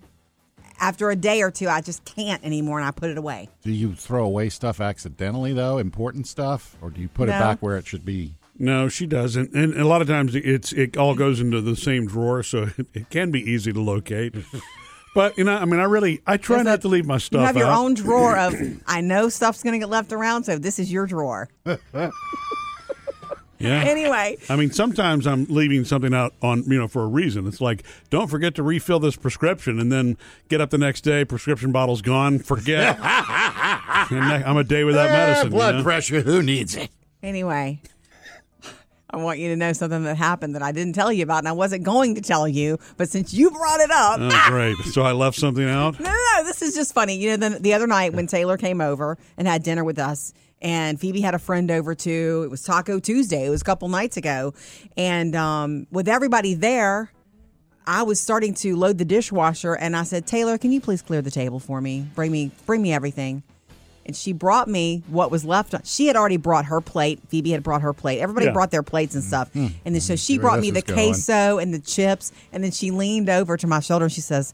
after 0.80 1.10
a 1.10 1.16
day 1.16 1.42
or 1.42 1.52
two, 1.52 1.70
I 1.70 1.82
just 1.82 2.04
can't 2.06 2.44
anymore, 2.44 2.80
and 2.80 2.88
I 2.88 2.92
put 2.92 3.10
it 3.10 3.18
away. 3.18 3.50
Do 3.64 3.72
you 3.72 3.94
throw 3.94 4.24
away 4.26 4.50
stuff 4.50 4.82
accidentally, 4.82 5.54
though, 5.54 5.78
important 5.78 6.28
stuff? 6.28 6.76
Or 6.82 6.90
do 6.90 7.00
you 7.02 7.08
put 7.08 7.30
it 7.30 7.34
back 7.34 7.60
where 7.60 7.78
it 7.78 7.86
should 7.88 8.06
be? 8.06 8.36
No, 8.60 8.90
she 8.90 9.08
doesn't, 9.08 9.54
and 9.56 9.74
a 9.76 9.86
lot 9.88 10.02
of 10.02 10.08
times 10.08 10.36
it's 10.36 10.72
it 10.74 10.96
all 10.96 11.16
goes 11.16 11.40
into 11.40 11.62
the 11.62 11.76
same 11.76 12.06
drawer, 12.06 12.44
so 12.44 12.70
it, 12.78 12.88
it 12.94 13.10
can 13.10 13.32
be 13.32 13.40
easy 13.42 13.74
to 13.74 13.82
locate. 13.82 14.36
but 15.16 15.36
you 15.38 15.44
know, 15.46 15.56
I 15.56 15.66
mean, 15.66 15.80
I 15.80 15.86
really 15.86 16.22
I 16.28 16.38
try 16.38 16.58
Is 16.60 16.66
not 16.66 16.72
that- 16.72 16.82
to 16.82 16.88
leave 16.90 17.06
my 17.08 17.18
stuff. 17.18 17.40
You 17.40 17.46
have 17.48 17.58
your 17.58 17.68
out. 17.68 17.80
own 17.80 17.94
drawer 17.96 18.38
of. 18.38 18.54
I 18.86 19.02
know 19.02 19.30
stuff's 19.30 19.64
going 19.64 19.74
to 19.74 19.80
get 19.80 19.90
left 19.90 20.14
around, 20.14 20.44
so 20.44 20.58
this 20.60 20.78
is 20.78 20.92
your 20.92 21.08
drawer. 21.08 21.50
Yeah. 23.64 23.84
Anyway. 23.84 24.38
I 24.50 24.56
mean, 24.56 24.72
sometimes 24.72 25.26
I'm 25.28 25.46
leaving 25.46 25.86
something 25.86 26.14
out 26.14 26.34
on, 26.42 26.64
you 26.64 26.78
know, 26.78 26.88
for 26.88 27.04
a 27.04 27.08
reason. 27.08 27.48
It's 27.48 27.62
like, 27.62 27.84
don't 28.10 28.28
forget 28.28 28.56
to 28.56 28.64
refill 28.64 29.00
this 29.00 29.16
prescription, 29.16 29.80
and 29.80 29.92
then 29.92 30.18
get 30.50 30.62
up 30.62 30.70
the 30.70 30.78
next 30.78 31.02
day, 31.02 31.26
prescription 31.26 31.72
bottle's 31.72 32.02
gone, 32.02 32.40
forget. 32.40 32.98
and 34.12 34.44
I'm 34.44 34.58
a 34.58 34.64
day 34.64 34.84
without 34.84 35.10
Eh, 35.10 35.14
medicine. 35.14 35.46
you 35.48 35.52
blood 35.52 35.76
know? 35.76 35.84
pressure. 35.84 36.22
Who 36.22 36.42
needs 36.42 36.76
it? 36.76 36.90
Anyway, 37.24 37.82
I 39.14 39.18
want 39.18 39.40
you 39.40 39.50
to 39.50 39.56
know 39.56 39.74
something 39.74 40.04
that 40.06 40.16
happened 40.16 40.56
that 40.56 40.62
I 40.62 40.72
didn't 40.72 40.94
tell 40.96 41.12
you 41.12 41.24
about, 41.24 41.40
and 41.40 41.48
I 41.48 41.52
wasn't 41.52 41.84
going 41.84 42.16
to 42.16 42.22
tell 42.22 42.48
you, 42.48 42.80
but 42.98 43.10
since 43.10 43.34
you 43.34 43.52
brought 43.52 43.80
it 43.82 43.92
up, 43.92 44.20
Oh, 44.22 44.46
great. 44.50 44.78
So 44.94 45.02
I 45.02 45.12
left 45.12 45.38
something 45.38 45.68
out? 45.68 46.00
No, 46.00 46.10
no, 46.10 46.18
no. 46.38 46.44
This 46.46 46.62
is 46.62 46.74
just 46.74 46.94
funny. 46.94 47.18
You 47.18 47.36
know, 47.38 47.50
the, 47.50 47.60
the 47.60 47.74
other 47.74 47.88
night 47.88 48.14
when 48.14 48.28
Taylor 48.28 48.58
came 48.58 48.80
over 48.82 49.18
and 49.38 49.48
had 49.48 49.64
dinner 49.64 49.84
with 49.84 50.00
us, 50.00 50.34
and 50.62 51.00
Phoebe 51.00 51.22
had 51.22 51.34
a 51.34 51.40
friend 51.40 51.70
over 51.72 51.94
too. 51.96 52.44
It 52.46 52.52
was 52.52 52.64
Taco 52.64 53.00
Tuesday. 53.00 53.46
It 53.46 53.50
was 53.50 53.62
a 53.62 53.66
couple 53.66 53.90
nights 53.90 54.16
ago. 54.16 54.54
And 54.96 55.36
um, 55.36 55.88
with 55.92 56.08
everybody 56.08 56.54
there, 56.54 57.12
I 57.86 58.04
was 58.04 58.22
starting 58.22 58.54
to 58.56 58.76
load 58.76 58.98
the 59.00 59.06
dishwasher, 59.06 59.74
and 59.74 59.96
I 59.96 60.04
said, 60.04 60.26
Taylor, 60.28 60.58
can 60.58 60.72
you 60.72 60.80
please 60.80 61.02
clear 61.02 61.22
the 61.22 61.32
table 61.32 61.60
for 61.60 61.82
me? 61.82 62.06
Bring 62.16 62.32
me, 62.32 62.52
bring 62.66 62.82
me 62.82 62.94
everything. 62.94 63.44
And 64.06 64.16
she 64.16 64.34
brought 64.34 64.68
me 64.68 65.04
what 65.08 65.30
was 65.32 65.46
left. 65.46 65.74
On, 65.74 65.82
She 65.84 66.08
had 66.08 66.16
already 66.16 66.38
brought 66.38 66.66
her 66.66 66.82
plate. 66.82 67.20
Phoebe 67.30 67.52
had 67.52 67.62
brought 67.64 67.82
her 67.84 67.94
plate. 67.94 68.20
Everybody 68.20 68.48
Yeah. 68.48 68.54
brought 68.54 68.72
their 68.72 68.84
plates 68.84 69.14
and 69.16 69.24
stuff. 69.24 69.50
And 69.54 69.74
then 69.86 70.02
so 70.02 70.16
she 70.16 70.38
where 70.38 70.42
brought 70.50 70.60
me 70.60 70.72
the 70.72 70.82
queso 70.82 71.60
and 71.60 71.74
the 71.74 71.80
chips. 71.80 72.32
And 72.52 72.64
then 72.64 72.72
she 72.72 72.90
leaned 72.92 73.30
over 73.30 73.58
to 73.58 73.68
my 73.68 73.80
shoulder 73.80 74.06
and 74.06 74.12
she 74.12 74.22
says, 74.22 74.54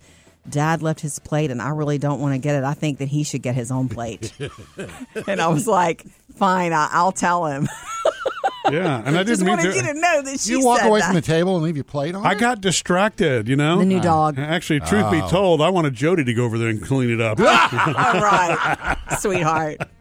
Dad 0.50 0.82
left 0.82 1.00
his 1.02 1.20
plate 1.20 1.52
and 1.52 1.62
I 1.62 1.70
really 1.70 1.98
don't 1.98 2.20
want 2.22 2.34
to 2.34 2.38
get 2.40 2.56
it. 2.56 2.64
I 2.64 2.74
think 2.74 3.00
that 3.00 3.08
he 3.10 3.24
should 3.24 3.42
get 3.42 3.56
his 3.56 3.72
own 3.72 3.90
plate. 3.90 4.32
and 5.28 5.42
I 5.42 5.48
was 5.48 5.68
like, 5.68 6.06
fine, 6.36 6.72
I, 6.74 6.90
I'll 6.92 7.12
tell 7.12 7.46
him. 7.46 7.68
Yeah. 8.78 9.02
And 9.06 9.18
I 9.18 9.24
didn't 9.24 9.46
mean 9.46 9.58
wanted 9.58 9.72
to. 9.72 9.76
you 9.78 9.84
to 9.84 9.94
know 9.94 10.22
that 10.24 10.40
she 10.40 10.52
you 10.52 10.64
walk 10.64 10.80
said 10.80 10.88
away 10.90 11.00
that. 11.00 11.06
from 11.08 11.16
the 11.16 11.22
table 11.22 11.56
and 11.56 11.64
leave 11.64 11.78
your 11.78 11.84
plate 11.86 12.16
on? 12.16 12.26
I 12.26 12.36
got 12.36 12.60
distracted, 12.62 13.48
you 13.48 13.56
know? 13.56 13.80
The 13.80 13.86
new 13.86 14.02
dog. 14.02 14.38
Actually, 14.38 14.82
truth 14.82 15.10
be 15.12 15.22
Oh. 15.22 15.28
told, 15.30 15.62
I 15.62 15.70
wanted 15.70 15.94
Jody 15.94 16.24
to 16.26 16.34
go 16.34 16.44
over 16.44 16.58
there 16.58 16.68
and 16.70 16.82
clean 16.82 17.10
it 17.10 17.22
up. 17.22 17.40
All 17.42 17.46
right, 17.46 18.98
sweetheart. 19.20 19.78